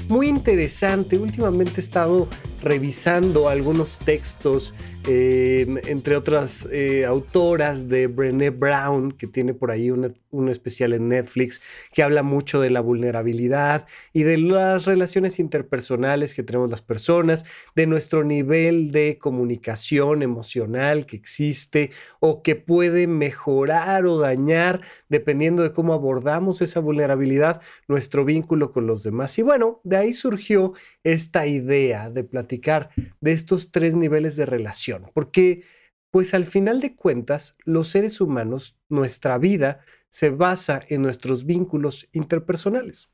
muy 0.07 0.27
interesante. 0.27 1.17
Últimamente 1.17 1.77
he 1.77 1.83
estado 1.83 2.27
revisando 2.61 3.49
algunos 3.49 3.99
textos 3.99 4.73
eh, 5.07 5.65
entre 5.87 6.15
otras 6.15 6.69
eh, 6.71 7.05
autoras 7.05 7.89
de 7.89 8.05
Brené 8.05 8.51
Brown, 8.51 9.11
que 9.11 9.25
tiene 9.25 9.55
por 9.55 9.71
ahí 9.71 9.89
un 9.89 10.49
especial 10.49 10.93
en 10.93 11.09
Netflix, 11.09 11.59
que 11.91 12.03
habla 12.03 12.21
mucho 12.21 12.61
de 12.61 12.69
la 12.69 12.81
vulnerabilidad 12.81 13.87
y 14.13 14.21
de 14.21 14.37
las 14.37 14.85
relaciones 14.85 15.39
interpersonales 15.39 16.35
que 16.35 16.43
tenemos 16.43 16.69
las 16.69 16.83
personas, 16.83 17.45
de 17.75 17.87
nuestro 17.87 18.23
nivel 18.23 18.91
de 18.91 19.17
comunicación 19.19 20.21
emocional 20.21 21.07
que 21.07 21.15
existe 21.15 21.89
o 22.19 22.43
que 22.43 22.55
puede 22.55 23.07
mejorar 23.07 24.05
o 24.05 24.19
dañar, 24.19 24.81
dependiendo 25.09 25.63
de 25.63 25.73
cómo 25.73 25.95
abordamos 25.95 26.61
esa 26.61 26.79
vulnerabilidad, 26.79 27.59
nuestro 27.87 28.23
vínculo 28.23 28.71
con 28.71 28.85
los 28.85 29.01
demás. 29.01 29.39
Y 29.39 29.41
bueno, 29.41 29.81
de 29.83 29.97
ahí 29.97 30.13
surgió 30.13 30.73
esta 31.03 31.47
idea 31.47 32.09
de 32.09 32.23
platicar 32.23 32.89
de 33.19 33.31
estos 33.31 33.71
tres 33.71 33.95
niveles 33.95 34.35
de 34.35 34.45
relación 34.45 35.05
porque 35.13 35.63
pues 36.11 36.33
al 36.33 36.43
final 36.43 36.81
de 36.81 36.93
cuentas, 36.93 37.55
los 37.63 37.87
seres 37.87 38.19
humanos, 38.19 38.77
nuestra 38.89 39.37
vida 39.37 39.79
se 40.09 40.29
basa 40.29 40.81
en 40.89 41.01
nuestros 41.01 41.45
vínculos 41.45 42.09
interpersonales. 42.11 43.09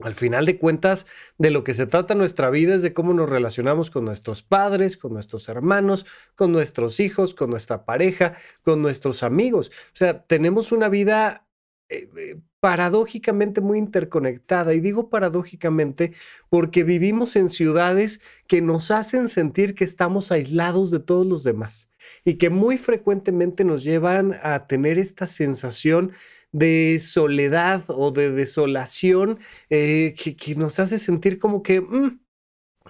Al 0.00 0.14
final 0.14 0.44
de 0.44 0.58
cuentas, 0.58 1.06
de 1.38 1.50
lo 1.50 1.64
que 1.64 1.72
se 1.72 1.86
trata 1.86 2.14
nuestra 2.14 2.50
vida 2.50 2.74
es 2.74 2.82
de 2.82 2.92
cómo 2.92 3.14
nos 3.14 3.30
relacionamos 3.30 3.90
con 3.90 4.04
nuestros 4.04 4.42
padres, 4.42 4.96
con 4.96 5.14
nuestros 5.14 5.48
hermanos, 5.48 6.04
con 6.34 6.52
nuestros 6.52 7.00
hijos, 7.00 7.32
con 7.32 7.48
nuestra 7.48 7.86
pareja, 7.86 8.34
con 8.62 8.82
nuestros 8.82 9.22
amigos. 9.22 9.70
O 9.94 9.96
sea, 9.96 10.24
tenemos 10.26 10.70
una 10.72 10.90
vida 10.90 11.45
eh, 11.88 12.08
eh, 12.16 12.40
paradójicamente 12.60 13.60
muy 13.60 13.78
interconectada. 13.78 14.74
Y 14.74 14.80
digo 14.80 15.08
paradójicamente 15.08 16.14
porque 16.48 16.82
vivimos 16.82 17.36
en 17.36 17.48
ciudades 17.48 18.20
que 18.48 18.60
nos 18.60 18.90
hacen 18.90 19.28
sentir 19.28 19.74
que 19.74 19.84
estamos 19.84 20.32
aislados 20.32 20.90
de 20.90 20.98
todos 20.98 21.26
los 21.26 21.44
demás 21.44 21.90
y 22.24 22.34
que 22.34 22.50
muy 22.50 22.76
frecuentemente 22.76 23.62
nos 23.64 23.84
llevan 23.84 24.34
a 24.42 24.66
tener 24.66 24.98
esta 24.98 25.28
sensación 25.28 26.12
de 26.50 26.98
soledad 27.00 27.84
o 27.88 28.10
de 28.10 28.32
desolación 28.32 29.38
eh, 29.70 30.14
que, 30.16 30.54
nos 30.56 30.80
hace 30.80 30.98
sentir 30.98 31.38
como 31.38 31.62
que 31.62 31.80
mm, 31.80 32.18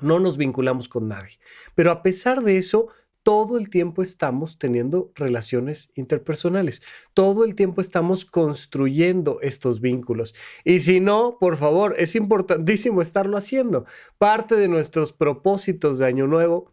no 0.01 0.21
nos 0.21 0.37
vinculamos 0.37 0.89
con 0.89 1.09
nadie. 1.09 1.39
Pero 1.75 1.91
a 1.91 2.03
pesar 2.03 2.43
de 2.43 2.59
eso, 2.59 2.89
todo 3.27 3.59
el 3.59 3.71
tiempo 3.71 4.05
estamos 4.05 4.57
teniendo 4.57 5.11
relaciones 5.17 5.91
interpersonales, 5.97 6.81
todo 7.13 7.43
el 7.43 7.57
tiempo 7.57 7.81
estamos 7.81 8.25
construyendo 8.25 9.41
estos 9.41 9.81
vínculos. 9.81 10.33
Y 10.63 10.79
si 10.79 11.01
no, 11.01 11.37
por 11.41 11.57
favor, 11.57 11.97
es 11.99 12.15
importantísimo 12.15 13.03
estarlo 13.03 13.37
haciendo. 13.37 13.85
Parte 14.17 14.55
de 14.55 14.69
nuestros 14.69 15.13
propósitos 15.13 15.99
de 15.99 16.07
Año 16.07 16.29
Nuevo 16.29 16.73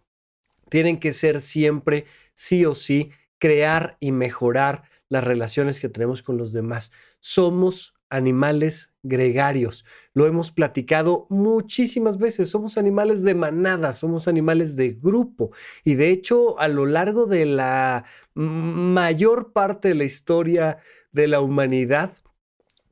tienen 0.70 1.00
que 1.00 1.12
ser 1.14 1.42
siempre, 1.42 2.06
sí 2.36 2.66
o 2.66 2.76
sí, 2.76 3.10
crear 3.40 3.98
y 4.00 4.12
mejorar 4.12 4.84
las 5.10 5.24
relaciones 5.24 5.80
que 5.80 5.90
tenemos 5.90 6.22
con 6.22 6.38
los 6.38 6.54
demás. 6.54 6.92
Somos 7.20 7.96
animales 8.14 8.94
gregarios. 9.02 9.86
Lo 10.14 10.28
hemos 10.28 10.52
platicado 10.52 11.26
muchísimas 11.30 12.20
veces. 12.20 12.50
Somos 12.50 12.78
animales 12.78 13.24
de 13.24 13.34
manada, 13.34 13.94
somos 13.94 14.28
animales 14.28 14.76
de 14.76 14.92
grupo. 14.92 15.52
Y 15.84 15.96
de 15.96 16.12
hecho, 16.12 16.60
a 16.60 16.68
lo 16.68 16.86
largo 16.86 17.26
de 17.26 17.46
la 17.46 18.06
mayor 18.36 19.52
parte 19.52 19.90
de 19.90 19.96
la 19.96 20.04
historia 20.04 20.78
de 21.12 21.28
la 21.28 21.42
humanidad, 21.42 22.14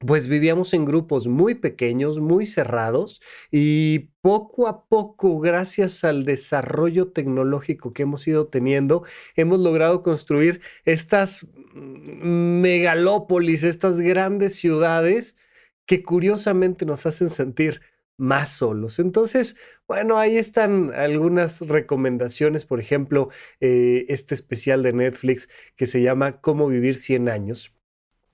pues 0.05 0.27
vivíamos 0.27 0.73
en 0.73 0.85
grupos 0.85 1.27
muy 1.27 1.55
pequeños, 1.55 2.19
muy 2.19 2.45
cerrados 2.45 3.21
y 3.51 4.09
poco 4.21 4.67
a 4.67 4.85
poco, 4.87 5.39
gracias 5.39 6.03
al 6.03 6.25
desarrollo 6.25 7.11
tecnológico 7.11 7.93
que 7.93 8.03
hemos 8.03 8.27
ido 8.27 8.47
teniendo, 8.47 9.03
hemos 9.35 9.59
logrado 9.59 10.03
construir 10.03 10.61
estas 10.85 11.47
megalópolis, 11.73 13.63
estas 13.63 13.99
grandes 13.99 14.55
ciudades 14.55 15.37
que 15.85 16.03
curiosamente 16.03 16.85
nos 16.85 17.05
hacen 17.05 17.29
sentir 17.29 17.81
más 18.17 18.51
solos. 18.51 18.99
Entonces, 18.99 19.55
bueno, 19.87 20.17
ahí 20.17 20.37
están 20.37 20.93
algunas 20.93 21.61
recomendaciones, 21.61 22.65
por 22.65 22.79
ejemplo, 22.79 23.29
eh, 23.59 24.05
este 24.09 24.35
especial 24.35 24.83
de 24.83 24.93
Netflix 24.93 25.49
que 25.75 25.87
se 25.87 26.01
llama 26.01 26.39
Cómo 26.41 26.67
vivir 26.67 26.95
100 26.95 27.29
años 27.29 27.75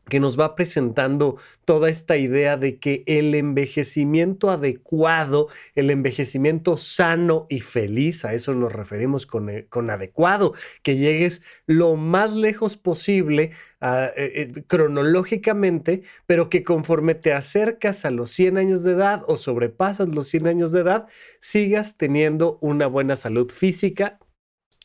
que 0.10 0.20
nos 0.20 0.40
va 0.40 0.56
presentando 0.56 1.38
toda 1.66 1.90
esta 1.90 2.18
idea 2.18 2.58
de 2.58 2.80
que 2.80 3.04
el 3.08 3.36
envejecimiento 3.36 4.50
adecuado, 4.50 5.50
el 5.76 5.90
envejecimiento 5.90 6.78
sano 6.78 7.46
y 7.50 7.60
feliz, 7.60 8.26
a 8.26 8.34
eso 8.34 8.54
nos 8.54 8.72
referimos 8.72 9.26
con, 9.26 9.50
eh, 9.50 9.68
con 9.70 9.90
adecuado, 9.90 10.54
que 10.82 10.98
llegues 10.98 11.42
lo 11.66 11.96
más 11.96 12.36
lejos 12.36 12.78
posible 12.78 13.52
ah, 13.82 14.12
eh, 14.16 14.54
eh, 14.56 14.64
cronológicamente, 14.68 16.04
pero 16.26 16.50
que 16.50 16.64
conforme 16.64 17.16
te 17.16 17.34
acercas 17.34 18.06
a 18.06 18.12
los 18.12 18.32
100 18.32 18.58
años 18.58 18.84
de 18.84 18.94
edad 18.94 19.24
o 19.28 19.38
sobrepasas 19.38 20.08
los 20.10 20.28
100 20.28 20.48
años 20.48 20.72
de 20.72 20.82
edad, 20.82 21.08
sigas 21.40 21.98
teniendo 21.98 22.58
una 22.62 22.88
buena 22.88 23.16
salud 23.16 23.52
física, 23.52 24.20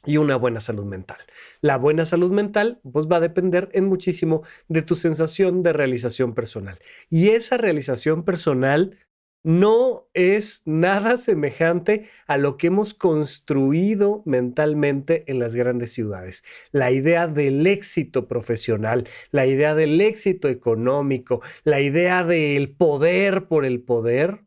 y 0.05 0.17
una 0.17 0.37
buena 0.37 0.61
salud 0.61 0.85
mental. 0.85 1.19
La 1.63 1.79
buena 1.79 2.05
salud 2.05 2.33
mental 2.33 2.81
pues 2.93 3.07
va 3.07 3.17
a 3.17 3.21
depender 3.21 3.69
en 3.73 3.87
muchísimo 3.87 4.43
de 4.69 4.83
tu 4.83 4.97
sensación 4.97 5.63
de 5.63 5.73
realización 5.73 6.35
personal. 6.35 6.81
Y 7.09 7.29
esa 7.29 7.57
realización 7.57 8.25
personal 8.25 8.99
no 9.45 10.09
es 10.13 10.63
nada 10.65 11.17
semejante 11.17 12.09
a 12.27 12.37
lo 12.37 12.57
que 12.57 12.67
hemos 12.67 12.95
construido 12.95 14.23
mentalmente 14.27 15.23
en 15.31 15.39
las 15.39 15.55
grandes 15.55 15.93
ciudades. 15.93 16.43
La 16.73 16.91
idea 16.91 17.29
del 17.29 17.65
éxito 17.67 18.27
profesional, 18.27 19.07
la 19.31 19.47
idea 19.47 19.77
del 19.77 20.01
éxito 20.01 20.49
económico, 20.49 21.43
la 21.63 21.81
idea 21.81 22.25
del 22.25 22.75
poder 22.75 23.47
por 23.47 23.65
el 23.65 23.83
poder, 23.83 24.45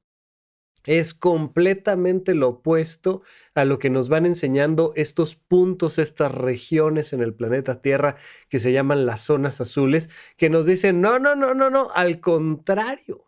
es 0.85 1.13
completamente 1.13 2.33
lo 2.33 2.49
opuesto 2.49 3.21
a 3.53 3.65
lo 3.65 3.79
que 3.79 3.89
nos 3.89 4.09
van 4.09 4.25
enseñando 4.25 4.93
estos 4.95 5.35
puntos, 5.35 5.99
estas 5.99 6.33
regiones 6.33 7.13
en 7.13 7.21
el 7.21 7.33
planeta 7.33 7.81
Tierra 7.81 8.15
que 8.49 8.59
se 8.59 8.71
llaman 8.71 9.05
las 9.05 9.21
zonas 9.21 9.61
azules, 9.61 10.09
que 10.37 10.49
nos 10.49 10.65
dicen, 10.65 11.01
no, 11.01 11.19
no, 11.19 11.35
no, 11.35 11.53
no, 11.53 11.69
no, 11.69 11.89
al 11.93 12.19
contrario. 12.19 13.21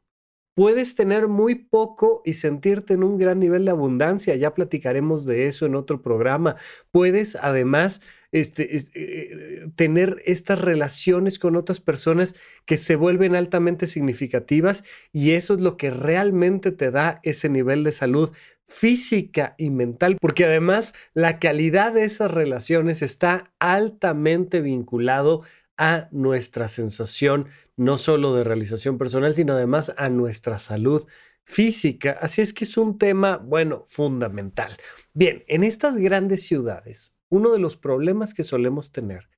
Puedes 0.56 0.96
tener 0.96 1.28
muy 1.28 1.54
poco 1.54 2.24
y 2.26 2.34
sentirte 2.34 2.96
en 2.96 3.04
un 3.04 3.20
gran 3.20 3.40
nivel 3.40 3.66
de 3.66 3.72
abundancia. 3.72 4.36
Ya 4.36 4.56
platicaremos 4.56 5.26
de 5.28 5.46
eso 5.46 5.68
en 5.68 5.76
otro 5.76 6.02
programa. 6.02 6.56
Puedes 6.90 7.36
además 7.36 8.02
este, 8.32 8.78
eh, 8.78 9.68
tener 9.76 10.22
estas 10.26 10.60
relaciones 10.60 11.40
con 11.40 11.56
otras 11.56 11.80
personas 11.80 12.36
que 12.66 12.78
se 12.78 12.96
vuelven 12.96 13.36
altamente 13.36 13.88
significativas 13.88 14.84
y 15.14 15.32
eso 15.32 15.56
es 15.56 15.62
lo 15.62 15.78
que 15.78 15.92
realmente 15.92 16.72
te 16.72 16.92
da 16.92 17.20
ese 17.24 17.50
nivel 17.50 17.84
de 17.84 17.92
salud 17.92 18.32
física 18.68 19.56
y 19.58 19.70
mental, 19.70 20.18
porque 20.20 20.46
además 20.46 20.94
la 21.14 21.40
calidad 21.40 21.94
de 21.94 22.04
esas 22.04 22.32
relaciones 22.32 23.02
está 23.02 23.46
altamente 23.60 24.62
vinculado 24.62 25.44
a 25.78 26.10
nuestra 26.12 26.68
sensación, 26.68 27.48
no 27.78 27.98
solo 27.98 28.36
de 28.36 28.44
realización 28.44 28.98
personal, 28.98 29.34
sino 29.34 29.54
además 29.54 29.94
a 29.98 30.10
nuestra 30.10 30.58
salud 30.58 31.08
física. 31.44 32.18
Así 32.20 32.42
es 32.42 32.54
que 32.54 32.66
es 32.66 32.78
un 32.78 32.98
tema, 32.98 33.38
bueno, 33.38 33.86
fundamental. 33.88 34.76
Bien, 35.14 35.44
en 35.48 35.64
estas 35.64 35.98
grandes 35.98 36.46
ciudades, 36.46 37.17
uno 37.30 37.52
de 37.52 37.60
los 37.60 37.78
problemas 37.78 38.34
que 38.34 38.44
solemos 38.44 38.92
tener 38.92 39.30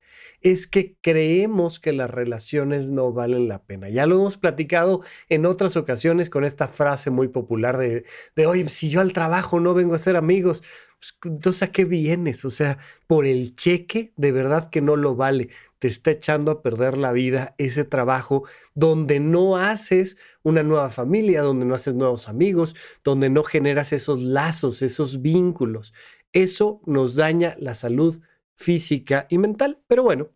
es 0.42 0.68
que 0.68 0.96
creemos 1.02 1.80
que 1.80 1.94
las 1.94 2.10
relaciones 2.10 2.88
no 2.90 3.12
valen 3.12 3.48
la 3.48 3.64
pena. 3.64 3.90
Ya 3.90 4.06
lo 4.06 4.16
hemos 4.16 4.38
platicado 4.38 5.02
en 5.28 5.46
otras 5.46 5.76
ocasiones 5.76 6.30
con 6.30 6.46
esta 6.46 6.68
frase 6.68 7.10
muy 7.10 7.28
popular 7.28 7.78
de, 7.78 8.06
de 8.36 8.46
oye, 8.46 8.68
si 8.70 8.90
yo 8.90 9.02
al 9.02 9.14
trabajo 9.14 9.60
no 9.60 9.74
vengo 9.74 9.96
a 9.96 10.00
ser 10.00 10.16
amigos, 10.16 10.64
pues, 11.42 11.64
¿a 11.64 11.72
qué 11.72 11.86
vienes? 11.86 12.44
O 12.46 12.52
sea, 12.52 12.78
por 13.08 13.26
el 13.26 13.56
cheque, 13.56 14.14
de 14.18 14.32
verdad 14.32 14.70
que 14.70 14.82
no 14.82 14.96
lo 14.96 15.16
vale. 15.16 15.50
Te 15.80 15.88
está 15.88 16.12
echando 16.12 16.52
a 16.52 16.62
perder 16.62 16.98
la 16.98 17.14
vida 17.14 17.56
ese 17.58 17.86
trabajo 17.86 18.44
donde 18.76 19.22
no 19.22 19.56
haces 19.56 20.18
una 20.44 20.62
nueva 20.62 20.90
familia, 20.90 21.42
donde 21.42 21.66
no 21.66 21.74
haces 21.74 21.96
nuevos 21.96 22.28
amigos, 22.28 22.76
donde 23.04 23.30
no 23.30 23.44
generas 23.46 23.94
esos 23.94 24.22
lazos, 24.22 24.82
esos 24.82 25.22
vínculos. 25.22 25.94
Eso 26.34 26.82
nos 26.86 27.16
daña 27.16 27.56
la 27.60 27.74
salud 27.74 28.22
física 28.56 29.26
y 29.30 29.38
mental. 29.38 29.82
Pero 29.88 30.04
bueno, 30.04 30.30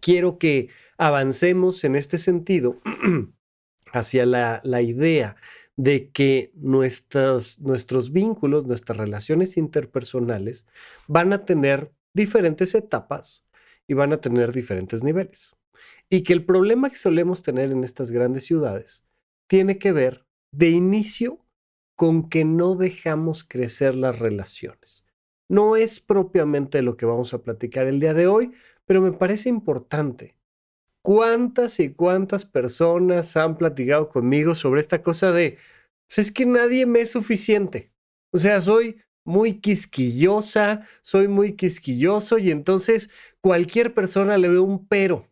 quiero 0.00 0.38
que 0.38 0.68
avancemos 0.96 1.84
en 1.84 1.96
este 1.96 2.18
sentido 2.18 2.78
hacia 3.92 4.26
la, 4.26 4.82
idea 4.82 5.36
de 5.76 6.10
que 6.10 6.52
nuestros, 6.54 7.58
nuestros 7.58 8.12
vínculos, 8.12 8.66
nuestras 8.66 8.98
relaciones 8.98 9.56
interpersonales 9.56 10.66
van 11.08 11.32
a 11.32 11.44
tener 11.44 11.92
diferentes 12.14 12.74
etapas 12.74 13.48
y 13.88 13.94
van 13.94 14.12
a 14.12 14.20
tener 14.20 14.52
diferentes 14.52 15.02
niveles. 15.02 15.56
Y 16.08 16.22
que 16.22 16.32
el 16.32 16.44
problema 16.44 16.90
que 16.90 16.96
solemos 16.96 17.42
tener 17.42 17.72
en 17.72 17.82
estas 17.82 18.10
grandes 18.10 18.44
ciudades 18.44 19.04
tiene 19.48 19.78
que 19.78 19.92
ver 19.92 20.26
de 20.52 20.70
inicio 20.70 21.44
con 21.96 22.28
que 22.28 22.44
no 22.44 22.76
dejamos 22.76 23.44
crecer 23.44 23.94
las 23.94 24.18
relaciones. 24.18 25.04
No 25.50 25.74
es 25.74 25.98
propiamente 25.98 26.80
lo 26.80 26.96
que 26.96 27.06
vamos 27.06 27.34
a 27.34 27.42
platicar 27.42 27.88
el 27.88 27.98
día 27.98 28.14
de 28.14 28.28
hoy, 28.28 28.52
pero 28.86 29.02
me 29.02 29.10
parece 29.10 29.48
importante. 29.48 30.36
¿Cuántas 31.02 31.80
y 31.80 31.92
cuántas 31.92 32.44
personas 32.44 33.36
han 33.36 33.58
platicado 33.58 34.10
conmigo 34.10 34.54
sobre 34.54 34.80
esta 34.80 35.02
cosa 35.02 35.32
de, 35.32 35.58
pues 36.06 36.18
es 36.18 36.30
que 36.30 36.46
nadie 36.46 36.86
me 36.86 37.00
es 37.00 37.10
suficiente? 37.10 37.90
O 38.32 38.38
sea, 38.38 38.62
soy 38.62 39.02
muy 39.24 39.54
quisquillosa, 39.54 40.86
soy 41.02 41.26
muy 41.26 41.56
quisquilloso 41.56 42.38
y 42.38 42.52
entonces 42.52 43.10
cualquier 43.40 43.92
persona 43.92 44.38
le 44.38 44.50
ve 44.50 44.60
un 44.60 44.86
pero. 44.86 45.26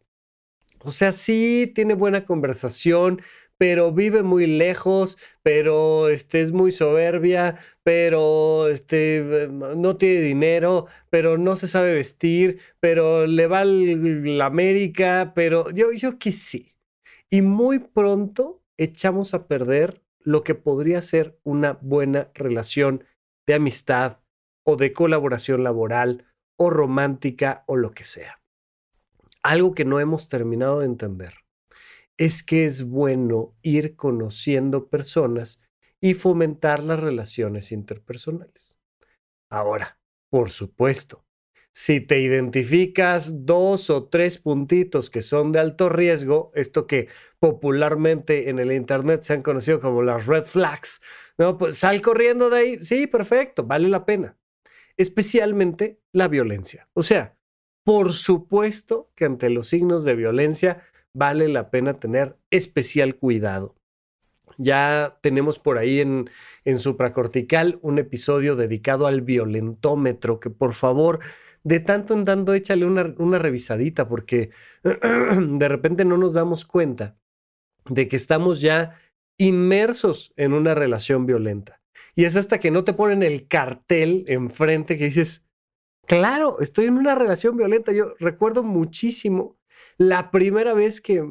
O 0.80 0.90
sea, 0.90 1.12
sí 1.12 1.70
tiene 1.76 1.94
buena 1.94 2.24
conversación, 2.24 3.22
pero 3.58 3.92
vive 3.92 4.22
muy 4.22 4.46
lejos, 4.46 5.18
pero 5.42 6.08
este, 6.08 6.40
es 6.40 6.52
muy 6.52 6.70
soberbia, 6.70 7.58
pero 7.82 8.68
este, 8.68 9.48
no 9.50 9.96
tiene 9.96 10.20
dinero, 10.20 10.86
pero 11.10 11.36
no 11.36 11.56
se 11.56 11.66
sabe 11.66 11.94
vestir, 11.94 12.60
pero 12.80 13.26
le 13.26 13.48
va 13.48 13.64
la 13.64 14.46
América, 14.46 15.32
pero 15.34 15.70
yo, 15.70 15.92
yo 15.92 16.18
que 16.18 16.32
sí. 16.32 16.72
Y 17.28 17.42
muy 17.42 17.80
pronto 17.80 18.62
echamos 18.78 19.34
a 19.34 19.48
perder 19.48 20.02
lo 20.20 20.44
que 20.44 20.54
podría 20.54 21.02
ser 21.02 21.38
una 21.42 21.78
buena 21.82 22.30
relación 22.34 23.04
de 23.46 23.54
amistad 23.54 24.20
o 24.64 24.76
de 24.76 24.92
colaboración 24.92 25.64
laboral 25.64 26.26
o 26.56 26.70
romántica 26.70 27.64
o 27.66 27.76
lo 27.76 27.90
que 27.90 28.04
sea. 28.04 28.40
Algo 29.42 29.74
que 29.74 29.84
no 29.84 30.00
hemos 30.00 30.28
terminado 30.28 30.80
de 30.80 30.86
entender 30.86 31.47
es 32.18 32.42
que 32.42 32.66
es 32.66 32.84
bueno 32.84 33.54
ir 33.62 33.96
conociendo 33.96 34.88
personas 34.88 35.62
y 36.00 36.14
fomentar 36.14 36.82
las 36.84 37.00
relaciones 37.00 37.72
interpersonales. 37.72 38.76
Ahora, 39.50 39.98
por 40.30 40.50
supuesto, 40.50 41.24
si 41.72 42.00
te 42.00 42.20
identificas 42.20 43.46
dos 43.46 43.88
o 43.88 44.08
tres 44.08 44.38
puntitos 44.38 45.10
que 45.10 45.22
son 45.22 45.52
de 45.52 45.60
alto 45.60 45.88
riesgo, 45.88 46.50
esto 46.54 46.88
que 46.88 47.08
popularmente 47.38 48.50
en 48.50 48.58
el 48.58 48.72
Internet 48.72 49.22
se 49.22 49.34
han 49.34 49.42
conocido 49.42 49.80
como 49.80 50.02
las 50.02 50.26
red 50.26 50.44
flags, 50.44 51.00
no, 51.38 51.56
pues 51.56 51.78
sal 51.78 52.02
corriendo 52.02 52.50
de 52.50 52.58
ahí, 52.58 52.78
sí, 52.80 53.06
perfecto, 53.06 53.62
vale 53.62 53.88
la 53.88 54.04
pena. 54.04 54.36
Especialmente 54.96 56.00
la 56.12 56.26
violencia. 56.26 56.88
O 56.94 57.04
sea, 57.04 57.36
por 57.84 58.12
supuesto 58.12 59.12
que 59.14 59.24
ante 59.24 59.48
los 59.48 59.68
signos 59.68 60.04
de 60.04 60.16
violencia 60.16 60.82
vale 61.14 61.48
la 61.48 61.70
pena 61.70 61.94
tener 61.94 62.36
especial 62.50 63.16
cuidado. 63.16 63.74
Ya 64.56 65.18
tenemos 65.20 65.58
por 65.58 65.78
ahí 65.78 66.00
en, 66.00 66.30
en 66.64 66.78
supracortical 66.78 67.78
un 67.82 67.98
episodio 67.98 68.56
dedicado 68.56 69.06
al 69.06 69.20
violentómetro, 69.20 70.40
que 70.40 70.50
por 70.50 70.74
favor, 70.74 71.20
de 71.62 71.80
tanto 71.80 72.14
en 72.14 72.24
tanto 72.24 72.54
échale 72.54 72.86
una, 72.86 73.14
una 73.18 73.38
revisadita, 73.38 74.08
porque 74.08 74.50
de 74.82 75.68
repente 75.68 76.04
no 76.04 76.16
nos 76.16 76.34
damos 76.34 76.64
cuenta 76.64 77.16
de 77.88 78.08
que 78.08 78.16
estamos 78.16 78.60
ya 78.60 78.98
inmersos 79.38 80.32
en 80.36 80.52
una 80.52 80.74
relación 80.74 81.26
violenta. 81.26 81.80
Y 82.14 82.24
es 82.24 82.36
hasta 82.36 82.58
que 82.58 82.70
no 82.70 82.84
te 82.84 82.92
ponen 82.94 83.22
el 83.22 83.46
cartel 83.46 84.24
enfrente 84.28 84.98
que 84.98 85.04
dices, 85.04 85.44
claro, 86.06 86.60
estoy 86.60 86.86
en 86.86 86.98
una 86.98 87.14
relación 87.14 87.56
violenta. 87.56 87.92
Yo 87.92 88.14
recuerdo 88.18 88.62
muchísimo 88.62 89.57
la 89.98 90.30
primera 90.30 90.74
vez 90.74 91.00
que, 91.00 91.22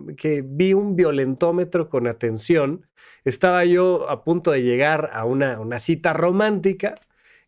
vi 0.46 0.74
un 0.74 0.96
violentómetro 0.96 1.90
con 1.90 2.06
atención, 2.06 2.86
estaba 3.24 3.64
yo 3.66 4.10
a 4.10 4.24
punto 4.24 4.52
de 4.52 4.62
llegar 4.62 5.10
a 5.14 5.26
una, 5.26 5.80
cita 5.80 6.14
romántica 6.14 6.96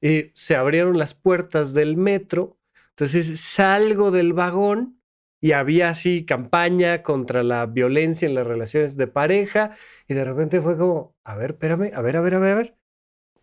y 0.01 0.31
se 0.33 0.55
abrieron 0.55 0.97
las 0.97 1.13
puertas 1.13 1.73
del 1.73 1.97
metro. 1.97 2.57
Entonces 2.91 3.39
salgo 3.39 4.11
del 4.11 4.33
vagón 4.33 5.01
y 5.41 5.51
había 5.51 5.89
así 5.89 6.25
campaña 6.25 7.03
contra 7.03 7.43
la 7.43 7.65
violencia 7.65 8.27
en 8.27 8.35
las 8.35 8.47
relaciones 8.47 8.97
de 8.97 9.07
pareja 9.07 9.75
y 10.07 10.13
de 10.13 10.25
repente 10.25 10.61
fue 10.61 10.77
como, 10.77 11.15
a 11.25 11.35
ver, 11.35 11.51
espérame, 11.51 11.91
a 11.93 12.01
ver, 12.01 12.17
a 12.17 12.21
ver, 12.21 12.35
a 12.35 12.39
ver, 12.39 12.51
a 12.51 12.55
ver, 12.55 12.77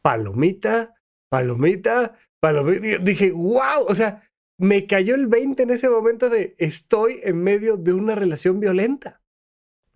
palomita, 0.03 0.95
palomita, 1.29 2.17
palomita. 2.41 2.99
Dije, 3.03 3.33
wow, 3.33 3.85
o 3.87 3.95
sea, 3.95 4.26
me 4.59 4.87
cayó 4.87 5.15
el 5.15 5.27
20 5.27 5.63
en 5.63 5.71
ese 5.71 5.89
momento 5.89 6.31
de 6.31 6.55
estoy 6.59 7.21
en 7.23 7.43
medio 7.43 7.77
de 7.77 7.93
una 7.93 8.15
relación 8.15 8.61
violenta. 8.61 9.23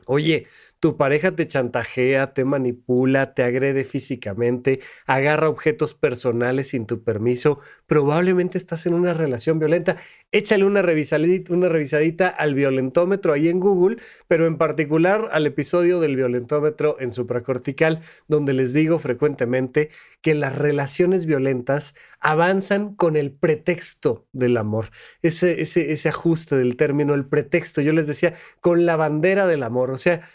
Oye, 0.06 0.46
tu 0.80 0.96
pareja 0.96 1.36
te 1.36 1.46
chantajea, 1.46 2.32
te 2.32 2.44
manipula, 2.46 3.34
te 3.34 3.42
agrede 3.42 3.84
físicamente, 3.84 4.80
agarra 5.06 5.50
objetos 5.50 5.94
personales 5.94 6.68
sin 6.68 6.86
tu 6.86 7.04
permiso, 7.04 7.60
probablemente 7.86 8.56
estás 8.56 8.86
en 8.86 8.94
una 8.94 9.12
relación 9.12 9.58
violenta. 9.58 9.98
Échale 10.32 10.64
una 10.64 10.80
revisadita, 10.80 12.28
al 12.28 12.54
violentómetro 12.54 13.32
ahí 13.34 13.48
en 13.48 13.60
Google, 13.60 13.98
pero 14.26 14.46
en 14.46 14.56
particular 14.56 15.28
al 15.32 15.46
episodio 15.46 16.00
del 16.00 16.16
violentómetro 16.16 16.96
en 16.98 17.10
supracortical, 17.10 18.00
donde 18.26 18.54
les 18.54 18.72
digo 18.72 18.98
frecuentemente 18.98 19.90
que 20.22 20.34
las 20.34 20.56
relaciones 20.56 21.26
violentas 21.26 21.94
avanzan 22.20 22.94
con 22.94 23.16
el 23.16 23.32
pretexto 23.32 24.26
del 24.32 24.56
amor. 24.56 24.90
Ese, 25.20 25.60
ese 25.60 26.08
ajuste 26.08 26.56
del 26.56 26.76
término, 26.76 27.14
el 27.14 27.26
pretexto, 27.26 27.80
yo 27.80 27.92
les 27.92 28.06
decía, 28.06 28.34
con 28.60 28.86
la 28.86 28.96
bandera 28.96 29.46
del 29.46 29.62
amor. 29.62 29.90
O 29.90 29.98
sea, 29.98 30.28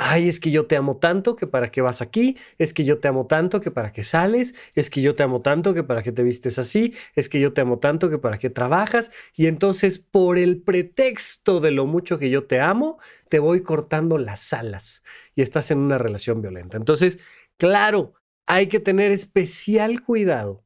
Ay, 0.00 0.28
es 0.28 0.38
que 0.38 0.52
yo 0.52 0.64
te 0.66 0.76
amo 0.76 0.96
tanto 0.98 1.34
que 1.34 1.48
para 1.48 1.72
qué 1.72 1.80
vas 1.80 2.02
aquí, 2.02 2.36
es 2.56 2.72
que 2.72 2.84
yo 2.84 3.00
te 3.00 3.08
amo 3.08 3.26
tanto 3.26 3.60
que 3.60 3.72
para 3.72 3.92
qué 3.92 4.04
sales, 4.04 4.54
es 4.76 4.90
que 4.90 5.02
yo 5.02 5.16
te 5.16 5.24
amo 5.24 5.42
tanto 5.42 5.74
que 5.74 5.82
para 5.82 6.04
qué 6.04 6.12
te 6.12 6.22
vistes 6.22 6.60
así, 6.60 6.94
es 7.16 7.28
que 7.28 7.40
yo 7.40 7.52
te 7.52 7.62
amo 7.62 7.80
tanto 7.80 8.08
que 8.08 8.16
para 8.16 8.38
qué 8.38 8.48
trabajas. 8.48 9.10
Y 9.34 9.48
entonces, 9.48 9.98
por 9.98 10.38
el 10.38 10.62
pretexto 10.62 11.58
de 11.58 11.72
lo 11.72 11.84
mucho 11.86 12.20
que 12.20 12.30
yo 12.30 12.44
te 12.46 12.60
amo, 12.60 13.00
te 13.28 13.40
voy 13.40 13.62
cortando 13.62 14.18
las 14.18 14.52
alas 14.52 15.02
y 15.34 15.42
estás 15.42 15.72
en 15.72 15.78
una 15.78 15.98
relación 15.98 16.42
violenta. 16.42 16.76
Entonces, 16.76 17.18
claro, 17.56 18.14
hay 18.46 18.68
que 18.68 18.78
tener 18.78 19.10
especial 19.10 20.00
cuidado 20.00 20.64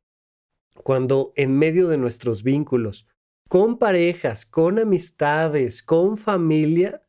cuando 0.84 1.32
en 1.36 1.58
medio 1.58 1.88
de 1.88 1.96
nuestros 1.96 2.42
vínculos, 2.42 3.06
con 3.48 3.78
parejas, 3.78 4.44
con 4.44 4.78
amistades, 4.78 5.82
con 5.82 6.18
familia, 6.18 7.01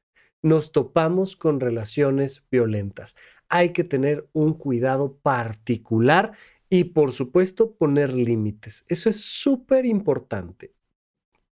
nos 0.44 0.72
topamos 0.72 1.36
con 1.36 1.60
relaciones 1.60 2.44
violentas. 2.52 3.16
hay 3.50 3.72
que 3.72 3.84
tener 3.84 4.28
un 4.34 4.54
cuidado 4.54 5.16
particular 5.18 6.34
y 6.70 6.86
por 6.86 7.12
supuesto 7.12 7.76
poner 7.76 8.12
límites. 8.12 8.84
Eso 8.88 9.10
es 9.10 9.24
súper 9.24 9.86
importante. 9.86 10.74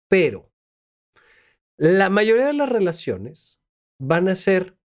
Pero 0.08 0.50
la 1.76 2.08
mayoría 2.08 2.46
de 2.46 2.54
las 2.54 2.70
relaciones 2.70 3.62
van 3.98 4.28
a 4.28 4.34
ser 4.34 4.78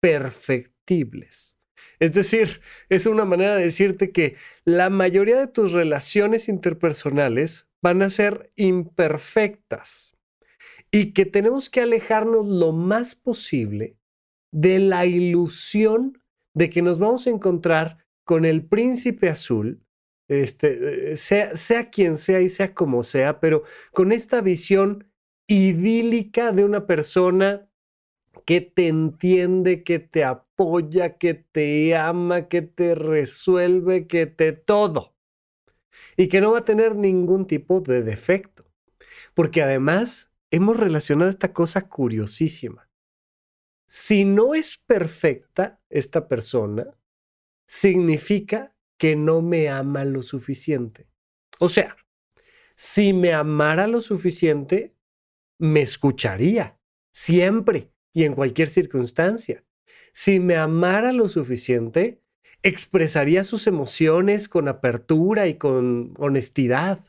perfectibles. 0.00 1.58
Es 1.98 2.12
decir, 2.12 2.60
es 2.90 3.06
una 3.06 3.24
manera 3.24 3.56
de 3.56 3.64
decirte 3.64 4.12
que 4.12 4.36
la 4.64 4.90
mayoría 4.90 5.38
de 5.38 5.46
tus 5.46 5.72
relaciones 5.72 6.48
interpersonales 6.48 7.68
van 7.80 8.02
a 8.02 8.10
ser 8.10 8.52
imperfectas 8.56 10.19
y 10.90 11.12
que 11.12 11.24
tenemos 11.24 11.70
que 11.70 11.80
alejarnos 11.80 12.48
lo 12.48 12.72
más 12.72 13.14
posible 13.14 13.96
de 14.52 14.78
la 14.78 15.06
ilusión 15.06 16.20
de 16.54 16.70
que 16.70 16.82
nos 16.82 16.98
vamos 16.98 17.26
a 17.26 17.30
encontrar 17.30 17.98
con 18.24 18.44
el 18.44 18.64
príncipe 18.66 19.28
azul, 19.28 19.84
este, 20.28 21.12
eh, 21.12 21.16
sea, 21.16 21.56
sea 21.56 21.90
quien 21.90 22.16
sea 22.16 22.40
y 22.40 22.48
sea 22.48 22.74
como 22.74 23.02
sea, 23.02 23.40
pero 23.40 23.62
con 23.92 24.12
esta 24.12 24.40
visión 24.40 25.10
idílica 25.48 26.52
de 26.52 26.64
una 26.64 26.86
persona 26.86 27.68
que 28.44 28.60
te 28.60 28.88
entiende, 28.88 29.82
que 29.82 29.98
te 29.98 30.24
apoya, 30.24 31.18
que 31.18 31.34
te 31.34 31.96
ama, 31.96 32.48
que 32.48 32.62
te 32.62 32.94
resuelve, 32.94 34.06
que 34.06 34.26
te 34.26 34.52
todo. 34.52 35.16
Y 36.16 36.28
que 36.28 36.40
no 36.40 36.52
va 36.52 36.60
a 36.60 36.64
tener 36.64 36.94
ningún 36.96 37.46
tipo 37.46 37.80
de 37.80 38.02
defecto. 38.02 38.64
Porque 39.34 39.62
además 39.62 40.29
hemos 40.50 40.76
relacionado 40.76 41.30
esta 41.30 41.52
cosa 41.52 41.88
curiosísima. 41.88 42.88
Si 43.86 44.24
no 44.24 44.54
es 44.54 44.76
perfecta 44.76 45.80
esta 45.88 46.28
persona, 46.28 46.96
significa 47.66 48.74
que 48.98 49.16
no 49.16 49.42
me 49.42 49.68
ama 49.68 50.04
lo 50.04 50.22
suficiente. 50.22 51.08
O 51.58 51.68
sea, 51.68 51.96
si 52.74 53.12
me 53.12 53.32
amara 53.32 53.86
lo 53.86 54.00
suficiente, 54.00 54.94
me 55.58 55.82
escucharía 55.82 56.78
siempre 57.12 57.92
y 58.12 58.24
en 58.24 58.34
cualquier 58.34 58.68
circunstancia. 58.68 59.64
Si 60.12 60.40
me 60.40 60.56
amara 60.56 61.12
lo 61.12 61.28
suficiente, 61.28 62.22
expresaría 62.62 63.44
sus 63.44 63.66
emociones 63.66 64.48
con 64.48 64.68
apertura 64.68 65.46
y 65.46 65.54
con 65.54 66.14
honestidad. 66.18 67.00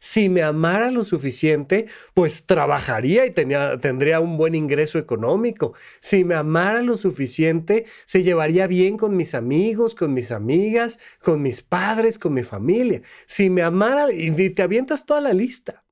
Si 0.00 0.28
me 0.28 0.42
amara 0.42 0.90
lo 0.90 1.04
suficiente, 1.04 1.86
pues 2.14 2.46
trabajaría 2.46 3.26
y 3.26 3.30
tendría 3.32 4.20
un 4.20 4.36
buen 4.36 4.54
ingreso 4.54 4.98
económico. 4.98 5.74
Si 6.00 6.24
me 6.24 6.34
amara 6.34 6.82
lo 6.82 6.96
suficiente, 6.96 7.86
se 8.04 8.22
llevaría 8.22 8.66
bien 8.66 8.96
con 8.96 9.16
mis 9.16 9.34
amigos, 9.34 9.94
con 9.94 10.14
mis 10.14 10.30
amigas, 10.30 10.98
con 11.22 11.42
mis 11.42 11.62
padres, 11.62 12.18
con 12.18 12.34
mi 12.34 12.42
familia. 12.42 13.02
Si 13.26 13.50
me 13.50 13.62
amara, 13.62 14.06
y 14.12 14.50
te 14.50 14.62
avientas 14.62 15.04
toda 15.06 15.20
la 15.20 15.32
lista. 15.32 15.84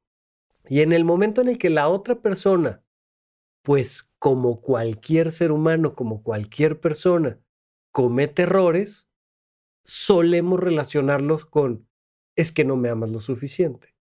Y 0.68 0.80
en 0.80 0.92
el 0.92 1.04
momento 1.04 1.40
en 1.40 1.48
el 1.48 1.58
que 1.58 1.70
la 1.70 1.88
otra 1.88 2.20
persona, 2.20 2.82
pues 3.62 4.10
como 4.18 4.60
cualquier 4.60 5.30
ser 5.30 5.52
humano, 5.52 5.94
como 5.94 6.22
cualquier 6.22 6.80
persona, 6.80 7.40
comete 7.92 8.42
errores, 8.42 9.08
solemos 9.84 10.60
relacionarlos 10.60 11.44
con 11.44 11.86
es 12.36 12.52
que 12.52 12.64
no 12.64 12.76
me 12.76 12.90
amas 12.90 13.10
lo 13.10 13.20
suficiente. 13.20 13.95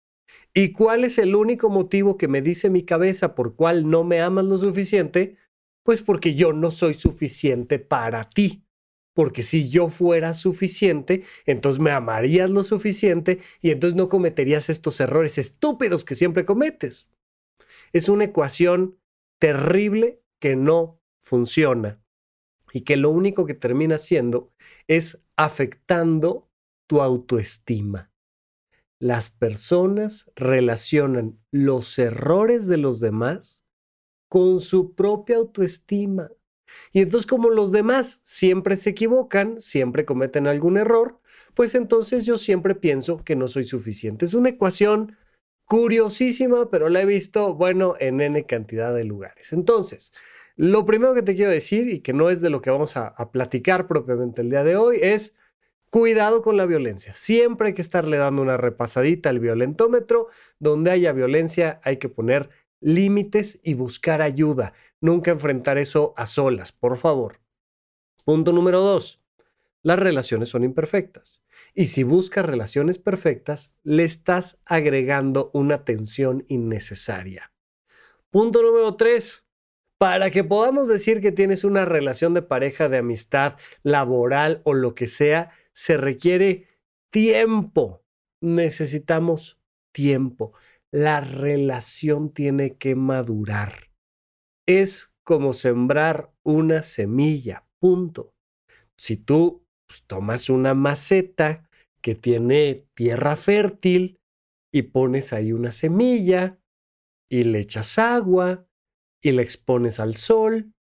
¿Y 0.53 0.73
cuál 0.73 1.05
es 1.05 1.19
el 1.19 1.35
único 1.35 1.69
motivo 1.69 2.17
que 2.17 2.29
me 2.29 2.41
dice 2.41 2.71
mi 2.71 2.83
cabeza 2.83 3.35
por 3.35 3.57
cuál 3.57 3.91
no 3.91 4.05
me 4.05 4.21
amas 4.21 4.45
lo 4.45 4.59
suficiente? 4.59 5.37
Pues 5.83 6.03
porque 6.03 6.35
yo 6.35 6.53
no 6.53 6.71
soy 6.71 6.95
suficiente 6.95 7.79
para 7.79 8.31
ti. 8.31 8.65
Porque 9.15 9.43
si 9.43 9.69
yo 9.69 9.89
fuera 9.89 10.35
suficiente, 10.35 11.23
entonces 11.47 11.81
me 11.81 11.91
amarías 11.91 12.51
lo 12.51 12.65
suficiente 12.65 13.41
y 13.61 13.71
entonces 13.71 13.97
no 13.97 14.09
cometerías 14.09 14.71
estos 14.71 15.01
errores 15.01 15.39
estúpidos 15.39 16.05
que 16.05 16.15
siempre 16.15 16.45
cometes. 16.45 17.11
Es 17.93 18.09
una 18.09 18.25
ecuación 18.25 18.99
terrible 19.41 20.21
que 20.41 20.57
no 20.57 21.01
funciona 21.21 22.03
y 22.73 22.81
que 22.81 22.97
lo 22.97 23.11
único 23.11 23.47
que 23.47 23.55
termina 23.55 23.95
haciendo 23.95 24.53
es 24.89 25.25
afectando 25.37 26.51
tu 26.89 27.01
autoestima. 27.01 28.14
Las 29.05 29.29
personas 29.29 30.33
relacionan 30.35 31.39
los 31.51 31.99
errores 31.99 32.69
de 32.69 32.79
los 32.79 33.01
demás 33.01 33.67
con 34.31 34.61
su 34.61 34.95
propia 34.95 35.37
autoestima. 35.37 36.31
Y 36.91 37.03
entonces 37.03 37.27
como 37.27 37.51
los 37.51 37.71
demás 37.71 38.23
siempre 38.25 38.79
se 38.79 38.89
equivocan, 38.89 39.61
siempre 39.61 40.07
cometen 40.07 40.47
algún 40.47 40.79
error, 40.79 41.21
pues 41.53 41.75
entonces 41.75 42.25
yo 42.25 42.39
siempre 42.39 42.75
pienso 42.75 43.23
que 43.25 43.37
no 43.37 43.47
soy 43.47 43.65
suficiente. 43.65 44.25
Es 44.25 44.33
una 44.33 44.49
ecuación 44.49 45.19
curiosísima, 45.67 46.71
pero 46.71 46.89
la 46.89 47.03
he 47.03 47.07
visto, 47.07 47.53
bueno, 47.53 47.97
en 48.01 48.23
n 48.23 48.43
cantidad 48.45 48.95
de 48.95 49.05
lugares. 49.05 49.53
Entonces, 49.53 50.15
lo 50.57 50.87
primero 50.87 51.13
que 51.13 51.23
te 51.23 51.35
quiero 51.35 51.51
decir, 51.51 51.91
y 51.91 52.01
que 52.01 52.15
no 52.15 52.31
es 52.31 52.41
de 52.41 52.49
lo 52.49 52.63
que 52.63 52.71
vamos 52.71 52.97
a, 52.97 53.09
a 53.09 53.31
platicar 53.31 53.87
propiamente 53.87 54.41
el 54.41 54.49
día 54.49 54.65
de 54.65 54.77
hoy, 54.77 54.97
es 55.03 55.37
cuidado 55.95 56.43
con 56.43 56.57
la 56.57 56.67
violencia. 56.67 57.15
Siempre 57.15 57.69
hay 57.69 57.75
que 57.75 57.81
estarle 57.81 58.17
dando 58.17 58.43
una 58.43 58.57
repasadita 58.57 59.29
al 59.29 59.39
violentómetro. 59.39 60.27
Donde 60.59 60.91
haya 60.91 61.13
violencia 61.13 61.81
hay 61.85 61.99
que 61.99 62.09
poner 62.09 62.51
límites 62.81 63.61
y 63.63 63.75
buscar 63.75 64.21
ayuda. 64.21 64.73
Nunca 65.01 65.31
enfrentar 65.31 65.79
eso 65.79 66.13
a 66.17 66.27
solas, 66.27 66.73
por 66.73 66.97
favor. 66.97 67.39
Punto 68.25 68.53
número 68.53 68.81
dos. 68.81 69.23
Las 69.85 70.01
relaciones 70.01 70.49
son 70.49 70.65
imperfectas. 70.65 71.47
Y 71.75 71.87
si 71.87 72.03
buscas 72.03 72.45
relaciones 72.45 72.99
perfectas, 72.99 73.77
le 73.85 74.03
estás 74.03 74.61
agregando 74.67 75.53
una 75.55 75.85
tensión 75.85 76.45
innecesaria. 76.49 77.53
Punto 78.31 78.65
número 78.65 78.97
tres. 78.97 79.45
Para 79.97 80.33
que 80.33 80.43
podamos 80.43 80.89
decir 80.89 81.21
que 81.21 81.31
tienes 81.31 81.63
una 81.63 81.85
relación 81.85 82.35
de 82.35 82.43
pareja, 82.43 82.89
de 82.89 82.99
amistad, 82.99 83.55
laboral 83.85 84.61
o 84.65 84.75
lo 84.75 84.97
que 84.97 85.07
sea, 85.07 85.53
se 85.75 85.97
requiere 85.97 86.69
tiempo. 87.11 88.05
Necesitamos 88.41 89.61
tiempo. 89.93 90.53
La 90.93 91.21
relación 91.21 92.33
tiene 92.33 92.77
que 92.77 92.95
madurar. 92.95 93.91
Es 94.67 95.15
como 95.25 95.53
sembrar 95.53 96.33
una 96.43 96.83
semilla. 96.83 97.67
Punto. 97.81 98.35
Si 98.97 99.17
tú 99.17 99.67
pues, 99.87 100.05
tomas 100.07 100.49
una 100.49 100.75
maceta 100.75 101.69
que 102.01 102.15
tiene 102.15 102.87
tierra 102.95 103.37
fértil 103.37 104.21
y 104.73 104.83
pones 104.83 105.33
ahí 105.33 105.53
una 105.53 105.73
semilla 105.73 106.59
y 107.31 107.45
le 107.45 107.61
echas 107.61 107.99
agua 107.99 108.69
y 109.23 109.33
la 109.33 109.43
expones 109.43 110.01
al 110.01 110.15
sol 110.15 110.75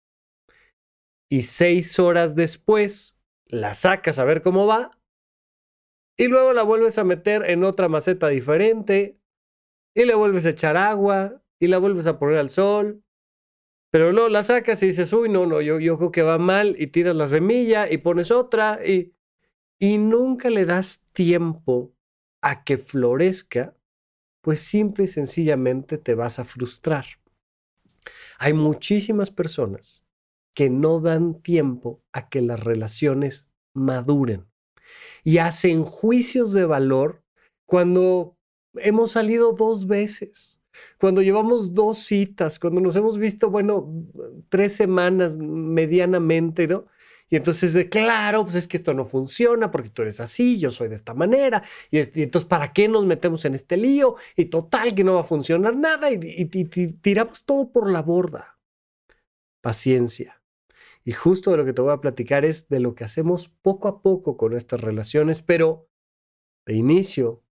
y 1.30 1.44
seis 1.44 2.00
horas 2.00 2.36
después 2.36 3.21
la 3.52 3.76
sacas 3.76 4.18
a 4.18 4.26
ver 4.26 4.42
cómo 4.42 4.66
va 4.66 4.98
y 6.18 6.28
luego 6.28 6.54
la 6.54 6.64
vuelves 6.64 6.98
a 6.98 7.04
meter 7.04 7.50
en 7.50 7.64
otra 7.64 7.88
maceta 7.88 8.30
diferente 8.30 9.20
y 9.94 10.06
le 10.06 10.16
vuelves 10.16 10.46
a 10.46 10.50
echar 10.50 10.78
agua 10.78 11.44
y 11.60 11.68
la 11.68 11.78
vuelves 11.78 12.08
a 12.08 12.18
poner 12.18 12.38
al 12.38 12.50
sol 12.50 13.04
pero 13.92 14.14
luego 14.14 14.30
la 14.30 14.42
sacas 14.42 14.82
y 14.84 14.88
dices, 14.88 15.12
uy, 15.12 15.28
no, 15.28 15.46
no, 15.46 15.60
yo, 15.60 15.80
yo 15.80 15.98
creo 15.98 16.12
que 16.12 16.22
va 16.22 16.38
mal 16.38 16.76
y 16.80 16.88
tiras 16.88 17.16
la 17.16 17.28
semilla 17.28 17.92
y 17.92 17.98
pones 17.98 18.32
otra 18.32 18.80
y, 18.86 19.14
y 19.80 19.98
nunca 19.98 20.50
le 20.50 20.66
das 20.66 21.06
tiempo 21.12 21.94
a 22.42 22.64
que 22.64 22.78
florezca, 22.78 23.76
pues 24.40 24.62
simple 24.62 25.04
y 25.04 25.08
sencillamente 25.08 25.98
te 25.98 26.16
vas 26.16 26.40
a 26.40 26.46
frustrar. 26.46 27.06
Hay 28.40 28.54
muchísimas 28.54 29.30
personas 29.30 30.06
que 30.54 30.70
no 30.70 31.00
dan 31.00 31.42
tiempo 31.42 32.02
a 32.12 32.30
que 32.30 32.42
las 32.42 32.60
relaciones 32.60 33.50
maduren 33.74 34.48
y 35.24 35.38
hacen 35.38 35.84
juicios 35.84 36.52
de 36.52 36.66
valor 36.66 37.24
cuando 37.66 38.38
hemos 38.76 39.12
salido 39.12 39.54
dos 39.54 39.88
veces 39.88 40.62
cuando 41.00 41.22
llevamos 41.22 41.74
dos 41.74 42.00
citas, 42.00 42.60
cuando 42.60 42.82
nos 42.82 42.96
hemos 42.96 43.18
visto, 43.18 43.50
bueno, 43.50 43.92
tres 44.50 44.76
semanas 44.76 45.38
medianamente, 45.38 46.68
¿no? 46.68 46.86
Y 47.30 47.38
entonces 47.38 47.88
claro, 47.90 48.44
pues 48.44 48.56
es 48.56 48.68
que 48.68 48.76
esto 48.76 48.94
no 48.94 49.06
funciona 49.06 49.72
porque 49.72 49.90
tú 49.90 50.02
eres 50.02 50.20
así, 50.20 50.60
yo 50.60 50.70
soy 50.70 50.90
de 50.90 50.96
esta 50.96 51.14
manera. 51.14 51.64
Y, 51.90 52.00
entonces, 52.00 52.48
¿para 52.48 52.74
qué 52.74 52.90
nos 52.90 53.06
metemos 53.06 53.46
en 53.46 53.56
este 53.56 53.78
lío? 53.78 54.16
Y 54.36 54.46
total 54.46 54.94
que 54.94 55.06
no 55.06 55.16
va 55.16 55.22
a 55.22 55.24
funcionar 55.24 55.76
nada 55.78 56.12
y, 56.12 56.20
y 56.22 56.66
tiramos 56.66 57.46
todo 57.46 57.72
por 57.72 57.90
la 57.90 58.02
borda. 58.02 58.60
Paciencia. 59.62 60.41
Y 61.04 61.14
justo 61.14 61.52
de 61.52 61.58
lo 61.58 61.66
que 61.66 61.74
te 61.74 61.82
voy 61.82 61.94
a 61.94 62.02
platicar 62.02 62.46
es 62.46 62.68
de 62.70 62.80
lo 62.80 62.96
que 62.96 63.04
hacemos 63.04 63.50
poco 63.62 63.88
a 63.88 64.02
poco 64.02 64.38
con 64.38 64.56
estas 64.56 64.82
relaciones, 64.82 65.42
pero 65.42 65.90
de 66.66 66.76
inicio, 66.76 67.44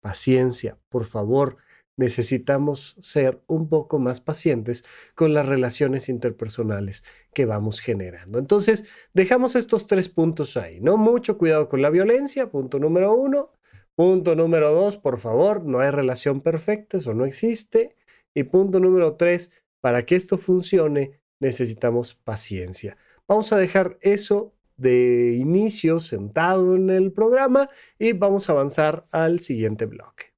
paciencia, 0.00 0.78
por 0.88 1.04
favor, 1.04 1.56
necesitamos 1.96 2.96
ser 3.00 3.42
un 3.46 3.68
poco 3.68 3.98
más 3.98 4.20
pacientes 4.20 4.84
con 5.14 5.32
las 5.32 5.46
relaciones 5.46 6.08
interpersonales 6.08 7.04
que 7.32 7.46
vamos 7.46 7.80
generando. 7.80 8.38
Entonces, 8.38 8.84
dejamos 9.12 9.54
estos 9.54 9.86
tres 9.86 10.08
puntos 10.08 10.56
ahí, 10.56 10.80
¿no? 10.80 10.96
Mucho 10.96 11.38
cuidado 11.38 11.68
con 11.68 11.82
la 11.82 11.90
violencia, 11.90 12.50
punto 12.50 12.78
número 12.78 13.14
uno. 13.14 13.50
Punto 13.96 14.34
número 14.34 14.72
dos, 14.72 14.96
por 14.96 15.18
favor, 15.18 15.64
no 15.64 15.78
hay 15.78 15.90
relación 15.90 16.40
perfecta, 16.40 16.96
eso 16.96 17.14
no 17.14 17.24
existe. 17.26 17.94
Y 18.34 18.42
punto 18.42 18.80
número 18.80 19.14
tres, 19.14 19.52
para 19.80 20.04
que 20.04 20.16
esto 20.16 20.36
funcione, 20.36 21.20
necesitamos 21.44 22.14
paciencia. 22.14 22.96
Vamos 23.28 23.52
a 23.52 23.58
dejar 23.58 23.98
eso 24.00 24.54
de 24.76 25.36
inicio 25.38 26.00
sentado 26.00 26.74
en 26.74 26.88
el 26.88 27.12
programa 27.12 27.68
y 27.98 28.14
vamos 28.14 28.48
a 28.48 28.52
avanzar 28.52 29.06
al 29.12 29.40
siguiente 29.40 29.84
bloque. 29.84 30.34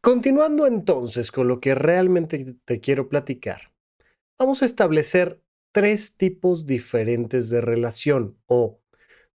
Continuando 0.00 0.68
entonces 0.68 1.32
con 1.32 1.48
lo 1.48 1.60
que 1.60 1.74
realmente 1.74 2.54
te 2.64 2.80
quiero 2.80 3.08
platicar, 3.08 3.72
vamos 4.38 4.62
a 4.62 4.66
establecer 4.66 5.42
tres 5.72 6.16
tipos 6.16 6.64
diferentes 6.64 7.50
de 7.50 7.60
relación 7.60 8.38
o 8.46 8.80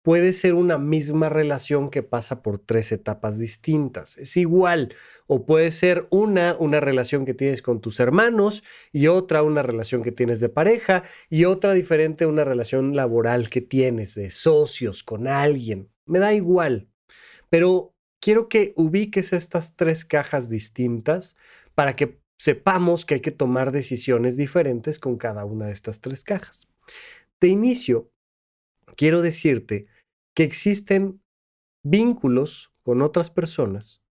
puede 0.01 0.33
ser 0.33 0.53
una 0.53 0.77
misma 0.77 1.29
relación 1.29 1.89
que 1.89 2.03
pasa 2.03 2.41
por 2.41 2.59
tres 2.59 2.91
etapas 2.91 3.37
distintas. 3.37 4.17
Es 4.17 4.37
igual. 4.37 4.95
O 5.27 5.45
puede 5.45 5.71
ser 5.71 6.07
una, 6.09 6.55
una 6.57 6.79
relación 6.79 7.25
que 7.25 7.33
tienes 7.33 7.61
con 7.61 7.81
tus 7.81 7.99
hermanos 7.99 8.63
y 8.91 9.07
otra, 9.07 9.43
una 9.43 9.61
relación 9.61 10.01
que 10.01 10.11
tienes 10.11 10.39
de 10.39 10.49
pareja 10.49 11.03
y 11.29 11.45
otra 11.45 11.73
diferente, 11.73 12.25
una 12.25 12.43
relación 12.43 12.95
laboral 12.95 13.49
que 13.49 13.61
tienes 13.61 14.15
de 14.15 14.29
socios 14.29 15.03
con 15.03 15.27
alguien. 15.27 15.89
Me 16.05 16.19
da 16.19 16.33
igual. 16.33 16.89
Pero 17.49 17.93
quiero 18.19 18.47
que 18.47 18.73
ubiques 18.75 19.33
estas 19.33 19.75
tres 19.75 20.05
cajas 20.05 20.49
distintas 20.49 21.35
para 21.75 21.93
que 21.93 22.19
sepamos 22.37 23.05
que 23.05 23.15
hay 23.15 23.19
que 23.19 23.31
tomar 23.31 23.71
decisiones 23.71 24.37
diferentes 24.37 24.97
con 24.97 25.17
cada 25.17 25.45
una 25.45 25.65
de 25.67 25.73
estas 25.73 25.99
tres 25.99 26.23
cajas. 26.23 26.67
De 27.41 27.47
inicio, 27.47 28.11
quiero 28.99 29.21
decirte 29.21 29.87
que 30.35 30.43
existen 30.43 31.21
vínculos 31.83 32.73
con 32.83 33.01
otras 33.01 33.31
personas 33.31 34.03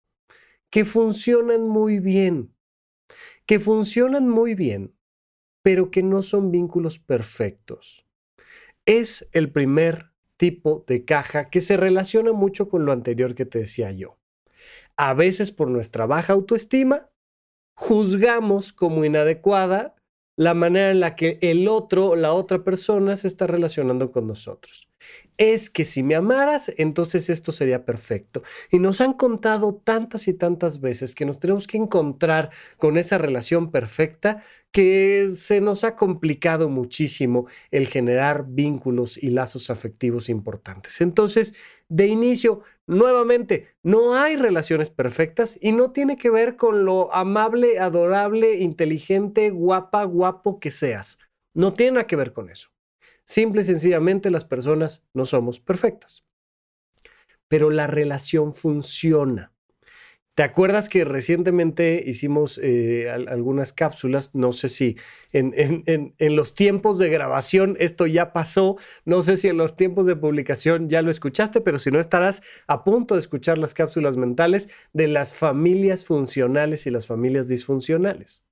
que 0.70 0.84
funcionan 0.84 1.68
muy 1.68 1.98
bien, 1.98 2.54
que 3.46 3.58
funcionan 3.58 4.28
muy 4.28 4.54
bien, 4.54 4.94
pero 5.62 5.90
que 5.90 6.04
no 6.04 6.22
son 6.22 6.52
vínculos 6.52 7.00
perfectos. 7.00 8.06
Es 8.84 9.28
el 9.32 9.50
primer 9.50 10.12
tipo 10.36 10.84
de 10.86 11.04
caja 11.04 11.50
que 11.50 11.60
se 11.60 11.76
relaciona 11.76 12.32
mucho 12.32 12.68
con 12.68 12.84
lo 12.84 12.92
anterior 12.92 13.34
que 13.34 13.44
te 13.44 13.58
decía 13.58 13.90
yo. 13.90 14.20
A 14.96 15.14
veces 15.14 15.50
por 15.50 15.68
nuestra 15.68 16.06
baja 16.06 16.32
autoestima, 16.32 17.10
juzgamos 17.74 18.72
como 18.72 19.04
inadecuada 19.04 19.95
la 20.36 20.54
manera 20.54 20.90
en 20.90 21.00
la 21.00 21.16
que 21.16 21.38
el 21.42 21.66
otro, 21.68 22.14
la 22.14 22.32
otra 22.32 22.62
persona 22.62 23.16
se 23.16 23.26
está 23.26 23.46
relacionando 23.46 24.12
con 24.12 24.26
nosotros 24.26 24.88
es 25.38 25.68
que 25.68 25.84
si 25.84 26.02
me 26.02 26.14
amaras, 26.14 26.72
entonces 26.78 27.28
esto 27.28 27.52
sería 27.52 27.84
perfecto. 27.84 28.42
Y 28.70 28.78
nos 28.78 29.00
han 29.00 29.12
contado 29.12 29.74
tantas 29.74 30.28
y 30.28 30.34
tantas 30.34 30.80
veces 30.80 31.14
que 31.14 31.26
nos 31.26 31.40
tenemos 31.40 31.66
que 31.66 31.76
encontrar 31.76 32.50
con 32.78 32.96
esa 32.96 33.18
relación 33.18 33.70
perfecta 33.70 34.42
que 34.72 35.32
se 35.36 35.60
nos 35.60 35.84
ha 35.84 35.96
complicado 35.96 36.68
muchísimo 36.68 37.46
el 37.70 37.86
generar 37.86 38.46
vínculos 38.48 39.22
y 39.22 39.30
lazos 39.30 39.70
afectivos 39.70 40.28
importantes. 40.28 41.00
Entonces, 41.00 41.54
de 41.88 42.06
inicio, 42.06 42.62
nuevamente, 42.86 43.68
no 43.82 44.14
hay 44.14 44.36
relaciones 44.36 44.90
perfectas 44.90 45.58
y 45.60 45.72
no 45.72 45.92
tiene 45.92 46.16
que 46.16 46.30
ver 46.30 46.56
con 46.56 46.84
lo 46.84 47.14
amable, 47.14 47.78
adorable, 47.78 48.56
inteligente, 48.56 49.50
guapa, 49.50 50.04
guapo 50.04 50.60
que 50.60 50.70
seas. 50.70 51.18
No 51.54 51.72
tiene 51.72 51.92
nada 51.92 52.06
que 52.06 52.16
ver 52.16 52.32
con 52.32 52.50
eso. 52.50 52.68
Simple 53.26 53.62
y 53.62 53.64
sencillamente 53.64 54.30
las 54.30 54.44
personas 54.44 55.04
no 55.12 55.26
somos 55.26 55.60
perfectas. 55.60 56.24
Pero 57.48 57.70
la 57.70 57.86
relación 57.86 58.54
funciona. 58.54 59.52
¿Te 60.36 60.42
acuerdas 60.42 60.90
que 60.90 61.04
recientemente 61.06 62.02
hicimos 62.06 62.60
eh, 62.62 63.08
algunas 63.10 63.72
cápsulas? 63.72 64.34
No 64.34 64.52
sé 64.52 64.68
si 64.68 64.96
en, 65.32 65.54
en, 65.56 66.36
los 66.36 66.52
tiempos 66.52 66.98
de 66.98 67.08
grabación 67.08 67.74
esto 67.80 68.06
ya 68.06 68.34
pasó, 68.34 68.76
no 69.06 69.22
sé 69.22 69.38
si 69.38 69.48
en 69.48 69.56
los 69.56 69.76
tiempos 69.76 70.04
de 70.04 70.14
publicación 70.14 70.90
ya 70.90 71.00
lo 71.00 71.10
escuchaste, 71.10 71.62
pero 71.62 71.78
si 71.78 71.90
no 71.90 71.98
estarás 71.98 72.42
a 72.66 72.84
punto 72.84 73.14
de 73.14 73.20
escuchar 73.20 73.56
las 73.56 73.72
cápsulas 73.72 74.18
mentales 74.18 74.68
de 74.92 75.08
las 75.08 75.32
familias 75.32 76.04
funcionales 76.04 76.86
y 76.86 76.90
las 76.90 77.06
familias 77.06 77.48
disfuncionales. 77.48 78.45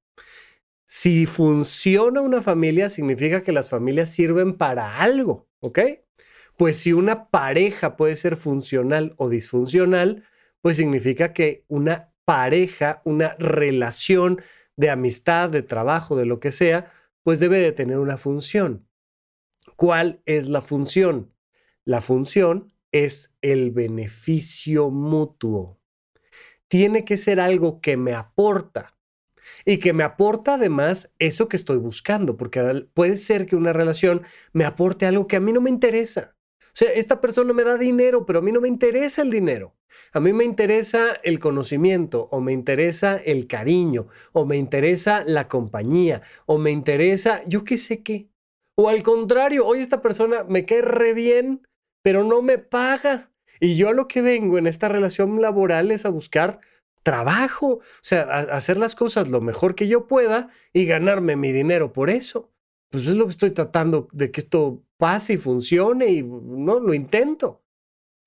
Si 0.86 1.26
funciona 1.26 2.20
una 2.20 2.42
familia, 2.42 2.90
significa 2.90 3.42
que 3.42 3.52
las 3.52 3.70
familias 3.70 4.10
sirven 4.10 4.54
para 4.56 5.00
algo, 5.00 5.48
¿ok? 5.60 5.78
Pues 6.56 6.76
si 6.76 6.92
una 6.92 7.30
pareja 7.30 7.96
puede 7.96 8.16
ser 8.16 8.36
funcional 8.36 9.14
o 9.16 9.28
disfuncional, 9.28 10.24
pues 10.60 10.76
significa 10.76 11.32
que 11.32 11.64
una 11.68 12.12
pareja, 12.24 13.02
una 13.04 13.34
relación 13.38 14.40
de 14.76 14.90
amistad, 14.90 15.50
de 15.50 15.62
trabajo, 15.62 16.16
de 16.16 16.26
lo 16.26 16.40
que 16.40 16.52
sea, 16.52 16.92
pues 17.22 17.40
debe 17.40 17.58
de 17.58 17.72
tener 17.72 17.98
una 17.98 18.18
función. 18.18 18.86
¿Cuál 19.76 20.22
es 20.26 20.48
la 20.48 20.60
función? 20.60 21.32
La 21.84 22.00
función 22.00 22.72
es 22.92 23.34
el 23.42 23.70
beneficio 23.70 24.90
mutuo. 24.90 25.80
Tiene 26.68 27.04
que 27.04 27.16
ser 27.16 27.40
algo 27.40 27.80
que 27.80 27.96
me 27.96 28.14
aporta, 28.14 28.93
y 29.64 29.78
que 29.78 29.92
me 29.92 30.04
aporta 30.04 30.54
además 30.54 31.12
eso 31.18 31.48
que 31.48 31.56
estoy 31.56 31.78
buscando, 31.78 32.36
porque 32.36 32.86
puede 32.94 33.16
ser 33.16 33.46
que 33.46 33.56
una 33.56 33.72
relación 33.72 34.22
me 34.52 34.64
aporte 34.64 35.06
algo 35.06 35.26
que 35.26 35.36
a 35.36 35.40
mí 35.40 35.52
no 35.52 35.60
me 35.60 35.70
interesa. 35.70 36.34
O 36.74 36.76
sea, 36.76 36.90
esta 36.90 37.20
persona 37.20 37.52
me 37.52 37.62
da 37.62 37.78
dinero, 37.78 38.26
pero 38.26 38.40
a 38.40 38.42
mí 38.42 38.50
no 38.50 38.60
me 38.60 38.68
interesa 38.68 39.22
el 39.22 39.30
dinero. 39.30 39.76
A 40.12 40.18
mí 40.18 40.32
me 40.32 40.42
interesa 40.42 41.14
el 41.22 41.38
conocimiento, 41.38 42.28
o 42.32 42.40
me 42.40 42.52
interesa 42.52 43.16
el 43.16 43.46
cariño, 43.46 44.08
o 44.32 44.44
me 44.44 44.56
interesa 44.56 45.22
la 45.24 45.46
compañía, 45.46 46.22
o 46.46 46.58
me 46.58 46.72
interesa 46.72 47.42
yo 47.46 47.62
qué 47.62 47.78
sé 47.78 48.02
qué. 48.02 48.28
O 48.76 48.88
al 48.88 49.04
contrario, 49.04 49.64
hoy 49.64 49.78
esta 49.78 50.02
persona 50.02 50.42
me 50.48 50.64
cae 50.64 50.82
re 50.82 51.14
bien, 51.14 51.64
pero 52.02 52.24
no 52.24 52.42
me 52.42 52.58
paga. 52.58 53.30
Y 53.60 53.76
yo 53.76 53.88
a 53.88 53.92
lo 53.92 54.08
que 54.08 54.20
vengo 54.20 54.58
en 54.58 54.66
esta 54.66 54.88
relación 54.88 55.40
laboral 55.40 55.92
es 55.92 56.04
a 56.04 56.10
buscar 56.10 56.58
trabajo, 57.04 57.66
o 57.74 57.82
sea, 58.00 58.22
hacer 58.22 58.78
las 58.78 58.96
cosas 58.96 59.28
lo 59.28 59.40
mejor 59.40 59.76
que 59.76 59.86
yo 59.86 60.08
pueda 60.08 60.48
y 60.72 60.86
ganarme 60.86 61.36
mi 61.36 61.52
dinero 61.52 61.92
por 61.92 62.10
eso. 62.10 62.50
Pues 62.90 63.06
es 63.06 63.14
lo 63.14 63.24
que 63.26 63.30
estoy 63.30 63.50
tratando 63.50 64.08
de 64.12 64.32
que 64.32 64.40
esto 64.40 64.82
pase 64.96 65.34
y 65.34 65.36
funcione 65.36 66.08
y 66.08 66.22
no 66.22 66.80
lo 66.80 66.94
intento. 66.94 67.62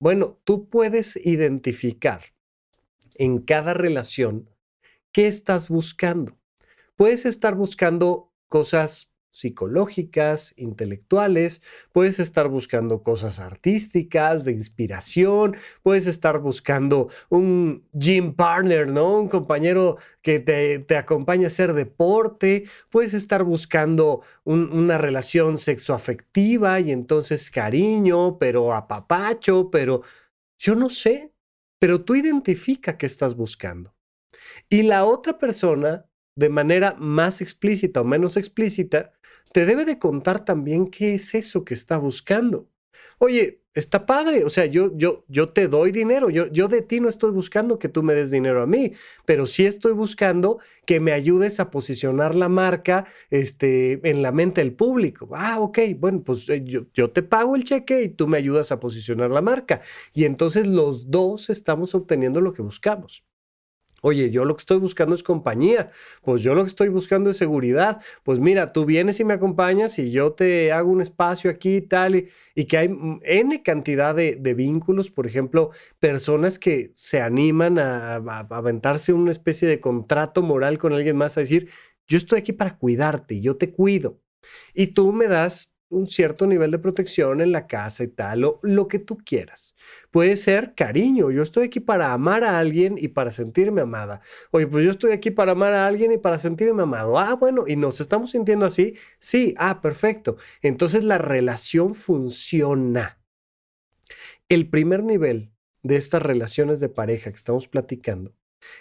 Bueno, 0.00 0.38
tú 0.44 0.68
puedes 0.68 1.16
identificar 1.16 2.22
en 3.16 3.40
cada 3.40 3.74
relación 3.74 4.48
qué 5.12 5.26
estás 5.26 5.68
buscando. 5.68 6.38
Puedes 6.96 7.26
estar 7.26 7.54
buscando 7.56 8.32
cosas 8.48 9.10
psicológicas, 9.30 10.54
intelectuales, 10.56 11.62
puedes 11.92 12.18
estar 12.18 12.48
buscando 12.48 13.02
cosas 13.02 13.38
artísticas, 13.38 14.44
de 14.44 14.52
inspiración, 14.52 15.56
puedes 15.82 16.06
estar 16.06 16.38
buscando 16.38 17.08
un 17.28 17.86
gym 17.92 18.34
partner, 18.34 18.88
¿no? 18.88 19.20
Un 19.20 19.28
compañero 19.28 19.98
que 20.22 20.40
te, 20.40 20.78
te 20.80 20.96
acompañe 20.96 21.44
a 21.44 21.48
hacer 21.48 21.72
deporte, 21.74 22.64
puedes 22.90 23.14
estar 23.14 23.44
buscando 23.44 24.22
una 24.44 24.98
relación 24.98 25.58
sexoafectiva 25.58 26.80
y 26.80 26.90
entonces 26.90 27.50
cariño, 27.50 28.38
pero 28.38 28.72
apapacho, 28.74 29.70
pero 29.70 30.02
yo 30.58 30.74
no 30.74 30.90
sé, 30.90 31.32
pero 31.78 32.02
tú 32.02 32.16
identifica 32.16 32.96
qué 32.98 33.06
estás 33.06 33.36
buscando. 33.36 33.94
Y 34.68 34.82
la 34.82 35.04
otra 35.04 35.38
persona 35.38 36.06
de 36.38 36.48
manera 36.48 36.94
más 36.98 37.40
explícita 37.40 38.00
o 38.00 38.04
menos 38.04 38.36
explícita, 38.36 39.12
te 39.52 39.66
debe 39.66 39.84
de 39.84 39.98
contar 39.98 40.44
también 40.44 40.90
qué 40.90 41.14
es 41.14 41.34
eso 41.34 41.64
que 41.64 41.74
está 41.74 41.98
buscando. 41.98 42.68
Oye, 43.18 43.62
está 43.74 44.06
padre, 44.06 44.44
o 44.44 44.50
sea, 44.50 44.66
yo, 44.66 44.96
yo, 44.96 45.24
yo 45.28 45.50
te 45.50 45.68
doy 45.68 45.92
dinero, 45.92 46.30
yo, 46.30 46.46
yo 46.46 46.68
de 46.68 46.82
ti 46.82 47.00
no 47.00 47.08
estoy 47.08 47.30
buscando 47.30 47.78
que 47.78 47.88
tú 47.88 48.02
me 48.02 48.14
des 48.14 48.30
dinero 48.30 48.62
a 48.62 48.66
mí, 48.66 48.92
pero 49.24 49.46
sí 49.46 49.66
estoy 49.66 49.92
buscando 49.92 50.58
que 50.86 51.00
me 51.00 51.12
ayudes 51.12 51.60
a 51.60 51.70
posicionar 51.70 52.34
la 52.34 52.48
marca 52.48 53.06
este, 53.30 54.00
en 54.08 54.22
la 54.22 54.32
mente 54.32 54.60
del 54.60 54.74
público. 54.74 55.28
Ah, 55.32 55.60
ok, 55.60 55.78
bueno, 55.98 56.22
pues 56.24 56.48
eh, 56.48 56.62
yo, 56.64 56.86
yo 56.92 57.10
te 57.10 57.22
pago 57.22 57.56
el 57.56 57.64
cheque 57.64 58.02
y 58.02 58.08
tú 58.08 58.26
me 58.26 58.38
ayudas 58.38 58.72
a 58.72 58.80
posicionar 58.80 59.30
la 59.30 59.42
marca. 59.42 59.80
Y 60.12 60.24
entonces 60.24 60.66
los 60.66 61.10
dos 61.10 61.50
estamos 61.50 61.94
obteniendo 61.94 62.40
lo 62.40 62.52
que 62.52 62.62
buscamos. 62.62 63.24
Oye, 64.00 64.30
yo 64.30 64.44
lo 64.44 64.54
que 64.54 64.60
estoy 64.60 64.78
buscando 64.78 65.14
es 65.14 65.24
compañía, 65.24 65.90
pues 66.22 66.42
yo 66.42 66.54
lo 66.54 66.62
que 66.62 66.68
estoy 66.68 66.88
buscando 66.88 67.30
es 67.30 67.36
seguridad. 67.36 68.00
Pues 68.22 68.38
mira, 68.38 68.72
tú 68.72 68.84
vienes 68.84 69.18
y 69.18 69.24
me 69.24 69.34
acompañas 69.34 69.98
y 69.98 70.12
yo 70.12 70.32
te 70.32 70.70
hago 70.72 70.90
un 70.90 71.00
espacio 71.00 71.50
aquí 71.50 71.76
y 71.76 71.80
tal, 71.82 72.28
y, 72.54 72.64
que 72.66 72.78
hay 72.78 72.96
N 73.22 73.62
cantidad 73.62 74.14
de, 74.14 74.54
vínculos, 74.54 75.10
por 75.10 75.26
ejemplo, 75.26 75.70
personas 75.98 76.58
que 76.58 76.92
se 76.94 77.20
animan 77.20 77.78
a, 77.78 78.16
a, 78.16 78.46
aventarse 78.50 79.12
una 79.12 79.30
especie 79.30 79.66
de 79.68 79.80
contrato 79.80 80.42
moral 80.42 80.78
con 80.78 80.92
alguien 80.92 81.16
más, 81.16 81.36
a 81.36 81.40
decir, 81.40 81.68
yo 82.06 82.18
estoy 82.18 82.40
aquí 82.40 82.52
para 82.52 82.78
cuidarte, 82.78 83.40
yo 83.40 83.56
te 83.56 83.72
cuido. 83.72 84.20
Y 84.74 84.88
tú 84.88 85.12
me 85.12 85.26
das 85.26 85.72
un 85.90 86.06
cierto 86.06 86.46
nivel 86.46 86.70
de 86.70 86.78
protección 86.78 87.40
en 87.40 87.52
la 87.52 87.66
casa 87.66 88.04
y 88.04 88.08
tal, 88.08 88.44
o 88.44 88.58
lo 88.62 88.88
que 88.88 88.98
tú 88.98 89.18
quieras. 89.18 89.74
Puede 90.10 90.36
ser 90.36 90.74
cariño, 90.74 91.30
yo 91.30 91.42
estoy 91.42 91.66
aquí 91.66 91.80
para 91.80 92.12
amar 92.12 92.44
a 92.44 92.58
alguien 92.58 92.96
y 92.98 93.08
para 93.08 93.30
sentirme 93.30 93.82
amada. 93.82 94.20
Oye, 94.50 94.66
pues 94.66 94.84
yo 94.84 94.90
estoy 94.90 95.12
aquí 95.12 95.30
para 95.30 95.52
amar 95.52 95.72
a 95.72 95.86
alguien 95.86 96.12
y 96.12 96.18
para 96.18 96.38
sentirme 96.38 96.82
amado. 96.82 97.18
Ah, 97.18 97.34
bueno, 97.34 97.64
y 97.66 97.76
nos 97.76 98.00
estamos 98.00 98.30
sintiendo 98.30 98.66
así. 98.66 98.96
Sí, 99.18 99.54
ah, 99.58 99.80
perfecto. 99.80 100.36
Entonces 100.62 101.04
la 101.04 101.18
relación 101.18 101.94
funciona. 101.94 103.20
El 104.48 104.68
primer 104.68 105.04
nivel 105.04 105.52
de 105.82 105.96
estas 105.96 106.22
relaciones 106.22 106.80
de 106.80 106.88
pareja 106.88 107.30
que 107.30 107.36
estamos 107.36 107.68
platicando 107.68 108.34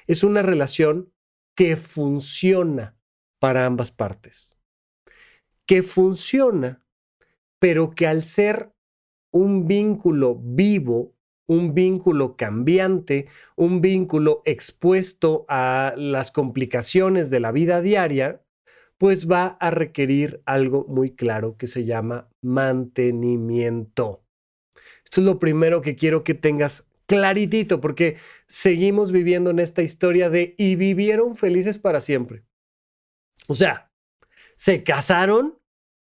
es 0.07 0.23
una 0.23 0.41
relación 0.41 1.13
que 1.55 1.75
funciona 1.75 2.97
para 3.39 3.65
ambas 3.65 3.91
partes. 3.91 4.57
Que 5.65 5.83
funciona 5.83 6.86
pero 7.59 7.91
que 7.91 8.07
al 8.07 8.21
ser 8.21 8.73
un 9.31 9.67
vínculo 9.67 10.39
vivo, 10.41 11.15
un 11.47 11.73
vínculo 11.73 12.35
cambiante, 12.35 13.27
un 13.55 13.81
vínculo 13.81 14.41
expuesto 14.45 15.45
a 15.47 15.93
las 15.97 16.31
complicaciones 16.31 17.29
de 17.29 17.39
la 17.39 17.51
vida 17.51 17.81
diaria, 17.81 18.43
pues 18.97 19.29
va 19.29 19.57
a 19.59 19.71
requerir 19.71 20.41
algo 20.45 20.85
muy 20.87 21.11
claro 21.15 21.55
que 21.57 21.67
se 21.67 21.85
llama 21.85 22.29
mantenimiento. 22.41 24.23
Esto 25.03 25.21
es 25.21 25.27
lo 25.27 25.39
primero 25.39 25.81
que 25.81 25.95
quiero 25.95 26.23
que 26.23 26.33
tengas 26.33 26.87
claritito, 27.05 27.79
porque 27.79 28.17
seguimos 28.47 29.11
viviendo 29.11 29.49
en 29.51 29.59
esta 29.59 29.81
historia 29.81 30.29
de 30.29 30.55
y 30.57 30.75
vivieron 30.75 31.35
felices 31.35 31.77
para 31.77 32.01
siempre. 32.01 32.43
O 33.47 33.53
sea, 33.53 33.91
se 34.55 34.83
casaron 34.83 35.56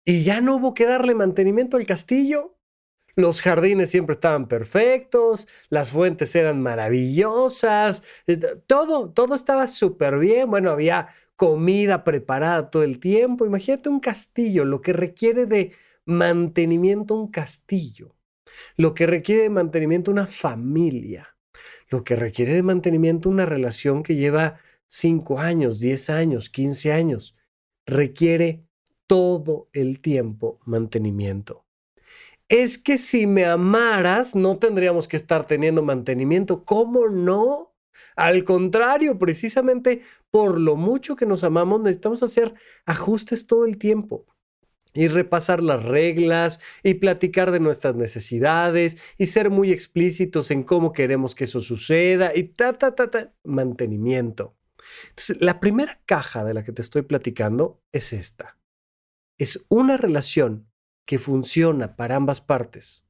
y 0.05 0.23
ya 0.23 0.41
no 0.41 0.55
hubo 0.55 0.73
que 0.73 0.85
darle 0.85 1.15
mantenimiento 1.15 1.77
al 1.77 1.85
castillo. 1.85 2.57
Los 3.15 3.41
jardines 3.41 3.89
siempre 3.89 4.13
estaban 4.13 4.47
perfectos, 4.47 5.47
las 5.69 5.89
fuentes 5.91 6.33
eran 6.35 6.61
maravillosas, 6.61 8.03
eh, 8.25 8.37
todo, 8.67 9.11
todo 9.11 9.35
estaba 9.35 9.67
súper 9.67 10.17
bien. 10.17 10.49
Bueno, 10.49 10.71
había 10.71 11.09
comida 11.35 12.03
preparada 12.03 12.69
todo 12.69 12.83
el 12.83 12.99
tiempo. 12.99 13.45
Imagínate 13.45 13.89
un 13.89 13.99
castillo, 13.99 14.63
lo 14.63 14.81
que 14.81 14.93
requiere 14.93 15.45
de 15.45 15.73
mantenimiento 16.05 17.15
un 17.15 17.29
castillo, 17.29 18.15
lo 18.77 18.93
que 18.93 19.05
requiere 19.07 19.43
de 19.43 19.49
mantenimiento 19.49 20.11
una 20.11 20.27
familia, 20.27 21.35
lo 21.89 22.03
que 22.03 22.15
requiere 22.15 22.53
de 22.53 22.63
mantenimiento 22.63 23.29
una 23.29 23.45
relación 23.45 24.03
que 24.03 24.15
lleva 24.15 24.59
5 24.87 25.39
años, 25.39 25.79
10 25.79 26.09
años, 26.09 26.49
15 26.49 26.91
años, 26.93 27.35
requiere 27.85 28.65
todo 29.11 29.67
el 29.73 29.99
tiempo 29.99 30.61
mantenimiento. 30.63 31.65
Es 32.47 32.77
que 32.77 32.97
si 32.97 33.27
me 33.27 33.43
amaras, 33.43 34.35
no 34.35 34.57
tendríamos 34.57 35.09
que 35.09 35.17
estar 35.17 35.45
teniendo 35.45 35.81
mantenimiento. 35.81 36.63
¿Cómo 36.63 37.09
no? 37.09 37.75
Al 38.15 38.45
contrario, 38.45 39.19
precisamente 39.19 40.03
por 40.29 40.61
lo 40.61 40.77
mucho 40.77 41.17
que 41.17 41.25
nos 41.25 41.43
amamos, 41.43 41.81
necesitamos 41.81 42.23
hacer 42.23 42.53
ajustes 42.85 43.47
todo 43.47 43.65
el 43.65 43.77
tiempo 43.77 44.27
y 44.93 45.09
repasar 45.09 45.61
las 45.61 45.83
reglas 45.83 46.61
y 46.81 46.93
platicar 46.93 47.51
de 47.51 47.59
nuestras 47.59 47.97
necesidades 47.97 48.97
y 49.17 49.25
ser 49.25 49.49
muy 49.49 49.73
explícitos 49.73 50.51
en 50.51 50.63
cómo 50.63 50.93
queremos 50.93 51.35
que 51.35 51.43
eso 51.43 51.59
suceda 51.59 52.31
y 52.33 52.43
ta, 52.43 52.71
ta, 52.71 52.95
ta, 52.95 53.09
ta, 53.09 53.33
mantenimiento. 53.43 54.55
Entonces, 55.09 55.41
la 55.41 55.59
primera 55.59 55.99
caja 56.05 56.45
de 56.45 56.53
la 56.53 56.63
que 56.63 56.71
te 56.71 56.81
estoy 56.81 57.01
platicando 57.01 57.81
es 57.91 58.13
esta 58.13 58.60
es 59.41 59.65
una 59.69 59.97
relación 59.97 60.69
que 61.03 61.17
funciona 61.17 61.95
para 61.95 62.15
ambas 62.15 62.41
partes 62.41 63.07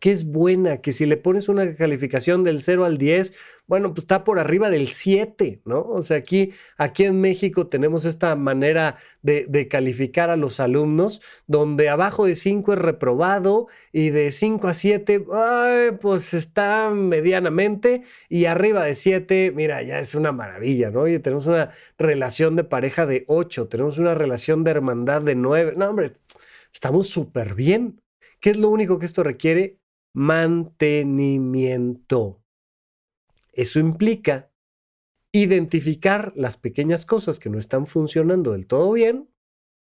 que 0.00 0.12
es 0.12 0.24
buena, 0.24 0.78
que 0.78 0.92
si 0.92 1.06
le 1.06 1.16
pones 1.16 1.48
una 1.48 1.74
calificación 1.74 2.44
del 2.44 2.60
0 2.60 2.84
al 2.84 2.98
10, 2.98 3.34
bueno, 3.68 3.90
pues 3.90 4.04
está 4.04 4.24
por 4.24 4.38
arriba 4.38 4.70
del 4.70 4.88
7, 4.88 5.60
¿no? 5.66 5.82
O 5.82 6.02
sea, 6.02 6.16
aquí, 6.16 6.52
aquí 6.78 7.04
en 7.04 7.20
México 7.20 7.66
tenemos 7.68 8.06
esta 8.06 8.34
manera 8.34 8.96
de, 9.22 9.68
calificar 9.68 10.30
a 10.30 10.36
los 10.36 10.58
alumnos, 10.58 11.20
donde 11.46 11.90
abajo 11.90 12.24
de 12.24 12.34
5 12.34 12.72
es 12.72 12.78
reprobado 12.78 13.66
y 13.92 14.08
de 14.08 14.32
5 14.32 14.68
a 14.68 14.74
7, 14.74 15.24
pues 16.00 16.32
está 16.32 16.90
medianamente, 16.90 18.04
y 18.30 18.46
arriba 18.46 18.84
de 18.84 18.94
7, 18.94 19.52
mira, 19.54 19.82
ya 19.82 20.00
es 20.00 20.14
una 20.14 20.32
maravilla, 20.32 20.90
¿no? 20.90 21.02
Oye, 21.02 21.18
tenemos 21.18 21.46
una 21.46 21.70
relación 21.98 22.56
de 22.56 22.64
pareja 22.64 23.04
de 23.04 23.24
8, 23.28 23.68
tenemos 23.68 23.98
una 23.98 24.14
relación 24.14 24.64
de 24.64 24.70
hermandad 24.70 25.20
de 25.22 25.34
9, 25.34 25.74
no, 25.76 25.90
hombre, 25.90 26.12
estamos 26.72 27.08
súper 27.08 27.54
bien. 27.54 28.00
¿Qué 28.40 28.50
es 28.50 28.56
lo 28.56 28.68
único 28.70 28.98
que 28.98 29.06
esto 29.06 29.22
requiere? 29.24 29.77
Mantenimiento. 30.12 32.42
Eso 33.52 33.80
implica 33.80 34.52
identificar 35.32 36.32
las 36.36 36.56
pequeñas 36.56 37.04
cosas 37.04 37.38
que 37.38 37.50
no 37.50 37.58
están 37.58 37.86
funcionando 37.86 38.52
del 38.52 38.66
todo 38.66 38.92
bien 38.92 39.28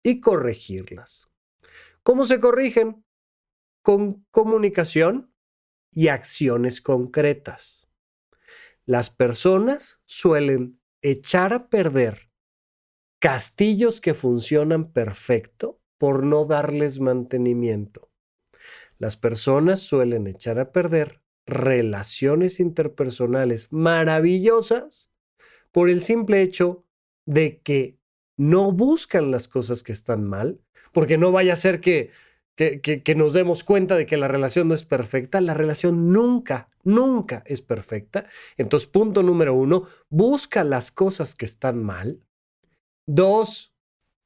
y 0.03 0.21
corregirlas. 0.21 1.31
¿Cómo 2.03 2.25
se 2.25 2.41
corrigen? 2.41 3.05
Con 3.83 4.27
comunicación 4.31 5.35
y 5.93 6.09
acciones 6.09 6.81
concretas. 6.81 7.91
Las 8.87 9.11
personas 9.11 10.01
suelen 10.07 10.81
echar 11.03 11.53
a 11.53 11.69
perder 11.69 12.31
castillos 13.19 14.01
que 14.01 14.15
funcionan 14.15 14.93
perfecto 14.93 15.81
por 15.99 16.25
no 16.25 16.45
darles 16.45 17.01
mantenimiento. 17.01 18.08
Las 18.99 19.17
personas 19.17 19.81
suelen 19.81 20.27
echar 20.27 20.59
a 20.59 20.73
perder 20.73 21.23
relaciones 21.47 22.61
interpersonales 22.61 23.73
maravillosas 23.73 25.11
por 25.73 25.89
el 25.89 26.01
simple 26.01 26.43
hecho 26.43 26.85
de 27.27 27.61
que 27.61 27.99
no 28.37 28.73
buscan 28.73 29.31
las 29.31 29.49
cosas 29.49 29.83
que 29.83 29.93
están 29.93 30.25
mal, 30.25 30.61
porque 30.93 31.19
no 31.19 31.33
vaya 31.33 31.53
a 31.53 31.57
ser 31.57 31.81
que, 31.81 32.11
que, 32.57 33.15
nos 33.15 33.33
demos 33.33 33.65
cuenta 33.65 33.97
de 33.97 34.07
que 34.07 34.17
la 34.17 34.29
relación 34.29 34.69
no 34.69 34.75
es 34.75 34.85
perfecta. 34.85 35.41
La 35.41 35.55
relación 35.55 36.13
nunca, 36.13 36.71
nunca 36.83 37.43
es 37.47 37.63
perfecta. 37.63 38.29
Entonces, 38.57 38.89
punto 38.89 39.23
número 39.23 39.55
uno, 39.55 39.85
busca 40.09 40.65
las 40.65 40.91
cosas 40.91 41.35
que 41.35 41.45
están 41.45 41.83
mal. 41.83 42.21
Dos, 43.07 43.75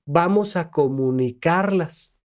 vamos 0.07 0.57
a 0.57 0.71
comunicarlas. 0.71 2.17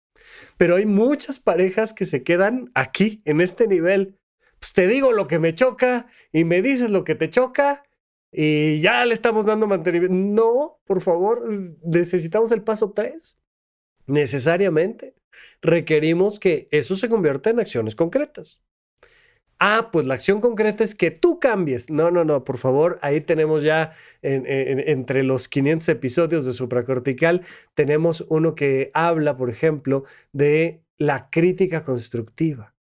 Pero 0.58 0.76
hay 0.76 0.86
muchas 0.86 1.40
parejas 1.40 1.94
que 1.94 2.06
se 2.06 2.24
quedan 2.24 2.72
aquí, 2.74 3.22
en 3.26 3.42
este 3.42 3.68
nivel. 3.68 4.20
Pues 4.60 4.74
te 4.74 4.88
digo 4.88 5.12
lo 5.12 5.28
que 5.28 5.40
me 5.40 5.54
choca 5.54 6.08
y 6.32 6.44
me 6.44 6.62
dices 6.62 6.90
lo 6.90 7.04
que 7.04 7.16
te 7.16 7.30
choca 7.30 7.84
y 8.32 8.82
ya 8.82 9.06
le 9.06 9.14
estamos 9.14 9.46
dando 9.46 9.68
mantenimiento. 9.68 10.16
No, 10.16 10.80
por 10.86 11.02
favor, 11.02 11.44
necesitamos 11.84 12.52
el 12.52 12.64
paso 12.64 12.92
3. 12.92 13.38
Necesariamente 14.08 15.16
requerimos 15.62 16.40
que 16.40 16.68
eso 16.72 16.96
se 16.96 17.10
convierta 17.10 17.50
en 17.50 17.60
acciones 17.60 17.96
concretas. 17.96 18.64
Ah, 19.60 19.90
pues 19.92 20.06
la 20.06 20.14
acción 20.14 20.40
concreta 20.40 20.84
es 20.84 20.94
que 20.94 21.10
tú 21.10 21.40
cambies. 21.40 21.90
No, 21.90 22.12
no, 22.12 22.24
no, 22.24 22.44
por 22.44 22.58
favor, 22.58 23.00
ahí 23.02 23.22
tenemos 23.22 23.64
ya 23.64 23.94
entre 24.22 25.24
los 25.24 25.48
500 25.48 25.90
episodios 25.90 26.46
de 26.46 26.54
Supracortical, 26.54 27.44
tenemos 27.74 28.26
uno 28.30 28.54
que 28.54 28.92
habla, 28.94 29.36
por 29.36 29.50
ejemplo, 29.50 30.04
de 30.32 30.84
la 30.98 31.30
crítica 31.30 31.84
constructiva. 31.84 32.76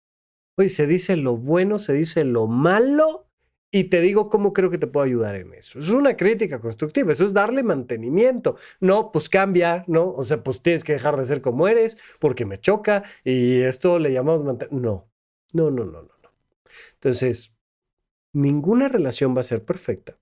Hoy 0.58 0.70
se 0.70 0.88
dice 0.88 1.18
lo 1.18 1.38
bueno, 1.38 1.80
se 1.80 1.94
dice 1.94 2.24
lo 2.24 2.48
malo 2.48 3.28
y 3.72 3.86
te 3.86 4.00
digo 4.00 4.30
cómo 4.30 4.54
creo 4.54 4.70
que 4.70 4.78
te 4.78 4.88
puedo 4.88 5.06
ayudar 5.06 5.36
en 5.36 5.54
eso. 5.54 5.80
Es 5.80 5.90
una 5.90 6.16
crítica 6.16 6.60
constructiva, 6.60 7.12
eso 7.12 7.26
es 7.26 7.34
darle 7.34 7.62
mantenimiento. 7.62 8.56
No, 8.80 9.12
pues 9.12 9.28
cambia, 9.28 9.84
¿no? 9.88 10.12
O 10.12 10.24
sea, 10.24 10.44
pues 10.44 10.62
tienes 10.62 10.84
que 10.86 10.94
dejar 10.94 11.18
de 11.18 11.26
ser 11.26 11.42
como 11.42 11.68
eres 11.68 11.98
porque 12.20 12.46
me 12.46 12.58
choca 12.58 13.04
y 13.24 13.62
esto 13.62 14.00
le 14.00 14.14
llamamos 14.14 14.46
mantenimiento. 14.46 15.10
No, 15.52 15.70
no, 15.72 15.86
no, 15.86 15.86
no, 15.86 16.02
no. 16.04 16.15
Entonces, 16.94 17.56
ninguna 18.34 18.90
relación 18.90 19.36
va 19.36 19.42
a 19.42 19.44
ser 19.44 19.64
perfecta. 19.64 20.20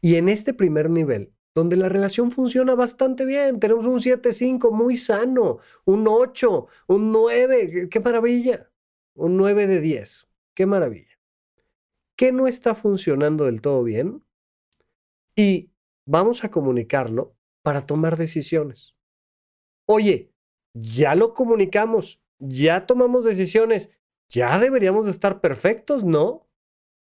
Y 0.00 0.16
en 0.16 0.28
este 0.28 0.54
primer 0.54 0.90
nivel, 0.90 1.32
donde 1.54 1.76
la 1.76 1.88
relación 1.88 2.30
funciona 2.30 2.74
bastante 2.74 3.24
bien, 3.24 3.60
tenemos 3.60 3.86
un 3.86 3.98
7-5 3.98 4.70
muy 4.72 4.96
sano, 4.96 5.58
un 5.84 6.06
8, 6.06 6.66
un 6.88 7.12
9, 7.12 7.88
qué 7.88 8.00
maravilla, 8.00 8.70
un 9.14 9.36
9 9.36 9.66
de 9.66 9.80
10, 9.80 10.28
qué 10.54 10.66
maravilla. 10.66 11.18
¿Qué 12.16 12.32
no 12.32 12.46
está 12.46 12.74
funcionando 12.74 13.44
del 13.44 13.60
todo 13.60 13.82
bien? 13.82 14.24
Y 15.34 15.70
vamos 16.06 16.44
a 16.44 16.50
comunicarlo 16.50 17.36
para 17.62 17.84
tomar 17.84 18.16
decisiones. 18.16 18.94
Oye, 19.86 20.32
ya 20.74 21.14
lo 21.14 21.34
comunicamos, 21.34 22.22
ya 22.38 22.86
tomamos 22.86 23.24
decisiones, 23.24 23.90
ya 24.28 24.58
deberíamos 24.58 25.06
de 25.06 25.12
estar 25.12 25.40
perfectos, 25.40 26.04
¿no? 26.04 26.48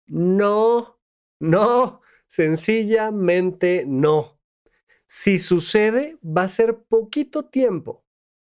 No, 0.07 0.99
no, 1.39 2.01
sencillamente 2.27 3.85
no. 3.87 4.39
Si 5.07 5.39
sucede, 5.39 6.17
va 6.23 6.43
a 6.43 6.47
ser 6.47 6.83
poquito 6.83 7.45
tiempo 7.45 8.05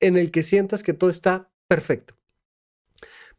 en 0.00 0.16
el 0.16 0.30
que 0.30 0.42
sientas 0.42 0.82
que 0.82 0.94
todo 0.94 1.10
está 1.10 1.50
perfecto. 1.66 2.14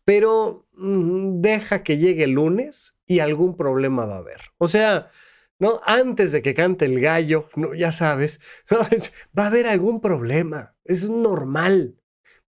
Pero 0.05 0.67
mm, 0.73 1.41
deja 1.41 1.83
que 1.83 1.97
llegue 1.97 2.23
el 2.23 2.31
lunes 2.31 2.97
y 3.05 3.19
algún 3.19 3.55
problema 3.55 4.05
va 4.05 4.15
a 4.15 4.19
haber. 4.19 4.41
O 4.57 4.67
sea, 4.67 5.11
¿no? 5.59 5.81
Antes 5.85 6.31
de 6.31 6.41
que 6.41 6.53
cante 6.53 6.85
el 6.85 6.99
gallo, 6.99 7.49
¿no? 7.55 7.71
ya 7.73 7.91
sabes, 7.91 8.39
va 9.37 9.43
a 9.43 9.47
haber 9.47 9.67
algún 9.67 10.01
problema. 10.01 10.75
Es 10.83 11.09
normal. 11.09 11.98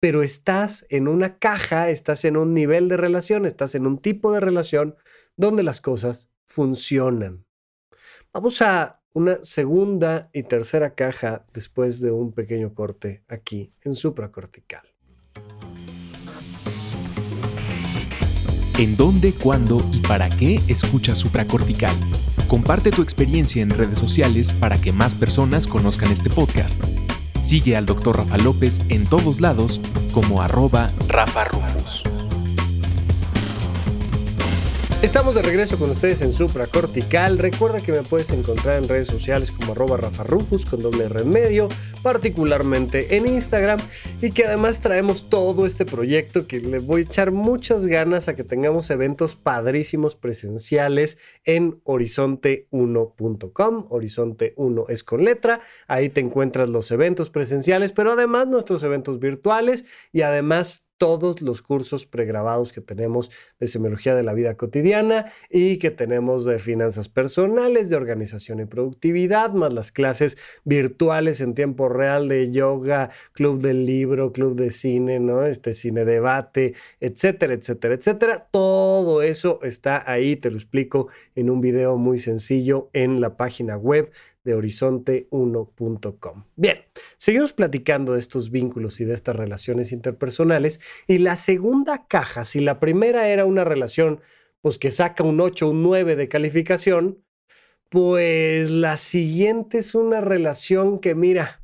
Pero 0.02 0.24
estás 0.24 0.88
en 0.90 1.08
una 1.08 1.38
caja, 1.38 1.92
estás 1.92 2.26
en 2.26 2.36
un 2.36 2.56
nivel 2.56 2.90
de 2.90 2.98
relación, 2.98 3.46
estás 3.46 3.76
en 3.76 3.86
un 3.86 4.00
tipo 4.00 4.34
de 4.34 4.40
relación 4.40 4.96
donde 5.38 5.62
las 5.62 5.80
cosas 5.80 6.32
funcionan. 6.44 7.46
Vamos 8.34 8.64
a 8.64 9.04
una 9.14 9.38
segunda 9.44 10.32
y 10.34 10.42
tercera 10.42 10.96
caja 10.96 11.46
después 11.54 12.02
de 12.02 12.10
un 12.10 12.34
pequeño 12.34 12.74
corte 12.74 13.24
aquí 13.28 13.70
en 13.84 13.94
supracortical. 13.94 14.82
¿En 18.80 18.98
dónde, 18.98 19.34
cuándo 19.34 19.78
y 19.94 20.00
para 20.00 20.30
qué 20.30 20.56
escuchas 20.68 21.20
supracortical? 21.20 21.96
Comparte 22.48 22.90
tu 22.90 23.04
experiencia 23.04 23.62
en 23.62 23.70
redes 23.70 24.00
sociales 24.00 24.52
para 24.52 24.82
que 24.82 24.92
más 24.92 25.14
personas 25.14 25.68
conozcan 25.68 26.12
este 26.12 26.32
podcast. 26.32 26.82
Sigue 27.42 27.76
al 27.76 27.88
Dr. 27.88 28.18
Rafa 28.18 28.38
López 28.38 28.82
en 28.90 29.06
todos 29.06 29.42
lados 29.42 29.82
como 30.14 30.42
arroba 30.42 30.92
Rafa 31.08 31.46
Rufus. 31.46 32.04
Estamos 35.02 35.34
de 35.34 35.42
regreso 35.42 35.80
con 35.80 35.90
ustedes 35.90 36.22
en 36.22 36.32
Supra 36.32 36.68
Cortical. 36.68 37.40
Recuerda 37.40 37.82
que 37.82 37.92
me 37.92 38.04
puedes 38.04 38.30
encontrar 38.30 38.78
en 38.78 38.88
redes 38.88 39.08
sociales 39.08 39.52
como 39.52 39.72
arroba 39.72 39.98
Rafa 39.98 40.24
Rufus 40.24 40.64
con 40.64 40.84
doble 40.84 41.06
R 41.06 41.24
en 41.24 41.30
medio, 41.30 41.70
particularmente 42.04 43.18
en 43.18 43.26
Instagram, 43.26 43.80
y 44.22 44.30
que 44.30 44.46
además 44.46 44.80
traemos 44.80 45.28
todo 45.28 45.66
este 45.66 45.88
proyecto 45.88 46.46
que 46.46 46.60
le 46.60 46.78
voy 46.78 47.02
a 47.02 47.06
echar 47.06 47.32
muchas 47.32 47.88
ganas 47.88 48.28
a 48.28 48.36
que 48.36 48.44
tengamos 48.44 48.92
eventos 48.92 49.36
padrísimos 49.36 50.16
presenciales 50.16 51.18
en 51.46 51.82
horizonte1.com. 51.84 53.86
Horizonte 53.90 54.54
1 54.56 54.86
es 54.90 55.04
con 55.04 55.26
letra. 55.26 55.62
Ahí 55.88 56.10
te 56.10 56.22
encuentras 56.22 56.70
los 56.70 56.92
eventos 56.92 57.32
presenciales, 57.32 57.92
pero 57.92 58.12
además 58.12 58.48
nuestros 58.48 58.84
eventos 58.84 59.20
virtuales 59.20 59.84
y 60.14 60.22
además 60.22 60.91
todos 61.02 61.42
los 61.42 61.64
cursos 61.64 62.06
pregrabados 62.06 62.72
que 62.72 62.80
tenemos 62.80 63.32
de 63.60 63.68
semiología 63.68 64.14
de 64.14 64.22
la 64.22 64.36
vida 64.36 64.54
cotidiana 64.54 65.32
y 65.50 65.78
que 65.78 65.90
tenemos 65.90 66.46
de 66.46 66.60
finanzas 66.60 67.10
personales, 67.10 67.90
de 67.90 67.96
organización 67.96 68.60
y 68.60 68.66
productividad, 68.66 69.52
más 69.54 69.74
las 69.74 69.92
clases 69.92 70.38
virtuales 70.64 71.42
en 71.42 71.56
tiempo 71.56 71.90
real 71.90 72.28
de 72.28 72.52
yoga, 72.52 73.10
club 73.34 73.60
del 73.60 73.88
libro, 73.88 74.32
club 74.32 74.54
de 74.54 74.70
cine, 74.70 75.20
¿no? 75.20 75.48
Este 75.48 75.74
cine 75.74 76.06
debate, 76.06 76.76
etcétera, 77.00 77.56
etcétera, 77.56 77.96
etcétera. 77.96 78.48
Todo 78.52 79.24
eso 79.24 79.60
está 79.64 80.04
ahí, 80.06 80.36
te 80.36 80.52
lo 80.52 80.58
explico 80.58 81.08
en 81.34 81.50
un 81.50 81.62
video 81.62 81.98
muy 81.98 82.20
sencillo 82.20 82.92
en 82.94 83.22
la 83.22 83.38
página 83.38 83.76
web 83.76 84.12
de 84.44 84.56
horizonte1.com. 84.56 86.44
Bien, 86.56 86.78
seguimos 87.22 87.54
platicando 87.54 88.14
de 88.14 88.20
estos 88.20 88.50
vínculos 88.50 89.00
y 89.00 89.06
de 89.06 89.14
estas 89.14 89.36
relaciones 89.36 89.92
interpersonales 89.92 90.82
y 91.06 91.20
la 91.20 91.36
segunda 91.36 92.08
caja, 92.08 92.46
si 92.46 92.62
la 92.62 92.80
primera 92.80 93.28
era 93.28 93.46
una 93.46 93.64
relación 93.64 94.22
pues 94.62 94.80
que 94.80 94.90
saca 94.90 95.24
un 95.24 95.40
8, 95.40 95.70
un 95.70 95.84
9 95.84 96.16
de 96.16 96.28
calificación, 96.28 97.24
pues 97.90 98.72
la 98.72 98.98
siguiente 98.98 99.78
es 99.78 99.94
una 99.94 100.20
relación 100.20 100.98
que 100.98 101.14
mira, 101.14 101.64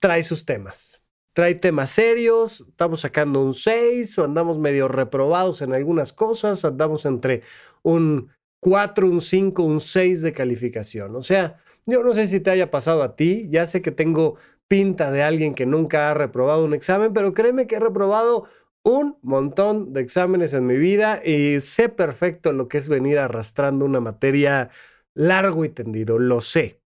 trae 0.00 0.24
sus 0.24 0.44
temas. 0.44 1.04
Trae 1.32 1.54
temas 1.54 1.92
serios, 1.92 2.62
estamos 2.62 3.02
sacando 3.02 3.40
un 3.40 3.54
6 3.54 4.18
o 4.18 4.24
andamos 4.24 4.58
medio 4.58 4.88
reprobados 4.88 5.62
en 5.62 5.74
algunas 5.74 6.12
cosas, 6.12 6.64
andamos 6.64 7.06
entre 7.06 7.42
un 7.82 8.32
4, 8.58 9.08
un 9.08 9.20
5, 9.20 9.62
un 9.62 9.80
6 9.80 10.22
de 10.22 10.32
calificación. 10.32 11.14
O 11.14 11.22
sea, 11.22 11.60
yo 11.86 12.02
no 12.02 12.12
sé 12.12 12.26
si 12.26 12.40
te 12.40 12.50
haya 12.50 12.70
pasado 12.70 13.02
a 13.02 13.16
ti, 13.16 13.46
ya 13.50 13.66
sé 13.66 13.82
que 13.82 13.90
tengo 13.90 14.36
pinta 14.68 15.10
de 15.10 15.22
alguien 15.22 15.54
que 15.54 15.66
nunca 15.66 16.10
ha 16.10 16.14
reprobado 16.14 16.64
un 16.64 16.74
examen, 16.74 17.12
pero 17.12 17.34
créeme 17.34 17.66
que 17.66 17.76
he 17.76 17.80
reprobado 17.80 18.46
un 18.82 19.18
montón 19.22 19.92
de 19.92 20.00
exámenes 20.00 20.54
en 20.54 20.66
mi 20.66 20.76
vida 20.76 21.20
y 21.24 21.60
sé 21.60 21.88
perfecto 21.88 22.52
lo 22.52 22.68
que 22.68 22.78
es 22.78 22.88
venir 22.88 23.18
arrastrando 23.18 23.84
una 23.84 24.00
materia 24.00 24.70
largo 25.14 25.64
y 25.64 25.70
tendido, 25.70 26.18
lo 26.18 26.40
sé. 26.40 26.80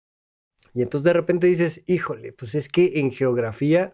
Y 0.73 0.81
entonces 0.81 1.05
de 1.05 1.13
repente 1.13 1.47
dices, 1.47 1.83
híjole, 1.87 2.33
pues 2.33 2.53
es 2.55 2.67
que 2.67 2.99
en 2.99 3.11
geografía 3.11 3.93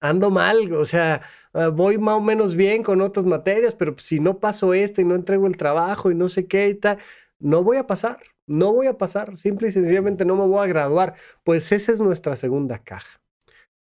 ando 0.00 0.30
mal, 0.30 0.72
o 0.72 0.84
sea, 0.84 1.22
ah, 1.52 1.68
voy 1.68 1.98
más 1.98 2.16
o 2.16 2.20
menos 2.20 2.56
bien 2.56 2.82
con 2.82 3.00
otras 3.02 3.26
materias, 3.26 3.74
pero 3.74 3.94
pues, 3.94 4.06
si 4.06 4.18
no 4.18 4.38
paso 4.40 4.72
este 4.74 5.02
y 5.02 5.04
no 5.04 5.14
entrego 5.14 5.46
el 5.46 5.56
trabajo 5.56 6.10
y 6.10 6.14
no 6.14 6.28
sé 6.28 6.46
qué 6.46 6.68
y 6.68 6.74
tal, 6.74 6.98
no 7.38 7.62
voy 7.62 7.76
a 7.76 7.86
pasar, 7.86 8.18
no 8.46 8.72
voy 8.72 8.86
a 8.86 8.98
pasar, 8.98 9.36
simple 9.36 9.68
y 9.68 9.70
sencillamente 9.70 10.24
no 10.24 10.36
me 10.36 10.46
voy 10.46 10.64
a 10.64 10.68
graduar. 10.68 11.14
Pues 11.44 11.72
esa 11.72 11.92
es 11.92 12.00
nuestra 12.00 12.36
segunda 12.36 12.78
caja. 12.78 13.20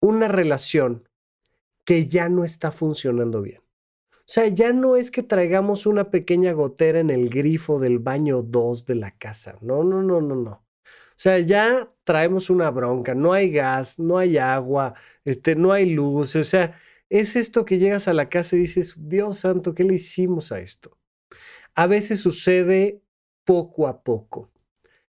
Una 0.02 0.28
relación 0.28 1.08
que 1.86 2.08
ya 2.08 2.30
no 2.30 2.44
está 2.44 2.72
funcionando 2.72 3.42
bien. 3.42 3.62
O 4.12 4.28
sea, 4.28 4.48
ya 4.48 4.74
no 4.74 4.96
es 4.96 5.12
que 5.12 5.22
traigamos 5.22 5.86
una 5.86 6.10
pequeña 6.10 6.52
gotera 6.54 7.00
en 7.00 7.12
el 7.12 7.30
grifo 7.30 7.80
del 7.80 8.00
baño 8.00 8.42
2 8.42 8.86
de 8.88 8.96
la 8.96 9.12
casa. 9.12 9.58
No, 9.62 9.84
no, 9.84 10.02
no, 10.02 10.20
no, 10.20 10.36
no. 10.36 10.52
O 10.52 11.18
sea, 11.18 11.40
ya 11.40 11.92
traemos 12.04 12.50
una 12.50 12.72
bronca, 12.72 13.14
no 13.14 13.34
hay 13.34 13.52
gas, 13.52 14.00
no 14.00 14.18
hay 14.18 14.38
agua, 14.38 14.96
este, 15.24 15.56
no 15.56 15.72
hay 15.72 15.86
luz. 15.86 16.36
O 16.36 16.44
sea, 16.44 16.80
es 17.10 17.36
esto 17.36 17.66
que 17.66 17.78
llegas 17.78 18.08
a 18.08 18.14
la 18.14 18.28
casa 18.30 18.56
y 18.56 18.60
dices, 18.60 18.96
Dios 18.98 19.40
santo, 19.40 19.76
¿qué 19.76 19.84
le 19.84 19.94
hicimos 19.96 20.52
a 20.52 20.60
esto? 20.60 20.98
A 21.76 21.88
veces 21.88 22.20
sucede 22.20 23.02
poco 23.46 23.88
a 23.88 24.04
poco. 24.04 24.52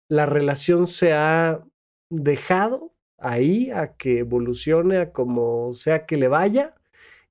La 0.09 0.25
relación 0.25 0.87
se 0.87 1.13
ha 1.13 1.63
dejado 2.09 2.93
ahí 3.17 3.71
a 3.71 3.95
que 3.95 4.19
evolucione 4.19 4.97
a 4.97 5.11
como 5.13 5.73
sea 5.73 6.05
que 6.05 6.17
le 6.17 6.27
vaya. 6.27 6.75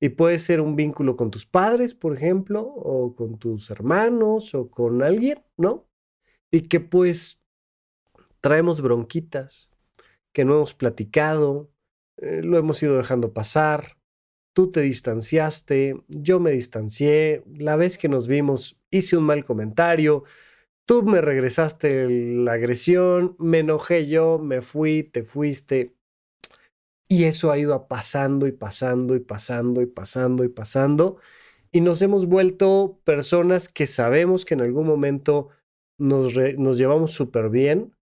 Y 0.01 0.09
puede 0.09 0.39
ser 0.39 0.61
un 0.61 0.75
vínculo 0.75 1.17
con 1.17 1.31
tus 1.31 1.47
padres, 1.47 1.95
por 1.95 2.17
ejemplo, 2.17 2.63
o 2.63 3.15
con 3.15 3.39
tus 3.39 3.71
hermanos, 3.71 4.53
o 4.53 4.69
con 4.69 5.03
alguien, 5.03 5.45
¿no? 5.57 5.87
Y 6.51 6.63
que 6.63 6.81
pues 6.81 7.41
traemos 8.41 8.81
bronquitas 8.81 9.71
que 10.33 10.45
no 10.45 10.57
hemos 10.57 10.75
platicado, 10.75 11.71
eh, 12.17 12.43
lo 12.43 12.59
hemos 12.59 12.83
ido 12.83 12.97
dejando 12.97 13.33
pasar, 13.33 13.97
tú 14.55 14.71
te 14.71 14.81
distanciaste, 14.81 16.03
yo 16.09 16.41
me 16.41 16.51
distancié, 16.51 17.45
la 17.47 17.77
vez 17.77 17.97
que 17.97 18.09
nos 18.09 18.27
vimos 18.27 18.81
hice 18.91 19.17
un 19.17 19.25
mal 19.25 19.45
comentario, 19.45 20.25
tú 20.87 21.03
me 21.03 21.21
regresaste 21.21 22.09
la 22.09 22.53
agresión, 22.53 23.37
me 23.39 23.61
enojé 23.61 24.07
yo, 24.07 24.39
me 24.39 24.63
fui, 24.63 25.03
te 25.03 25.23
fuiste. 25.23 25.95
Y 27.09 27.25
eso 27.25 27.51
ha 27.51 27.59
ido 27.59 27.89
pasando 27.89 28.47
y 28.47 28.53
pasando 28.53 29.15
y 29.15 29.21
pasando 29.21 29.83
y 29.83 29.87
pasando 29.87 30.45
y 30.45 30.49
pasando. 30.49 31.19
Y 31.71 31.81
nos 31.81 32.03
hemos 32.03 32.27
vuelto 32.27 33.01
personas 33.05 33.69
que 33.69 33.87
sabemos 33.87 34.45
que 34.45 34.55
en 34.55 34.63
algún 34.63 34.87
momento 34.87 35.49
nos, 35.99 36.35
nos 36.57 36.79
llevamos 36.79 37.13
súper 37.13 37.51
bien, 37.51 37.95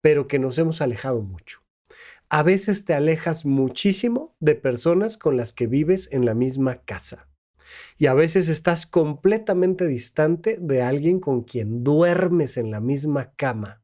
pero 0.00 0.26
que 0.26 0.38
nos 0.38 0.58
hemos 0.58 0.80
alejado 0.80 1.22
mucho. 1.22 1.60
A 2.28 2.42
veces 2.42 2.84
te 2.84 2.94
alejas 2.94 3.44
muchísimo 3.44 4.34
de 4.40 4.54
personas 4.54 5.16
con 5.16 5.36
las 5.36 5.52
que 5.52 5.66
vives 5.66 6.08
en 6.12 6.24
la 6.24 6.34
misma 6.34 6.82
casa. 6.82 7.28
Y 7.98 8.06
a 8.06 8.14
veces 8.14 8.48
estás 8.48 8.86
completamente 8.86 9.86
distante 9.86 10.58
de 10.60 10.82
alguien 10.82 11.20
con 11.20 11.42
quien 11.42 11.84
duermes 11.84 12.56
en 12.56 12.70
la 12.70 12.80
misma 12.80 13.32
cama. 13.34 13.82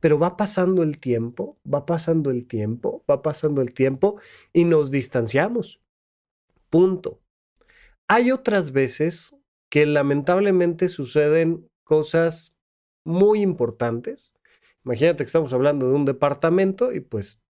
Pero 0.00 0.18
va 0.18 0.36
pasando 0.36 0.82
el 0.82 0.98
tiempo, 0.98 1.58
va 1.72 1.86
pasando 1.86 2.30
el 2.30 2.46
tiempo, 2.46 3.04
va 3.10 3.22
pasando 3.22 3.62
el 3.62 3.72
tiempo 3.72 4.20
y 4.52 4.64
nos 4.64 4.90
distanciamos. 4.90 5.82
Punto. 6.70 7.20
Hay 8.08 8.30
otras 8.30 8.72
veces 8.72 9.36
que 9.70 9.86
lamentablemente 9.86 10.88
suceden 10.88 11.68
cosas 11.84 12.54
muy 13.04 13.40
importantes 13.40 14.36
Imagínate 14.86 15.18
que 15.18 15.24
estamos 15.24 15.52
hablando 15.52 15.88
de 15.88 15.94
un 15.94 16.04
departamento 16.04 16.92
y 16.92 17.00
pues 17.00 17.42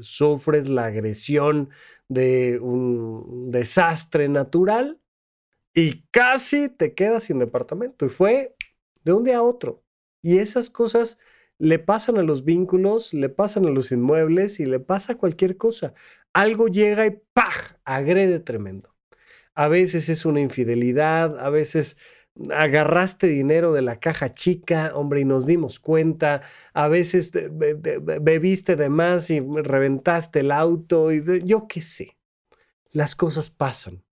sufres 0.00 0.68
la 0.68 0.84
agresión 0.84 1.70
de 2.08 2.58
un 2.60 3.50
desastre 3.50 4.28
natural 4.28 5.00
y 5.74 6.02
casi 6.10 6.68
te 6.68 6.94
quedas 6.94 7.24
sin 7.24 7.38
departamento. 7.38 8.06
Y 8.06 8.08
fue 8.08 8.56
de 9.04 9.12
un 9.12 9.24
día 9.24 9.38
a 9.38 9.42
otro. 9.42 9.82
Y 10.22 10.38
esas 10.38 10.70
cosas 10.70 11.18
le 11.58 11.78
pasan 11.78 12.18
a 12.18 12.22
los 12.22 12.44
vínculos, 12.44 13.12
le 13.12 13.28
pasan 13.28 13.66
a 13.66 13.70
los 13.70 13.92
inmuebles 13.92 14.60
y 14.60 14.66
le 14.66 14.80
pasa 14.80 15.16
cualquier 15.16 15.56
cosa. 15.56 15.94
Algo 16.32 16.68
llega 16.68 17.06
y 17.06 17.20
¡paj! 17.32 17.76
agrede 17.84 18.40
tremendo. 18.40 18.94
A 19.54 19.68
veces 19.68 20.08
es 20.08 20.24
una 20.24 20.40
infidelidad, 20.40 21.38
a 21.38 21.50
veces 21.50 21.96
agarraste 22.50 23.26
dinero 23.26 23.72
de 23.72 23.82
la 23.82 24.00
caja 24.00 24.34
chica, 24.34 24.92
hombre, 24.94 25.20
y 25.20 25.24
nos 25.24 25.46
dimos 25.46 25.78
cuenta, 25.78 26.42
a 26.72 26.88
veces 26.88 27.32
bebiste 27.32 28.76
de 28.76 28.88
más 28.88 29.30
y 29.30 29.40
reventaste 29.40 30.40
el 30.40 30.50
auto, 30.50 31.12
y 31.12 31.22
yo 31.44 31.66
qué 31.68 31.82
sé. 31.82 32.16
Las 32.90 33.14
cosas 33.14 33.50
pasan. 33.50 34.04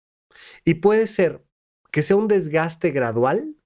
Y 0.65 0.75
puede 0.75 1.07
ser 1.07 1.45
que 1.91 2.03
sea 2.03 2.17
un 2.17 2.29
desgaste 2.29 2.91
gradual 2.91 3.57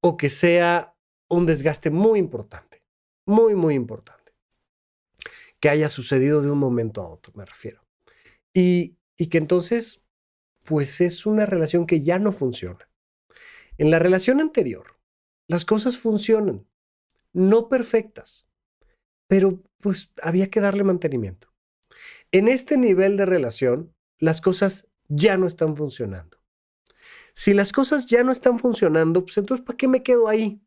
o 0.00 0.16
que 0.16 0.28
sea 0.28 0.94
un 1.28 1.46
desgaste 1.46 1.90
muy 1.90 2.18
importante, 2.18 2.82
muy, 3.24 3.54
muy 3.54 3.74
importante. 3.74 4.34
Que 5.58 5.68
haya 5.68 5.88
sucedido 5.88 6.42
de 6.42 6.50
un 6.50 6.58
momento 6.58 7.02
a 7.02 7.08
otro, 7.08 7.32
me 7.34 7.44
refiero. 7.44 7.82
Y, 8.52 8.96
y 9.16 9.28
que 9.28 9.38
entonces, 9.38 10.02
pues 10.64 11.00
es 11.00 11.24
una 11.24 11.46
relación 11.46 11.86
que 11.86 12.02
ya 12.02 12.18
no 12.18 12.32
funciona. 12.32 12.89
En 13.80 13.90
la 13.90 13.98
relación 13.98 14.42
anterior, 14.42 14.98
las 15.48 15.64
cosas 15.64 15.96
funcionan, 15.96 16.68
no 17.32 17.70
perfectas, 17.70 18.46
pero 19.26 19.62
pues 19.78 20.12
había 20.22 20.50
que 20.50 20.60
darle 20.60 20.84
mantenimiento. 20.84 21.48
En 22.30 22.46
este 22.48 22.76
nivel 22.76 23.16
de 23.16 23.24
relación, 23.24 23.94
las 24.18 24.42
cosas 24.42 24.88
ya 25.08 25.38
no 25.38 25.46
están 25.46 25.76
funcionando. 25.76 26.36
Si 27.32 27.54
las 27.54 27.72
cosas 27.72 28.04
ya 28.04 28.22
no 28.22 28.32
están 28.32 28.58
funcionando, 28.58 29.24
pues 29.24 29.38
entonces, 29.38 29.64
¿para 29.64 29.78
qué 29.78 29.88
me 29.88 30.02
quedo 30.02 30.28
ahí? 30.28 30.60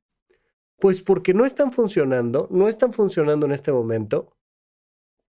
Pues 0.80 1.04
porque 1.04 1.36
no 1.36 1.46
están 1.46 1.72
funcionando, 1.72 2.48
no 2.50 2.68
están 2.68 2.94
funcionando 2.94 3.46
en 3.46 3.52
este 3.52 3.72
momento, 3.72 4.36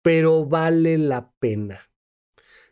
pero 0.02 0.46
vale 0.46 0.98
la 0.98 1.34
pena. 1.34 1.82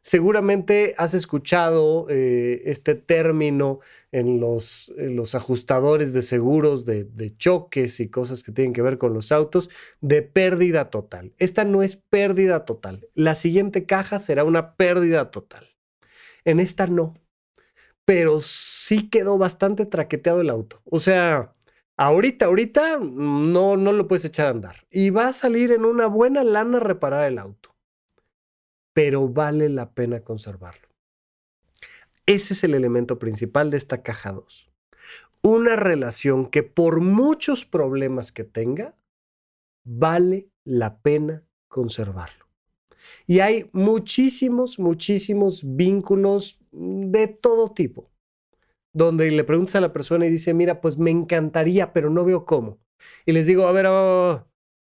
Seguramente 0.03 0.95
has 0.97 1.13
escuchado 1.13 2.07
eh, 2.09 2.63
este 2.65 2.95
término 2.95 3.81
en 4.11 4.39
los, 4.39 4.91
ajustadores 5.35 6.11
de 6.13 6.23
seguros 6.23 6.85
de, 6.85 7.03
de, 7.03 7.37
choques 7.37 7.99
y 7.99 8.09
cosas 8.09 8.41
que 8.41 8.51
tienen 8.51 8.73
que 8.73 8.81
ver 8.81 8.97
con 8.97 9.13
los 9.13 9.31
autos 9.31 9.69
de 10.01 10.23
pérdida 10.23 10.89
total. 10.89 11.33
Esta 11.37 11.65
no 11.65 11.83
es 11.83 11.97
pérdida 11.97 12.65
total. 12.65 13.07
La 13.13 13.35
siguiente 13.35 13.85
caja 13.85 14.19
será 14.19 14.43
una 14.43 14.75
pérdida 14.75 15.29
total. 15.29 15.69
En 16.45 16.59
esta 16.59 16.87
no. 16.87 17.13
Pero 18.03 18.39
sí 18.39 19.07
quedó 19.07 19.37
bastante 19.37 19.85
traqueteado 19.85 20.41
el 20.41 20.49
auto. 20.49 20.81
O 20.85 20.97
sea, 20.97 21.53
ahorita, 21.95 22.45
ahorita 22.47 22.97
no, 22.99 23.77
no 23.77 23.93
lo 23.93 24.07
puedes 24.07 24.25
echar 24.25 24.47
a 24.47 24.49
andar. 24.49 24.87
Y 24.89 25.11
va 25.11 25.27
a 25.27 25.33
salir 25.33 25.71
en 25.71 25.85
una 25.85 26.07
buena 26.07 26.43
lana 26.43 26.79
reparar 26.79 27.25
el 27.27 27.37
auto 27.37 27.70
pero 28.93 29.27
vale 29.27 29.69
la 29.69 29.93
pena 29.93 30.23
conservarlo. 30.23 30.87
Ese 32.25 32.53
es 32.53 32.63
el 32.63 32.73
elemento 32.73 33.19
principal 33.19 33.71
de 33.71 33.77
esta 33.77 34.03
caja 34.03 34.31
2. 34.31 34.71
Una 35.41 35.75
relación 35.75 36.47
que 36.47 36.63
por 36.63 37.01
muchos 37.01 37.65
problemas 37.65 38.31
que 38.31 38.43
tenga, 38.43 38.95
vale 39.83 40.49
la 40.63 41.01
pena 41.01 41.43
conservarlo. 41.67 42.45
Y 43.25 43.39
hay 43.39 43.69
muchísimos, 43.73 44.77
muchísimos 44.77 45.63
vínculos 45.75 46.59
de 46.71 47.27
todo 47.27 47.71
tipo, 47.71 48.11
donde 48.93 49.31
le 49.31 49.43
preguntas 49.43 49.75
a 49.75 49.81
la 49.81 49.93
persona 49.93 50.27
y 50.27 50.29
dice, 50.29 50.53
mira, 50.53 50.79
pues 50.79 50.99
me 50.99 51.09
encantaría, 51.09 51.91
pero 51.91 52.11
no 52.11 52.23
veo 52.23 52.45
cómo. 52.45 52.77
Y 53.25 53.31
les 53.31 53.47
digo, 53.47 53.65
a 53.65 53.71
ver, 53.71 53.87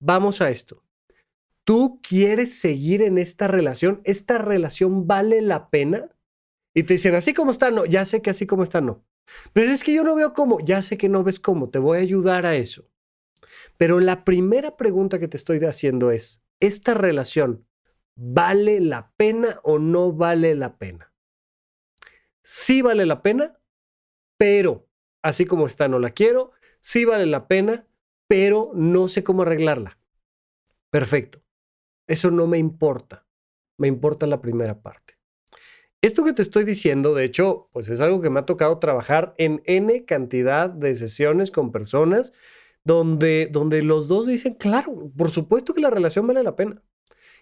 vamos 0.01 0.41
a 0.41 0.51
esto 0.51 0.86
tú 1.67 2.01
quieres 2.01 2.59
seguir 2.59 3.03
en 3.03 3.19
esta 3.19 3.49
relación, 3.49 4.01
esta 4.05 4.39
relación 4.39 5.09
vale 5.09 5.43
la 5.43 5.69
pena. 5.69 6.17
Y 6.73 6.85
te 6.85 6.95
dicen, 6.95 7.17
así 7.17 7.35
como 7.35 7.51
está, 7.51 7.73
no, 7.73 7.85
ya 7.85 8.05
sé 8.05 8.23
que 8.23 8.31
así 8.31 8.47
como 8.47 8.63
está, 8.63 8.81
no. 8.81 9.05
Pero 9.53 9.73
es 9.73 9.83
que 9.83 9.93
yo 9.93 10.05
no 10.05 10.15
veo 10.15 10.33
cómo, 10.33 10.61
ya 10.61 10.81
sé 10.81 10.97
que 10.97 11.09
no 11.09 11.25
ves 11.25 11.41
cómo, 11.41 11.69
te 11.69 11.81
voy 11.81 11.99
a 11.99 12.03
ayudar 12.03 12.47
a 12.47 12.55
eso. 12.55 12.89
Pero 13.77 13.99
la 13.99 14.25
primera 14.25 14.77
pregunta 14.77 15.19
que 15.19 15.27
te 15.27 15.37
estoy 15.37 15.59
haciendo 15.65 16.13
es, 16.13 16.41
¿esta 16.61 16.95
relación 16.95 17.67
vale 18.15 18.81
la 18.81 19.13
pena 19.17 19.59
o 19.65 19.81
no 19.81 20.13
vale 20.13 20.55
la 20.55 20.79
pena? 20.79 21.13
Sí 22.43 22.81
vale 22.81 23.07
la 23.07 23.23
pena, 23.23 23.59
pero 24.39 24.89
así 25.21 25.47
como 25.47 25.67
está 25.67 25.89
no 25.89 25.99
la 25.99 26.11
quiero, 26.11 26.53
sí 26.79 27.05
vale 27.05 27.27
la 27.27 27.49
pena, 27.49 27.89
pero 28.29 28.71
no 28.75 29.09
sé 29.09 29.25
cómo 29.25 29.43
arreglarla. 29.43 29.99
Perfecto. 30.91 31.46
Eso 32.07 32.31
no 32.31 32.47
me 32.47 32.59
importa. 32.59 33.27
Me 33.79 33.89
importa 33.89 34.27
la 34.27 34.41
primera 34.41 34.81
parte. 34.81 35.15
Esto 36.01 36.25
que 36.25 36.33
te 36.33 36.43
estoy 36.43 36.65
diciendo, 36.65 37.15
de 37.15 37.25
hecho, 37.25 37.69
pues 37.73 37.89
es 37.89 38.01
algo 38.01 38.21
que 38.21 38.31
me 38.31 38.41
ha 38.41 38.47
tocado 38.47 38.79
trabajar 38.79 39.35
en 39.39 39.63
N 39.65 40.05
cantidad 40.05 40.71
de 40.71 40.95
sesiones 40.95 41.51
con 41.51 41.73
personas 41.73 42.33
donde, 42.85 43.49
donde 43.51 43.83
los 43.83 44.07
dos 44.07 44.27
dicen, 44.27 44.55
claro, 44.55 45.11
por 45.17 45.31
supuesto 45.31 45.75
que 45.75 45.81
la 45.81 45.91
relación 45.91 46.27
vale 46.27 46.43
la 46.43 46.55
pena. 46.55 46.83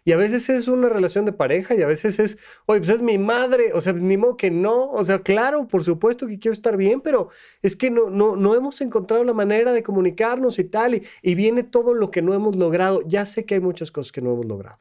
Y 0.07 0.13
a 0.13 0.19
veces 0.19 0.51
es 0.51 0.69
una 0.69 0.91
relación 0.91 1.25
de 1.25 1.33
pareja 1.33 1.75
y 1.75 1.81
a 1.81 1.87
veces 1.87 2.19
es, 2.19 2.39
oye, 2.67 2.81
pues 2.81 2.91
es 2.91 3.01
mi 3.01 3.17
madre, 3.17 3.71
o 3.73 3.81
sea, 3.81 3.95
ni 3.95 4.19
modo 4.19 4.37
que 4.37 4.51
no, 4.51 4.91
o 4.91 5.03
sea, 5.05 5.21
claro, 5.23 5.67
por 5.67 5.83
supuesto 5.83 6.27
que 6.27 6.39
quiero 6.39 6.53
estar 6.53 6.77
bien, 6.77 7.01
pero 7.01 7.31
es 7.63 7.75
que 7.75 7.91
no, 7.91 8.11
no, 8.11 8.37
no 8.37 8.55
hemos 8.55 8.83
encontrado 8.83 9.25
la 9.25 9.33
manera 9.33 9.73
de 9.73 9.83
comunicarnos 9.83 10.59
y 10.59 10.65
tal, 10.65 10.97
y, 10.97 11.07
y 11.23 11.35
viene 11.35 11.63
todo 11.63 11.95
lo 11.95 12.11
que 12.11 12.21
no 12.21 12.35
hemos 12.35 12.55
logrado. 12.55 13.01
Ya 13.07 13.25
sé 13.25 13.47
que 13.47 13.55
hay 13.55 13.61
muchas 13.61 13.91
cosas 13.91 14.13
que 14.13 14.21
no 14.21 14.33
hemos 14.33 14.45
logrado, 14.45 14.79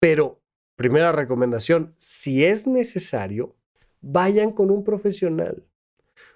pero 0.00 0.40
primera 0.74 1.12
recomendación, 1.12 1.94
si 1.96 2.44
es 2.44 2.66
necesario, 2.66 3.54
vayan 4.00 4.50
con 4.50 4.70
un 4.70 4.82
profesional. 4.82 5.64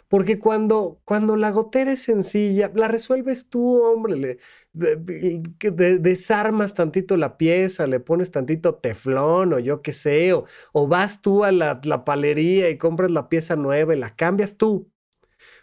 Porque 0.09 0.39
cuando, 0.39 1.01
cuando 1.05 1.37
la 1.37 1.51
gotera 1.51 1.93
es 1.93 2.01
sencilla, 2.01 2.73
la 2.75 2.89
resuelves 2.89 3.51
tú, 3.51 3.83
hombre. 3.83 4.17
Le, 4.17 4.39
desarmas 4.79 6.75
tantito 6.75 7.17
la 7.17 7.37
pieza, 7.37 7.87
le 7.87 8.01
pones 8.01 8.31
tantito 8.31 8.77
teflón 8.77 9.53
o 9.53 9.59
yo 9.59 9.83
qué 9.83 9.93
sé, 9.93 10.33
o, 10.33 10.45
vas 10.89 11.23
tú 11.23 11.45
a 11.45 11.53
la, 11.53 11.81
la 11.85 12.05
palería 12.05 12.71
y 12.71 12.79
compras 12.79 13.11
la 13.11 13.29
pieza 13.29 13.57
nueva 13.57 13.95
y 13.95 13.99
la 13.99 14.15
cambias 14.17 14.57
tú. 14.57 14.91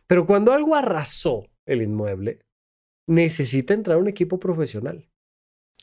Pero 0.07 0.25
cuando 0.25 0.53
algo 0.53 0.75
arrasó 0.75 1.47
el 1.65 1.81
inmueble, 1.81 2.39
necesita 3.07 3.73
entrar 3.73 3.97
un 3.97 4.07
equipo 4.07 4.39
profesional. 4.39 5.09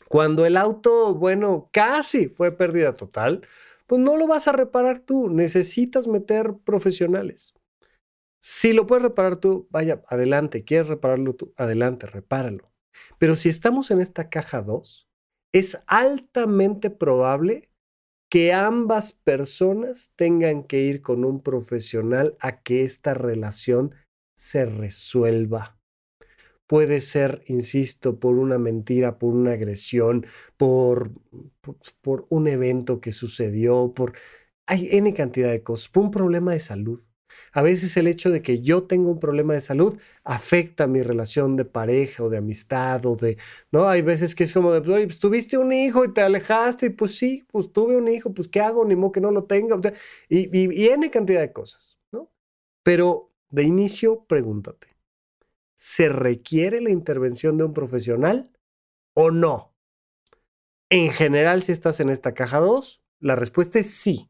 Cuando 0.08 0.46
el 0.46 0.56
auto, 0.56 1.14
bueno, 1.14 1.70
casi 1.72 2.28
fue 2.28 2.52
pérdida 2.52 2.94
total, 2.94 3.46
pues 3.86 4.00
no 4.00 4.16
lo 4.16 4.26
vas 4.26 4.48
a 4.48 4.52
reparar 4.52 5.00
tú, 5.00 5.28
necesitas 5.28 6.06
meter 6.06 6.54
profesionales. 6.64 7.54
Si 8.40 8.72
lo 8.72 8.88
puedes 8.88 9.04
reparar 9.04 9.36
tú, 9.36 9.68
vaya, 9.70 10.02
adelante. 10.08 10.64
¿Quieres 10.64 10.88
repararlo 10.88 11.34
tú? 11.34 11.54
Adelante, 11.56 12.06
repáralo. 12.06 12.71
Pero 13.18 13.36
si 13.36 13.48
estamos 13.48 13.90
en 13.90 14.00
esta 14.00 14.28
caja 14.28 14.62
2, 14.62 15.08
es 15.52 15.78
altamente 15.86 16.90
probable 16.90 17.70
que 18.30 18.54
ambas 18.54 19.12
personas 19.12 20.12
tengan 20.16 20.64
que 20.64 20.80
ir 20.80 21.02
con 21.02 21.24
un 21.24 21.42
profesional 21.42 22.36
a 22.40 22.62
que 22.62 22.82
esta 22.82 23.12
relación 23.12 23.94
se 24.34 24.64
resuelva. 24.64 25.78
Puede 26.66 27.02
ser, 27.02 27.42
insisto, 27.46 28.18
por 28.18 28.38
una 28.38 28.56
mentira, 28.56 29.18
por 29.18 29.34
una 29.34 29.52
agresión, 29.52 30.24
por, 30.56 31.10
por, 32.00 32.26
un 32.30 32.48
evento 32.48 33.00
que 33.02 33.12
sucedió, 33.12 33.92
por... 33.94 34.14
Hay 34.66 34.88
N 34.90 35.12
cantidad 35.12 35.50
de 35.50 35.62
cosas, 35.62 35.90
por 35.90 36.04
un 36.04 36.10
problema 36.10 36.52
de 36.52 36.60
salud. 36.60 37.02
A 37.52 37.62
veces 37.62 37.96
el 37.96 38.06
hecho 38.06 38.30
de 38.30 38.42
que 38.42 38.60
yo 38.60 38.84
tenga 38.84 39.10
un 39.10 39.18
problema 39.18 39.54
de 39.54 39.60
salud 39.60 39.98
afecta 40.24 40.86
mi 40.86 41.02
relación 41.02 41.56
de 41.56 41.64
pareja 41.64 42.24
o 42.24 42.30
de 42.30 42.38
amistad 42.38 43.04
o 43.06 43.16
de, 43.16 43.38
¿no? 43.70 43.88
Hay 43.88 44.02
veces 44.02 44.34
que 44.34 44.44
es 44.44 44.52
como 44.52 44.72
de, 44.72 44.78
oye, 44.92 45.06
pues 45.06 45.18
tuviste 45.18 45.58
un 45.58 45.72
hijo 45.72 46.04
y 46.04 46.12
te 46.12 46.20
alejaste 46.22 46.86
y 46.86 46.90
pues 46.90 47.16
sí, 47.16 47.44
pues 47.50 47.72
tuve 47.72 47.96
un 47.96 48.08
hijo, 48.08 48.32
pues 48.32 48.48
¿qué 48.48 48.60
hago? 48.60 48.84
Ni 48.84 48.96
modo 48.96 49.12
que 49.12 49.20
no 49.20 49.30
lo 49.30 49.44
tenga. 49.44 49.80
Y, 50.28 50.56
y, 50.56 50.84
y 50.84 50.88
N 50.88 51.10
cantidad 51.10 51.40
de 51.40 51.52
cosas, 51.52 51.98
¿no? 52.12 52.30
Pero 52.82 53.32
de 53.50 53.64
inicio, 53.64 54.24
pregúntate, 54.24 54.88
¿se 55.74 56.08
requiere 56.08 56.80
la 56.80 56.90
intervención 56.90 57.58
de 57.58 57.64
un 57.64 57.72
profesional 57.72 58.50
o 59.14 59.30
no? 59.30 59.74
En 60.90 61.10
general, 61.10 61.62
si 61.62 61.72
estás 61.72 62.00
en 62.00 62.10
esta 62.10 62.34
caja 62.34 62.60
2, 62.60 63.02
la 63.18 63.34
respuesta 63.34 63.78
es 63.78 63.90
sí. 63.94 64.28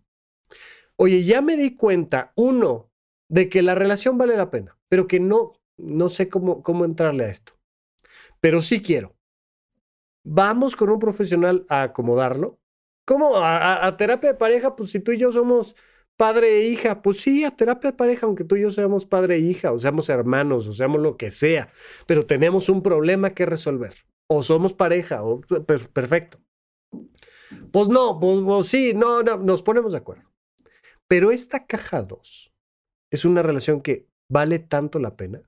Oye, 0.94 1.24
ya 1.24 1.40
me 1.40 1.56
di 1.56 1.74
cuenta, 1.74 2.32
uno, 2.36 2.91
de 3.32 3.48
que 3.48 3.62
la 3.62 3.74
relación 3.74 4.18
vale 4.18 4.36
la 4.36 4.50
pena, 4.50 4.76
pero 4.90 5.06
que 5.06 5.18
no, 5.18 5.54
no 5.78 6.10
sé 6.10 6.28
cómo, 6.28 6.62
cómo 6.62 6.84
entrarle 6.84 7.24
a 7.24 7.28
esto. 7.28 7.54
Pero 8.40 8.60
sí 8.60 8.82
quiero. 8.82 9.16
Vamos 10.22 10.76
con 10.76 10.90
un 10.90 10.98
profesional 10.98 11.64
a 11.70 11.82
acomodarlo. 11.82 12.60
¿Cómo? 13.06 13.36
A, 13.36 13.96
terapia 13.96 14.32
de 14.32 14.38
pareja, 14.38 14.76
pues 14.76 14.90
si 14.90 15.00
tú 15.00 15.12
y 15.12 15.18
yo 15.18 15.32
somos 15.32 15.74
padre 16.18 16.58
e 16.58 16.68
hija. 16.68 17.00
Pues 17.00 17.20
sí, 17.20 17.42
a 17.44 17.56
terapia 17.56 17.92
de 17.92 17.96
pareja, 17.96 18.26
aunque 18.26 18.44
tú 18.44 18.56
y 18.56 18.62
yo 18.62 18.70
seamos 18.70 19.06
padre 19.06 19.36
e 19.36 19.40
hija, 19.40 19.72
o 19.72 19.78
seamos 19.78 20.10
hermanos, 20.10 20.66
o 20.66 20.74
seamos 20.74 21.00
lo 21.00 21.16
que 21.16 21.30
sea, 21.30 21.72
pero 22.06 22.26
tenemos 22.26 22.68
un 22.68 22.82
problema 22.82 23.30
que 23.30 23.46
resolver. 23.46 23.94
O 24.26 24.42
somos 24.42 24.74
pareja, 24.74 25.22
o 25.22 25.40
perfecto. 25.40 26.38
Pues 27.72 27.88
no, 27.88 28.20
pues, 28.20 28.40
pues, 28.44 28.66
sí, 28.66 28.92
no, 28.94 29.22
no, 29.22 29.38
nos 29.38 29.62
ponemos 29.62 29.92
de 29.92 29.98
acuerdo. 29.98 30.30
Pero 31.08 31.30
esta 31.30 31.66
caja 31.66 32.02
2 32.02 32.51
es 33.12 33.26
una 33.26 33.42
relación 33.42 33.82
que 33.82 34.08
vale 34.28 34.58
tanto 34.58 34.98
la 34.98 35.10
pena 35.10 35.42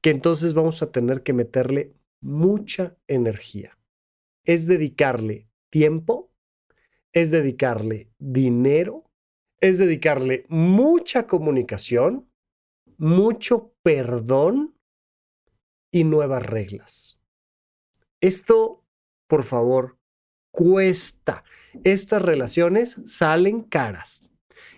que 0.00 0.10
entonces 0.10 0.52
vamos 0.52 0.82
a 0.82 0.90
tener 0.90 1.22
que 1.22 1.32
meterle 1.32 1.94
mucha 2.20 2.96
energía. 3.06 3.78
Es 4.44 4.66
dedicarle 4.66 5.48
tiempo, 5.70 6.32
es 7.12 7.30
dedicarle 7.30 8.10
dinero, 8.18 9.04
es 9.60 9.78
dedicarle 9.78 10.44
mucha 10.48 11.26
comunicación, 11.26 12.28
mucho 12.96 13.72
perdón 13.82 14.76
y 15.92 16.04
nuevas 16.04 16.44
reglas. 16.44 17.20
Esto, 18.20 18.84
por 19.28 19.44
favor, 19.44 19.98
cuesta. 20.50 21.44
Estas 21.84 22.22
relaciones 22.22 23.00
salen 23.06 23.62
caras. 23.62 24.32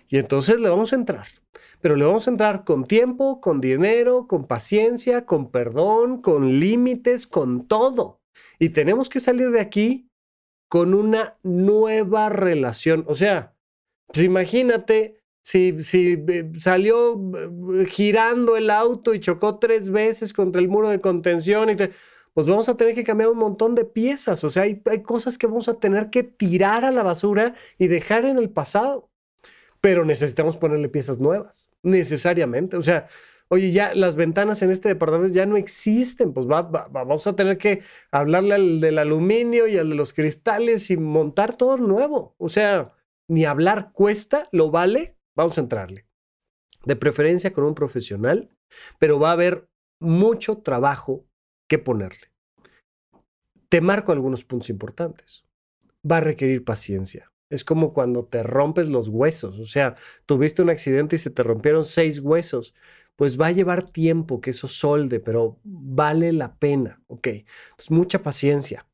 Y 0.07 0.17
entonces 0.17 0.59
le 0.59 0.69
vamos 0.69 0.93
a 0.93 0.97
entrar. 0.97 1.40
Pero 1.81 1.95
le 1.95 2.05
vamos 2.05 2.27
a 2.27 2.31
entrar 2.31 2.63
con 2.63 2.85
tiempo, 2.85 3.41
con 3.41 3.59
dinero, 3.59 4.27
con 4.27 4.45
paciencia, 4.45 5.25
con 5.25 5.49
perdón, 5.51 6.21
con 6.21 6.59
límites, 6.59 7.27
con 7.27 7.67
todo. 7.67 8.21
Y 8.59 8.69
tenemos 8.69 9.09
que 9.09 9.19
salir 9.19 9.51
de 9.51 9.59
aquí 9.59 10.07
con 10.69 10.93
una 10.93 11.37
nueva 11.43 12.29
relación. 12.29 13.03
O 13.07 13.15
sea, 13.15 13.55
pues 14.07 14.23
imagínate 14.23 15.21
si, 15.43 15.75
eh, 15.93 16.51
salió 16.57 17.19
eh, 17.75 17.85
girando 17.85 18.55
el 18.55 18.69
auto 18.69 19.13
y 19.13 19.19
chocó 19.19 19.59
tres 19.59 19.89
veces 19.89 20.33
contra 20.33 20.61
el 20.61 20.69
muro 20.69 20.89
de 20.89 21.01
contención 21.01 21.71
y 21.71 21.75
pues 22.33 22.47
vamos 22.47 22.69
a 22.69 22.77
tener 22.77 22.95
que 22.95 23.03
cambiar 23.03 23.29
un 23.29 23.37
montón 23.37 23.75
de 23.75 23.83
piezas. 23.83 24.43
O 24.45 24.49
sea, 24.49 24.63
hay 24.63 25.03
cosas 25.03 25.37
que 25.37 25.47
vamos 25.47 25.67
a 25.67 25.79
tener 25.79 26.09
que 26.09 26.23
tirar 26.23 26.85
a 26.85 26.91
la 26.91 27.03
basura 27.03 27.55
y 27.77 27.87
dejar 27.87 28.23
en 28.25 28.37
el 28.37 28.49
pasado. 28.49 29.10
Pero 29.81 30.05
necesitamos 30.05 30.57
ponerle 30.57 30.89
piezas 30.89 31.19
nuevas, 31.19 31.71
necesariamente. 31.81 32.77
O 32.77 32.83
sea, 32.83 33.07
oye, 33.49 33.71
ya 33.71 33.93
las 33.95 34.15
ventanas 34.15 34.61
en 34.61 34.71
este 34.71 34.89
departamento 34.89 35.35
ya 35.35 35.45
no 35.45 35.57
existen, 35.57 36.33
pues 36.33 36.47
vamos 36.47 37.27
a 37.27 37.35
tener 37.35 37.57
que 37.57 37.81
hablarle 38.11 38.53
al 38.53 38.79
del 38.79 38.99
aluminio 38.99 39.67
y 39.67 39.77
al 39.77 39.89
de 39.89 39.95
los 39.95 40.13
cristales 40.13 40.89
y 40.91 40.97
montar 40.97 41.57
todo 41.57 41.77
nuevo. 41.77 42.35
O 42.37 42.47
sea, 42.47 42.95
ni 43.27 43.45
hablar 43.45 43.91
cuesta, 43.91 44.47
lo 44.51 44.71
vale, 44.71 45.17
vamos 45.35 45.57
a 45.57 45.61
entrarle. 45.61 46.07
De 46.85 46.95
preferencia 46.95 47.51
con 47.51 47.63
un 47.63 47.75
profesional, 47.75 48.55
pero 48.99 49.19
va 49.19 49.29
a 49.29 49.33
haber 49.33 49.67
mucho 49.99 50.59
trabajo 50.59 51.25
que 51.67 51.79
ponerle. 51.79 52.31
Te 53.69 53.81
marco 53.81 54.11
algunos 54.11 54.43
puntos 54.43 54.69
importantes. 54.69 55.45
Va 56.09 56.17
a 56.17 56.21
requerir 56.21 56.65
paciencia. 56.65 57.31
Es 57.51 57.63
como 57.63 57.93
cuando 57.93 58.25
te 58.25 58.41
rompes 58.41 58.89
los 58.89 59.09
huesos, 59.09 59.59
o 59.59 59.65
sea, 59.65 59.93
tuviste 60.25 60.63
un 60.63 60.71
accidente 60.71 61.17
y 61.17 61.19
se 61.19 61.29
te 61.29 61.43
rompieron 61.43 61.83
seis 61.83 62.19
huesos 62.19 62.73
pues 63.15 63.39
va 63.39 63.47
a 63.47 63.51
llevar 63.51 63.89
tiempo 63.89 64.41
que 64.41 64.49
eso 64.49 64.67
solde, 64.67 65.19
pero 65.19 65.59
vale 65.63 66.33
la 66.33 66.55
pena, 66.55 67.03
¿ok? 67.07 67.27
Mucha 67.89 68.23
paciencia, 68.23 68.87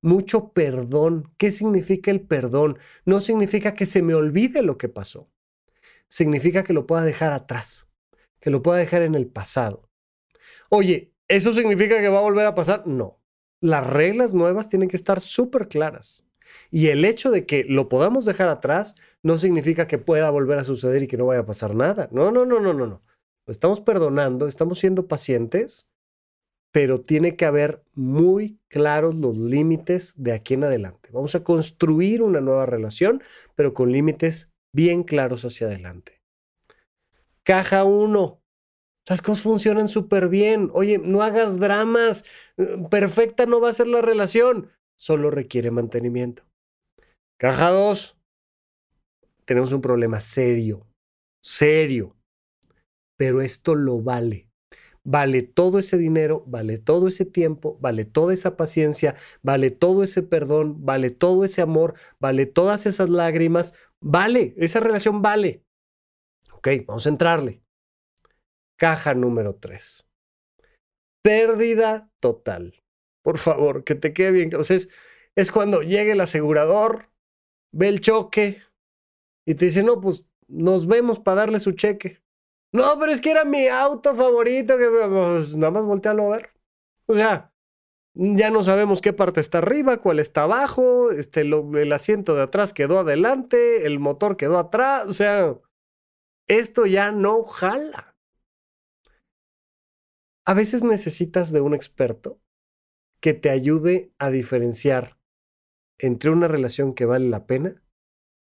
mucho 0.00 0.52
perdón. 0.52 1.30
¿Qué 1.36 1.50
significa 1.50 2.10
el 2.10 2.22
perdón? 2.22 2.78
No 3.04 3.20
significa 3.20 3.74
que 3.74 3.86
se 3.86 4.02
me 4.02 4.14
olvide 4.14 4.62
lo 4.62 4.78
que 4.78 4.88
pasó, 4.88 5.28
significa 6.08 6.64
que 6.64 6.72
lo 6.72 6.86
pueda 6.86 7.04
dejar 7.04 7.32
atrás, 7.32 7.88
que 8.40 8.50
lo 8.50 8.62
pueda 8.62 8.78
dejar 8.78 9.02
en 9.02 9.14
el 9.14 9.26
pasado. 9.26 9.90
Oye, 10.70 11.12
¿eso 11.28 11.52
significa 11.52 12.00
que 12.00 12.08
va 12.08 12.18
a 12.18 12.22
volver 12.22 12.46
a 12.46 12.54
pasar? 12.54 12.86
No. 12.86 13.20
Las 13.60 13.86
reglas 13.86 14.34
nuevas 14.34 14.68
tienen 14.68 14.88
que 14.88 14.96
estar 14.96 15.20
súper 15.20 15.68
claras. 15.68 16.25
Y 16.70 16.88
el 16.88 17.04
hecho 17.04 17.30
de 17.30 17.46
que 17.46 17.64
lo 17.64 17.88
podamos 17.88 18.24
dejar 18.24 18.48
atrás 18.48 18.96
no 19.22 19.38
significa 19.38 19.86
que 19.86 19.98
pueda 19.98 20.30
volver 20.30 20.58
a 20.58 20.64
suceder 20.64 21.02
y 21.02 21.08
que 21.08 21.16
no 21.16 21.26
vaya 21.26 21.40
a 21.40 21.46
pasar 21.46 21.74
nada. 21.74 22.08
No, 22.12 22.30
no, 22.30 22.44
no, 22.44 22.60
no, 22.60 22.72
no, 22.72 22.86
no 22.86 23.02
estamos 23.52 23.80
perdonando, 23.80 24.46
estamos 24.46 24.78
siendo 24.78 25.06
pacientes, 25.06 25.88
pero 26.72 27.00
tiene 27.00 27.36
que 27.36 27.46
haber 27.46 27.82
muy 27.94 28.58
claros 28.68 29.14
los 29.14 29.38
límites 29.38 30.14
de 30.16 30.32
aquí 30.32 30.54
en 30.54 30.64
adelante. 30.64 31.10
Vamos 31.12 31.34
a 31.34 31.44
construir 31.44 32.22
una 32.22 32.40
nueva 32.40 32.66
relación, 32.66 33.22
pero 33.54 33.72
con 33.72 33.92
límites 33.92 34.52
bien 34.72 35.02
claros 35.02 35.44
hacia 35.44 35.68
adelante. 35.68 36.20
Caja 37.44 37.84
1. 37.84 38.42
Las 39.08 39.22
cosas 39.22 39.42
funcionan 39.42 39.86
súper 39.86 40.28
bien. 40.28 40.68
Oye, 40.72 40.98
no 40.98 41.22
hagas 41.22 41.60
dramas. 41.60 42.24
Perfecta 42.90 43.46
no 43.46 43.60
va 43.60 43.70
a 43.70 43.72
ser 43.72 43.86
la 43.86 44.02
relación. 44.02 44.70
Solo 44.98 45.30
requiere 45.30 45.70
mantenimiento. 45.70 46.44
Caja 47.38 47.70
2. 47.70 48.18
Tenemos 49.44 49.72
un 49.72 49.80
problema 49.80 50.20
serio. 50.20 50.86
Serio 51.42 52.16
pero 53.16 53.40
esto 53.40 53.74
lo 53.74 54.00
vale. 54.00 54.48
Vale 55.04 55.42
todo 55.42 55.78
ese 55.78 55.96
dinero, 55.96 56.42
vale 56.46 56.78
todo 56.78 57.06
ese 57.06 57.24
tiempo, 57.24 57.78
vale 57.80 58.04
toda 58.04 58.34
esa 58.34 58.56
paciencia, 58.56 59.14
vale 59.40 59.70
todo 59.70 60.02
ese 60.02 60.22
perdón, 60.22 60.84
vale 60.84 61.10
todo 61.10 61.44
ese 61.44 61.62
amor, 61.62 61.94
vale 62.18 62.46
todas 62.46 62.86
esas 62.86 63.08
lágrimas, 63.08 63.74
vale, 64.02 64.54
esa 64.56 64.80
relación 64.80 65.22
vale. 65.22 65.62
Ok, 66.52 66.68
vamos 66.88 67.06
a 67.06 67.10
entrarle. 67.10 67.62
Caja 68.76 69.14
número 69.14 69.54
3. 69.54 70.08
Pérdida 71.22 72.10
total. 72.20 72.74
Por 73.26 73.38
favor, 73.38 73.82
que 73.82 73.96
te 73.96 74.12
quede 74.12 74.30
bien. 74.30 74.54
O 74.54 74.62
sea, 74.62 74.78
es, 75.34 75.50
cuando 75.50 75.82
llega 75.82 76.12
el 76.12 76.20
asegurador, 76.20 77.10
ve 77.72 77.88
el 77.88 78.00
choque 78.00 78.62
y 79.44 79.56
te 79.56 79.64
dice, 79.64 79.82
no, 79.82 80.00
pues 80.00 80.28
nos 80.46 80.86
vemos 80.86 81.18
para 81.18 81.40
darle 81.40 81.58
su 81.58 81.72
cheque. 81.72 82.22
No, 82.70 82.96
pero 83.00 83.10
es 83.10 83.20
que 83.20 83.32
era 83.32 83.44
mi 83.44 83.66
auto 83.66 84.14
favorito, 84.14 84.78
que 84.78 84.88
pues, 84.88 85.56
nada 85.56 85.72
más 85.72 85.84
voltealo 85.84 86.26
a 86.32 86.36
ver. 86.36 86.50
O 87.06 87.16
sea, 87.16 87.52
ya 88.14 88.50
no 88.50 88.62
sabemos 88.62 89.00
qué 89.00 89.12
parte 89.12 89.40
está 89.40 89.58
arriba, 89.58 89.96
cuál 89.96 90.20
está 90.20 90.44
abajo, 90.44 91.10
este, 91.10 91.40
el 91.40 91.92
asiento 91.92 92.36
de 92.36 92.42
atrás 92.42 92.72
quedó 92.72 93.00
adelante, 93.00 93.88
el 93.88 93.98
motor 93.98 94.36
quedó 94.36 94.56
atrás, 94.56 95.04
o 95.08 95.12
sea, 95.12 95.58
esto 96.46 96.86
ya 96.86 97.10
no 97.10 97.42
jala. 97.42 98.16
A 100.44 100.54
veces 100.54 100.84
necesitas 100.84 101.50
de 101.50 101.60
un 101.60 101.74
experto 101.74 102.40
que 103.20 103.34
te 103.34 103.50
ayude 103.50 104.12
a 104.18 104.30
diferenciar 104.30 105.18
entre 105.98 106.30
una 106.30 106.48
relación 106.48 106.92
que 106.94 107.06
vale 107.06 107.28
la 107.28 107.46
pena 107.46 107.82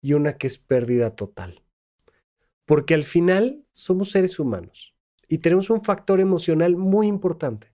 y 0.01 0.13
una 0.13 0.37
que 0.37 0.47
es 0.47 0.57
pérdida 0.57 1.15
total. 1.15 1.63
Porque 2.65 2.93
al 2.93 3.03
final 3.03 3.65
somos 3.73 4.11
seres 4.11 4.39
humanos 4.39 4.95
y 5.27 5.39
tenemos 5.39 5.69
un 5.69 5.83
factor 5.83 6.19
emocional 6.19 6.75
muy 6.75 7.07
importante. 7.07 7.73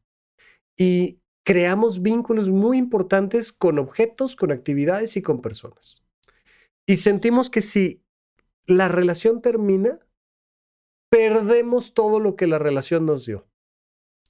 Y 0.77 1.19
creamos 1.43 2.01
vínculos 2.01 2.49
muy 2.49 2.77
importantes 2.77 3.51
con 3.51 3.79
objetos, 3.79 4.35
con 4.35 4.51
actividades 4.51 5.17
y 5.17 5.21
con 5.21 5.41
personas. 5.41 6.03
Y 6.85 6.97
sentimos 6.97 7.49
que 7.49 7.61
si 7.61 8.03
la 8.65 8.87
relación 8.87 9.41
termina, 9.41 9.99
perdemos 11.09 11.93
todo 11.93 12.19
lo 12.19 12.35
que 12.35 12.47
la 12.47 12.59
relación 12.59 13.05
nos 13.05 13.25
dio. 13.25 13.47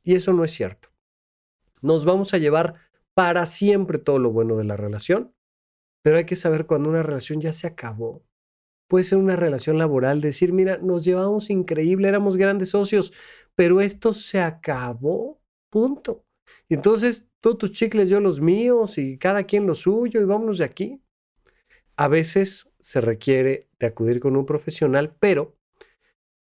Y 0.04 0.16
eso 0.16 0.34
no 0.34 0.44
es 0.44 0.52
cierto. 0.52 0.91
Nos 1.82 2.06
vamos 2.06 2.34
a 2.34 2.38
llevar 2.38 2.76
para 3.14 3.46
siempre 3.46 3.98
todo 3.98 4.20
lo 4.20 4.32
bueno 4.32 4.58
de 4.58 4.64
la 4.64 4.78
relación, 4.78 5.34
pero 6.04 6.18
hay 6.18 6.26
que 6.26 6.36
saber 6.36 6.66
cuando 6.66 6.90
una 6.90 7.04
relación 7.04 7.42
ya 7.42 7.54
se 7.54 7.68
acabó 7.68 8.24
puede 8.92 9.06
ser 9.06 9.20
una 9.20 9.38
relación 9.38 9.78
laboral, 9.78 10.20
decir, 10.20 10.52
mira, 10.52 10.78
nos 10.80 11.06
llevamos 11.06 11.50
increíble, 11.50 12.10
éramos 12.10 12.36
grandes 12.36 12.72
socios, 12.72 13.14
pero 13.56 13.80
esto 13.80 14.14
se 14.14 14.42
acabó, 14.42 15.40
punto. 15.70 16.26
Y 16.68 16.74
entonces, 16.74 17.26
todos 17.40 17.58
tus 17.58 17.72
chicles, 17.72 18.10
yo 18.10 18.20
los 18.20 18.42
míos 18.42 18.98
y 18.98 19.18
cada 19.18 19.46
quien 19.46 19.66
lo 19.66 19.76
suyo 19.76 20.20
y 20.20 20.26
vámonos 20.26 20.58
de 20.58 20.66
aquí. 20.66 21.02
A 21.96 22.10
veces 22.10 22.74
se 22.82 23.00
requiere 23.00 23.70
de 23.80 23.88
acudir 23.88 24.20
con 24.20 24.36
un 24.36 24.44
profesional, 24.46 25.16
pero 25.18 25.56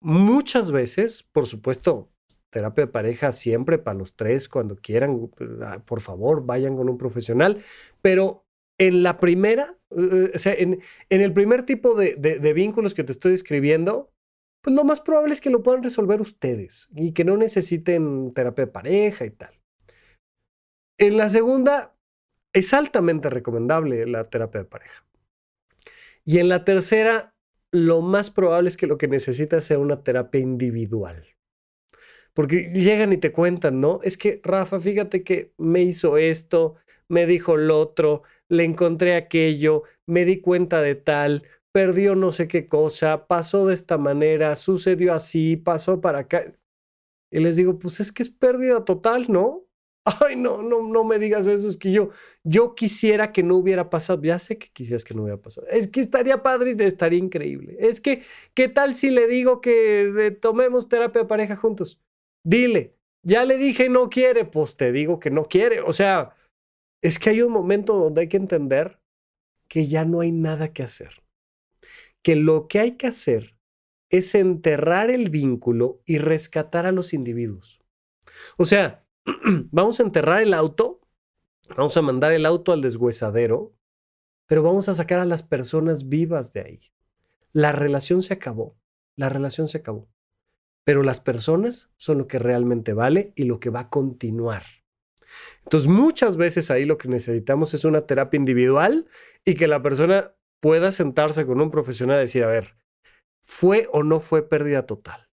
muchas 0.00 0.70
veces, 0.70 1.24
por 1.24 1.48
supuesto, 1.48 2.12
terapia 2.50 2.86
de 2.86 2.92
pareja 2.92 3.32
siempre 3.32 3.78
para 3.78 3.98
los 3.98 4.16
tres, 4.16 4.48
cuando 4.48 4.76
quieran, 4.76 5.30
ah, 5.62 5.82
por 5.84 6.00
favor, 6.00 6.44
vayan 6.44 6.76
con 6.76 6.88
un 6.88 6.98
profesional, 6.98 7.62
pero 8.02 8.46
en 8.78 9.02
la 9.02 9.16
primera, 9.16 9.78
eh, 9.90 10.30
o 10.34 10.38
sea, 10.38 10.54
en, 10.54 10.82
el 11.08 11.32
primer 11.32 11.64
tipo 11.64 11.94
de, 11.94 12.16
de, 12.16 12.52
vínculos 12.52 12.94
que 12.94 13.04
te 13.04 13.12
estoy 13.12 13.32
describiendo, 13.32 14.12
pues 14.62 14.74
lo 14.74 14.84
más 14.84 15.00
probable 15.00 15.32
es 15.34 15.40
que 15.40 15.50
lo 15.50 15.62
puedan 15.62 15.82
resolver 15.82 16.20
ustedes 16.20 16.88
y 16.94 17.12
que 17.12 17.24
no 17.24 17.36
necesiten 17.36 18.32
terapia 18.34 18.66
de 18.66 18.72
pareja 18.72 19.24
y 19.24 19.30
tal. 19.30 19.60
En 20.98 21.16
la 21.16 21.30
segunda, 21.30 21.96
es 22.52 22.72
altamente 22.72 23.28
recomendable 23.28 24.06
la 24.06 24.24
terapia 24.24 24.62
de 24.62 24.68
pareja. 24.68 25.04
Y 26.24 26.38
en 26.38 26.48
la 26.48 26.64
tercera, 26.64 27.34
lo 27.70 28.00
más 28.00 28.30
probable 28.30 28.68
es 28.68 28.76
que 28.76 28.86
lo 28.86 28.98
que 28.98 29.08
necesitas 29.08 29.64
sea 29.64 29.78
una 29.78 30.02
terapia 30.02 30.40
individual. 30.40 31.35
Porque 32.36 32.70
llegan 32.70 33.14
y 33.14 33.16
te 33.16 33.32
cuentan, 33.32 33.80
¿no? 33.80 33.98
Es 34.02 34.18
que 34.18 34.42
Rafa, 34.44 34.78
fíjate 34.78 35.24
que 35.24 35.54
me 35.56 35.82
hizo 35.82 36.18
esto, 36.18 36.76
me 37.08 37.24
dijo 37.24 37.56
lo 37.56 37.80
otro, 37.80 38.24
le 38.50 38.64
encontré 38.64 39.14
aquello, 39.16 39.84
me 40.04 40.26
di 40.26 40.42
cuenta 40.42 40.82
de 40.82 40.96
tal, 40.96 41.44
perdió 41.72 42.14
no 42.14 42.32
sé 42.32 42.46
qué 42.46 42.68
cosa, 42.68 43.26
pasó 43.26 43.66
de 43.66 43.72
esta 43.72 43.96
manera, 43.96 44.54
sucedió 44.56 45.14
así, 45.14 45.56
pasó 45.56 46.02
para 46.02 46.20
acá. 46.20 46.42
Y 47.32 47.40
les 47.40 47.56
digo, 47.56 47.78
pues 47.78 48.00
es 48.00 48.12
que 48.12 48.22
es 48.22 48.28
pérdida 48.28 48.84
total, 48.84 49.26
¿no? 49.30 49.64
Ay, 50.04 50.36
no, 50.36 50.62
no, 50.62 50.86
no 50.86 51.04
me 51.04 51.18
digas 51.18 51.46
eso, 51.46 51.66
es 51.68 51.78
que 51.78 51.90
yo, 51.90 52.10
yo 52.44 52.74
quisiera 52.74 53.32
que 53.32 53.42
no 53.42 53.56
hubiera 53.56 53.88
pasado, 53.88 54.22
ya 54.22 54.38
sé 54.38 54.58
que 54.58 54.68
quisieras 54.68 55.04
que 55.04 55.14
no 55.14 55.22
hubiera 55.22 55.40
pasado, 55.40 55.66
es 55.68 55.86
que 55.88 56.00
estaría 56.00 56.42
padre, 56.42 56.76
estaría 56.78 57.18
increíble, 57.18 57.76
es 57.80 58.00
que, 58.02 58.22
¿qué 58.54 58.68
tal 58.68 58.94
si 58.94 59.10
le 59.10 59.26
digo 59.26 59.62
que 59.62 60.36
tomemos 60.40 60.88
terapia 60.88 61.22
de 61.22 61.28
pareja 61.28 61.56
juntos? 61.56 61.98
Dile, 62.46 62.96
ya 63.24 63.44
le 63.44 63.58
dije 63.58 63.88
no 63.88 64.08
quiere, 64.08 64.44
pues 64.44 64.76
te 64.76 64.92
digo 64.92 65.18
que 65.18 65.32
no 65.32 65.46
quiere, 65.46 65.80
o 65.80 65.92
sea, 65.92 66.36
es 67.02 67.18
que 67.18 67.30
hay 67.30 67.42
un 67.42 67.50
momento 67.50 67.96
donde 67.96 68.20
hay 68.20 68.28
que 68.28 68.36
entender 68.36 69.00
que 69.66 69.88
ya 69.88 70.04
no 70.04 70.20
hay 70.20 70.30
nada 70.30 70.72
que 70.72 70.84
hacer, 70.84 71.24
que 72.22 72.36
lo 72.36 72.68
que 72.68 72.78
hay 72.78 72.92
que 72.92 73.08
hacer 73.08 73.58
es 74.10 74.32
enterrar 74.36 75.10
el 75.10 75.28
vínculo 75.28 76.00
y 76.06 76.18
rescatar 76.18 76.86
a 76.86 76.92
los 76.92 77.14
individuos. 77.14 77.82
O 78.56 78.64
sea, 78.64 79.04
vamos 79.72 79.98
a 79.98 80.04
enterrar 80.04 80.40
el 80.40 80.54
auto, 80.54 81.00
vamos 81.76 81.96
a 81.96 82.02
mandar 82.02 82.30
el 82.30 82.46
auto 82.46 82.70
al 82.70 82.80
deshuesadero, 82.80 83.74
pero 84.46 84.62
vamos 84.62 84.88
a 84.88 84.94
sacar 84.94 85.18
a 85.18 85.24
las 85.24 85.42
personas 85.42 86.08
vivas 86.08 86.52
de 86.52 86.60
ahí. 86.60 86.92
La 87.50 87.72
relación 87.72 88.22
se 88.22 88.34
acabó, 88.34 88.78
la 89.16 89.30
relación 89.30 89.66
se 89.66 89.78
acabó, 89.78 90.08
pero 90.86 91.02
las 91.02 91.20
personas 91.20 91.90
son 91.96 92.18
lo 92.18 92.28
que 92.28 92.38
realmente 92.38 92.92
vale 92.92 93.32
y 93.34 93.42
lo 93.42 93.58
que 93.58 93.70
va 93.70 93.80
a 93.80 93.90
continuar. 93.90 94.62
Entonces, 95.64 95.90
muchas 95.90 96.36
veces 96.36 96.70
ahí 96.70 96.84
lo 96.84 96.96
que 96.96 97.08
necesitamos 97.08 97.74
es 97.74 97.84
una 97.84 98.06
terapia 98.06 98.38
individual 98.38 99.08
y 99.44 99.56
que 99.56 99.66
la 99.66 99.82
persona 99.82 100.34
pueda 100.60 100.92
sentarse 100.92 101.44
con 101.44 101.60
un 101.60 101.70
profesional 101.70 102.18
y 102.18 102.20
decir, 102.20 102.44
a 102.44 102.48
ver, 102.48 102.76
¿fue 103.42 103.88
o 103.92 104.04
no 104.04 104.20
fue 104.20 104.48
pérdida 104.48 104.86
total? 104.86 105.28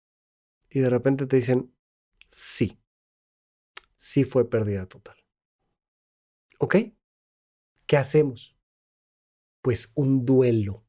Y 0.70 0.80
de 0.80 0.90
repente 0.90 1.28
te 1.28 1.36
dicen, 1.36 1.76
sí 2.30 2.82
sí 4.02 4.24
fue 4.24 4.50
pérdida 4.50 4.88
total. 4.88 5.16
¿Ok? 6.58 6.76
¿Qué 7.86 7.98
hacemos? 7.98 8.58
Pues 9.62 9.92
un 9.94 10.26
duelo. 10.26 10.84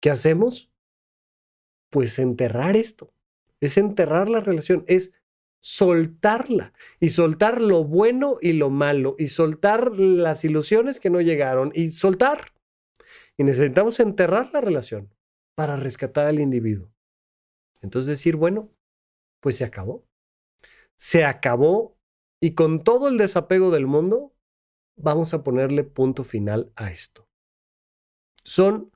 ¿Qué 0.00 0.10
hacemos? 0.10 0.72
Pues 1.90 2.18
enterrar 2.18 2.76
esto. 2.76 3.13
Es 3.60 3.78
enterrar 3.78 4.28
la 4.28 4.40
relación, 4.40 4.84
es 4.86 5.14
soltarla 5.60 6.74
y 7.00 7.08
soltar 7.08 7.60
lo 7.60 7.84
bueno 7.84 8.36
y 8.40 8.52
lo 8.52 8.68
malo 8.68 9.16
y 9.18 9.28
soltar 9.28 9.92
las 9.98 10.44
ilusiones 10.44 11.00
que 11.00 11.10
no 11.10 11.20
llegaron 11.20 11.72
y 11.74 11.88
soltar. 11.88 12.52
Y 13.38 13.44
necesitamos 13.44 13.98
enterrar 14.00 14.50
la 14.52 14.60
relación 14.60 15.14
para 15.56 15.76
rescatar 15.76 16.26
al 16.26 16.40
individuo. 16.40 16.92
Entonces 17.80 18.08
decir, 18.08 18.36
bueno, 18.36 18.70
pues 19.40 19.56
se 19.56 19.64
acabó. 19.64 20.04
Se 20.96 21.24
acabó 21.24 21.96
y 22.40 22.54
con 22.54 22.80
todo 22.80 23.08
el 23.08 23.16
desapego 23.16 23.70
del 23.70 23.86
mundo, 23.86 24.34
vamos 24.96 25.34
a 25.34 25.42
ponerle 25.42 25.84
punto 25.84 26.24
final 26.24 26.72
a 26.76 26.90
esto. 26.92 27.26
Son 28.44 28.92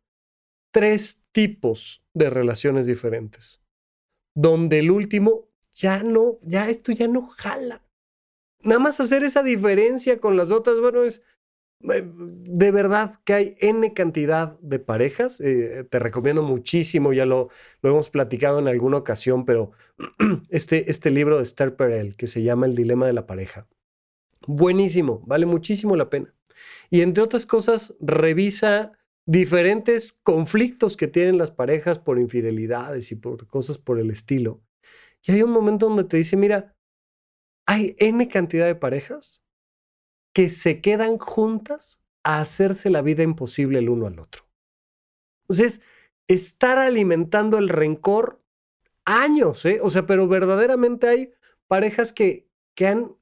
tres 0.71 1.23
tipos 1.33 2.05
de 2.15 2.29
relaciones 2.29 2.87
diferentes, 2.87 3.63
donde 4.39 4.79
el 4.79 4.93
último 4.93 5.49
ya 5.75 6.05
no, 6.05 6.39
ya 6.43 6.71
esto 6.71 6.93
ya 6.93 7.09
no 7.09 7.27
jala. 7.27 7.83
Nada 8.63 8.79
más 8.79 9.01
hacer 9.01 9.25
esa 9.25 9.43
diferencia 9.43 10.21
con 10.21 10.37
las 10.37 10.53
otras, 10.53 10.79
bueno, 10.79 11.03
es, 11.03 11.23
eh, 11.93 12.05
de 12.15 12.71
verdad 12.71 13.17
que 13.25 13.33
hay 13.35 13.57
N 13.61 13.93
cantidad 13.95 14.57
de 14.61 14.79
parejas. 14.79 15.41
Eh, 15.41 15.85
te 15.91 15.99
recomiendo 15.99 16.45
muchísimo, 16.45 17.13
ya 17.13 17.27
lo, 17.27 17.49
lo, 17.83 17.91
hemos 17.91 18.11
platicado 18.11 18.61
en 18.61 18.69
alguna 18.69 18.99
ocasión, 18.99 19.45
pero 19.45 19.73
este, 20.51 20.89
este 20.89 21.11
libro 21.11 21.39
de 21.39 21.43
Esther 21.43 21.75
Perel 21.75 22.15
que 22.15 22.29
se 22.29 22.45
llama 22.45 22.67
El 22.67 22.77
Dilema 22.77 23.09
de 23.09 23.15
la 23.15 23.27
Pareja. 23.27 23.67
Buenísimo, 24.47 25.21
vale 25.27 25.47
muchísimo 25.47 25.97
la 25.97 26.11
pena. 26.11 26.33
Y 26.91 27.01
entre 27.03 27.25
otras 27.25 27.45
cosas, 27.45 27.93
revisa 28.01 28.98
diferentes 29.29 30.15
conflictos 30.23 30.97
que 30.97 31.07
tienen 31.07 31.37
las 31.37 31.51
parejas 31.51 31.99
por 31.99 32.19
infidelidades 32.19 33.13
y 33.13 33.15
por 33.15 33.47
cosas 33.47 33.77
por 33.77 34.01
el 34.01 34.11
estilo. 34.11 34.63
Y 35.23 35.33
hay 35.33 35.43
un 35.43 35.51
momento 35.51 35.87
donde 35.87 36.05
te 36.05 36.17
dice, 36.17 36.39
mira, 36.39 36.75
hay 37.67 37.95
N 37.99 38.27
cantidad 38.29 38.65
de 38.65 38.75
parejas 38.75 39.45
que 40.33 40.49
se 40.49 40.81
quedan 40.81 41.19
juntas 41.19 42.03
a 42.25 42.41
hacerse 42.41 42.89
la 42.89 43.03
vida 43.03 43.23
imposible 43.23 43.81
el 43.81 43.91
uno 43.91 44.07
al 44.07 44.19
otro. 44.19 44.45
Entonces, 45.43 45.83
estar 46.27 46.79
alimentando 46.79 47.59
el 47.59 47.69
rencor 47.69 48.43
años, 49.05 49.63
¿eh? 49.67 49.81
O 49.83 49.91
sea, 49.91 50.07
pero 50.07 50.27
verdaderamente 50.27 51.07
hay 51.07 51.33
parejas 51.67 52.15
que, 52.15 52.49
que 52.75 52.87
han 52.87 53.15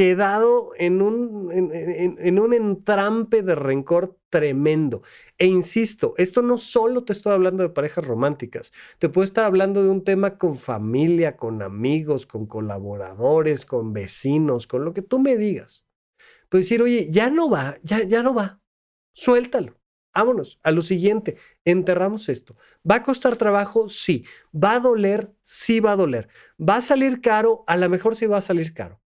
quedado 0.00 0.70
en 0.78 1.02
un, 1.02 1.52
en, 1.52 2.38
un 2.38 2.54
entrampe 2.54 3.42
de 3.42 3.54
rencor 3.54 4.18
tremendo. 4.30 5.02
E 5.36 5.44
insisto, 5.44 6.14
esto 6.16 6.40
no 6.40 6.56
solo 6.56 7.04
te 7.04 7.12
estoy 7.12 7.34
hablando 7.34 7.62
de 7.62 7.68
parejas 7.68 8.06
románticas, 8.06 8.72
te 8.98 9.10
puedo 9.10 9.26
estar 9.26 9.44
hablando 9.44 9.84
de 9.84 9.90
un 9.90 10.02
tema 10.02 10.38
con 10.38 10.56
familia, 10.56 11.36
con 11.36 11.60
amigos, 11.60 12.24
con 12.24 12.46
colaboradores, 12.46 13.66
con 13.66 13.92
vecinos, 13.92 14.66
con 14.66 14.86
lo 14.86 14.94
que 14.94 15.02
tú 15.02 15.18
me 15.18 15.36
digas. 15.36 15.86
Pues 16.48 16.64
decir, 16.64 16.80
oye, 16.80 17.10
ya 17.10 17.28
no 17.28 17.50
va, 17.50 17.76
ya, 17.82 18.02
ya 18.02 18.22
no 18.22 18.32
va, 18.32 18.62
suéltalo. 19.12 19.78
Vámonos 20.14 20.58
a 20.62 20.70
lo 20.70 20.80
siguiente, 20.80 21.36
enterramos 21.66 22.30
esto. 22.30 22.56
¿Va 22.90 22.96
a 22.96 23.02
costar 23.02 23.36
trabajo? 23.36 23.90
Sí. 23.90 24.24
¿Va 24.52 24.76
a 24.76 24.80
doler? 24.80 25.34
Sí 25.42 25.80
va 25.80 25.92
a 25.92 25.96
doler. 25.96 26.28
¿Va 26.58 26.76
a 26.76 26.80
salir 26.80 27.20
caro? 27.20 27.64
A 27.66 27.76
lo 27.76 27.90
mejor 27.90 28.16
sí 28.16 28.24
va 28.24 28.38
a 28.38 28.40
salir 28.40 28.72
caro. 28.72 28.99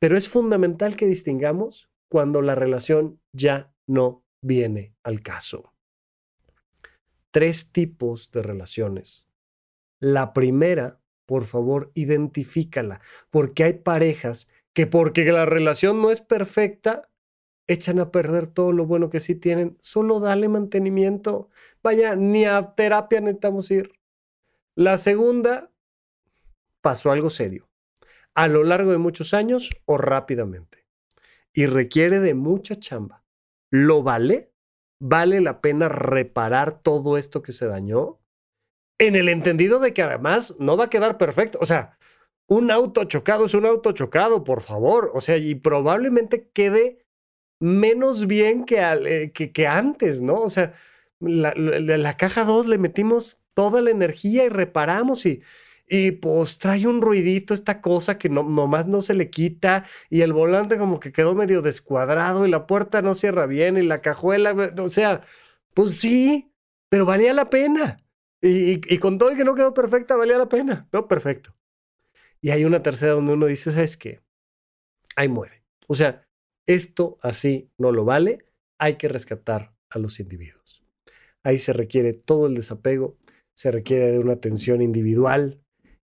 Pero 0.00 0.16
es 0.16 0.28
fundamental 0.28 0.96
que 0.96 1.06
distingamos 1.06 1.90
cuando 2.08 2.42
la 2.42 2.54
relación 2.54 3.20
ya 3.32 3.72
no 3.86 4.24
viene 4.42 4.96
al 5.04 5.20
caso. 5.20 5.72
Tres 7.30 7.70
tipos 7.70 8.30
de 8.32 8.42
relaciones. 8.42 9.28
La 10.00 10.32
primera, 10.32 11.00
por 11.26 11.44
favor, 11.44 11.92
identifícala, 11.94 13.00
porque 13.30 13.64
hay 13.64 13.74
parejas 13.74 14.48
que 14.72 14.86
porque 14.86 15.24
la 15.30 15.44
relación 15.46 16.00
no 16.00 16.10
es 16.10 16.20
perfecta, 16.22 17.10
echan 17.68 18.00
a 18.00 18.10
perder 18.10 18.46
todo 18.46 18.72
lo 18.72 18.86
bueno 18.86 19.10
que 19.10 19.20
sí 19.20 19.34
tienen. 19.34 19.76
Solo 19.80 20.18
dale 20.18 20.48
mantenimiento. 20.48 21.50
Vaya, 21.82 22.16
ni 22.16 22.46
a 22.46 22.74
terapia 22.74 23.20
necesitamos 23.20 23.70
ir. 23.70 23.92
La 24.74 24.98
segunda, 24.98 25.70
pasó 26.80 27.12
algo 27.12 27.30
serio. 27.30 27.69
A 28.34 28.48
lo 28.48 28.64
largo 28.64 28.92
de 28.92 28.98
muchos 28.98 29.34
años 29.34 29.70
o 29.84 29.98
rápidamente. 29.98 30.86
Y 31.52 31.66
requiere 31.66 32.20
de 32.20 32.34
mucha 32.34 32.76
chamba. 32.76 33.24
¿Lo 33.70 34.02
vale? 34.02 34.52
¿Vale 35.00 35.40
la 35.40 35.60
pena 35.60 35.88
reparar 35.88 36.82
todo 36.82 37.16
esto 37.16 37.42
que 37.42 37.52
se 37.52 37.66
dañó? 37.66 38.20
En 38.98 39.16
el 39.16 39.28
entendido 39.28 39.80
de 39.80 39.94
que 39.94 40.02
además 40.02 40.56
no 40.58 40.76
va 40.76 40.84
a 40.84 40.90
quedar 40.90 41.16
perfecto. 41.18 41.58
O 41.60 41.66
sea, 41.66 41.98
un 42.46 42.70
auto 42.70 43.04
chocado 43.04 43.46
es 43.46 43.54
un 43.54 43.64
auto 43.64 43.92
chocado, 43.92 44.44
por 44.44 44.60
favor. 44.60 45.10
O 45.14 45.20
sea, 45.20 45.36
y 45.36 45.54
probablemente 45.54 46.50
quede 46.52 47.06
menos 47.60 48.26
bien 48.26 48.64
que, 48.64 48.80
eh, 48.80 49.66
antes, 49.66 50.20
¿no? 50.20 50.34
O 50.34 50.50
sea, 50.50 50.74
la, 51.20 51.52
la, 51.54 52.16
caja 52.16 52.44
2 52.44 52.66
le 52.66 52.78
metimos 52.78 53.38
toda 53.54 53.82
la 53.82 53.90
energía 53.90 54.44
y 54.44 54.48
reparamos 54.48 55.26
y, 55.26 55.42
y 55.90 56.12
pues 56.12 56.58
trae 56.58 56.86
un 56.86 57.02
ruidito 57.02 57.52
esta 57.52 57.80
cosa 57.80 58.16
que 58.16 58.28
no, 58.28 58.44
nomás 58.44 58.86
no 58.86 59.02
se 59.02 59.12
le 59.12 59.28
quita 59.28 59.84
y 60.08 60.20
el 60.20 60.32
volante 60.32 60.78
como 60.78 61.00
que 61.00 61.10
quedó 61.10 61.34
medio 61.34 61.62
descuadrado 61.62 62.46
y 62.46 62.50
la 62.50 62.68
puerta 62.68 63.02
no 63.02 63.14
cierra 63.16 63.46
bien 63.46 63.76
y 63.76 63.82
la 63.82 64.00
cajuela, 64.00 64.54
o 64.78 64.88
sea, 64.88 65.22
pues 65.74 65.96
sí, 65.96 66.52
pero 66.88 67.04
valía 67.04 67.34
la 67.34 67.50
pena. 67.50 68.04
Y, 68.40 68.74
y, 68.74 68.80
y 68.88 68.98
con 68.98 69.18
todo 69.18 69.32
y 69.32 69.36
que 69.36 69.44
no 69.44 69.56
quedó 69.56 69.74
perfecta, 69.74 70.16
valía 70.16 70.38
la 70.38 70.48
pena, 70.48 70.88
¿no? 70.92 71.08
Perfecto. 71.08 71.56
Y 72.40 72.50
hay 72.50 72.64
una 72.64 72.82
tercera 72.82 73.12
donde 73.12 73.32
uno 73.32 73.46
dice, 73.46 73.72
¿sabes 73.72 73.96
qué? 73.96 74.20
Ahí 75.16 75.28
muere. 75.28 75.64
O 75.88 75.94
sea, 75.94 76.24
esto 76.66 77.18
así 77.20 77.68
no 77.78 77.90
lo 77.90 78.04
vale, 78.04 78.46
hay 78.78 78.94
que 78.94 79.08
rescatar 79.08 79.74
a 79.88 79.98
los 79.98 80.20
individuos. 80.20 80.84
Ahí 81.42 81.58
se 81.58 81.72
requiere 81.72 82.12
todo 82.12 82.46
el 82.46 82.54
desapego, 82.54 83.18
se 83.54 83.72
requiere 83.72 84.12
de 84.12 84.20
una 84.20 84.34
atención 84.34 84.82
individual 84.82 85.59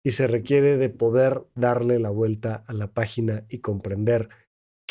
y 0.04 0.12
se 0.12 0.28
requiere 0.28 0.78
de 0.78 0.90
poder 0.90 1.44
darle 1.56 2.00
la 2.00 2.10
vuelta 2.10 2.64
a 2.68 2.74
la 2.74 2.88
página 2.88 3.46
y 3.50 3.60
comprender 3.60 4.30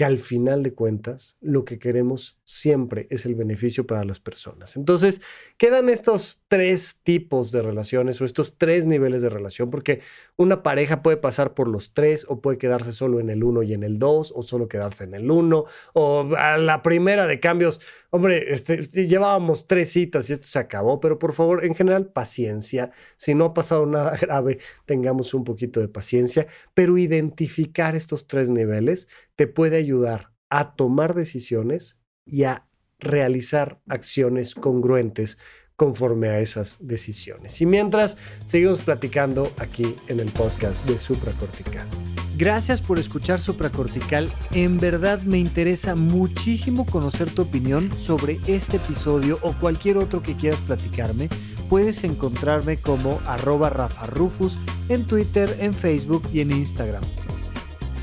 que 0.00 0.06
al 0.06 0.16
final 0.16 0.62
de 0.62 0.72
cuentas 0.72 1.36
lo 1.42 1.66
que 1.66 1.78
queremos 1.78 2.38
siempre 2.44 3.06
es 3.10 3.26
el 3.26 3.34
beneficio 3.34 3.86
para 3.86 4.02
las 4.02 4.18
personas. 4.18 4.78
Entonces, 4.78 5.20
quedan 5.58 5.90
estos 5.90 6.40
tres 6.48 7.00
tipos 7.02 7.52
de 7.52 7.60
relaciones 7.60 8.18
o 8.18 8.24
estos 8.24 8.56
tres 8.56 8.86
niveles 8.86 9.20
de 9.20 9.28
relación, 9.28 9.68
porque 9.68 10.00
una 10.36 10.62
pareja 10.62 11.02
puede 11.02 11.18
pasar 11.18 11.52
por 11.52 11.68
los 11.68 11.92
tres 11.92 12.24
o 12.30 12.40
puede 12.40 12.56
quedarse 12.56 12.92
solo 12.92 13.20
en 13.20 13.28
el 13.28 13.44
uno 13.44 13.62
y 13.62 13.74
en 13.74 13.82
el 13.82 13.98
dos, 13.98 14.32
o 14.34 14.42
solo 14.42 14.68
quedarse 14.68 15.04
en 15.04 15.12
el 15.12 15.30
uno, 15.30 15.66
o 15.92 16.24
la 16.24 16.80
primera 16.80 17.26
de 17.26 17.38
cambios, 17.38 17.78
hombre, 18.08 18.54
este, 18.54 18.82
llevábamos 19.06 19.66
tres 19.66 19.92
citas 19.92 20.30
y 20.30 20.32
esto 20.32 20.46
se 20.46 20.58
acabó, 20.58 20.98
pero 20.98 21.18
por 21.18 21.34
favor, 21.34 21.62
en 21.62 21.74
general, 21.74 22.06
paciencia. 22.06 22.90
Si 23.16 23.34
no 23.34 23.44
ha 23.44 23.54
pasado 23.54 23.84
nada 23.84 24.16
grave, 24.20 24.60
tengamos 24.86 25.34
un 25.34 25.44
poquito 25.44 25.80
de 25.80 25.88
paciencia, 25.88 26.46
pero 26.72 26.96
identificar 26.96 27.94
estos 27.94 28.26
tres 28.26 28.48
niveles 28.48 29.08
te 29.40 29.46
puede 29.46 29.78
ayudar 29.78 30.34
a 30.50 30.76
tomar 30.76 31.14
decisiones 31.14 31.98
y 32.26 32.44
a 32.44 32.68
realizar 32.98 33.80
acciones 33.88 34.54
congruentes 34.54 35.38
conforme 35.76 36.28
a 36.28 36.40
esas 36.40 36.76
decisiones. 36.86 37.58
Y 37.62 37.64
mientras, 37.64 38.18
seguimos 38.44 38.82
platicando 38.82 39.50
aquí 39.56 39.96
en 40.08 40.20
el 40.20 40.30
podcast 40.30 40.84
de 40.84 40.98
Supracortical. 40.98 41.88
Gracias 42.36 42.82
por 42.82 42.98
escuchar 42.98 43.40
Supracortical. 43.40 44.30
En 44.50 44.76
verdad 44.76 45.22
me 45.22 45.38
interesa 45.38 45.94
muchísimo 45.94 46.84
conocer 46.84 47.30
tu 47.30 47.40
opinión 47.40 47.90
sobre 47.98 48.40
este 48.46 48.76
episodio 48.76 49.38
o 49.40 49.54
cualquier 49.54 49.96
otro 49.96 50.22
que 50.22 50.36
quieras 50.36 50.60
platicarme. 50.60 51.30
Puedes 51.70 52.04
encontrarme 52.04 52.76
como 52.76 53.18
arroba 53.26 53.70
Rafa 53.70 54.04
Rufus 54.04 54.58
en 54.90 55.06
Twitter, 55.06 55.56
en 55.60 55.72
Facebook 55.72 56.24
y 56.30 56.42
en 56.42 56.50
Instagram. 56.50 57.04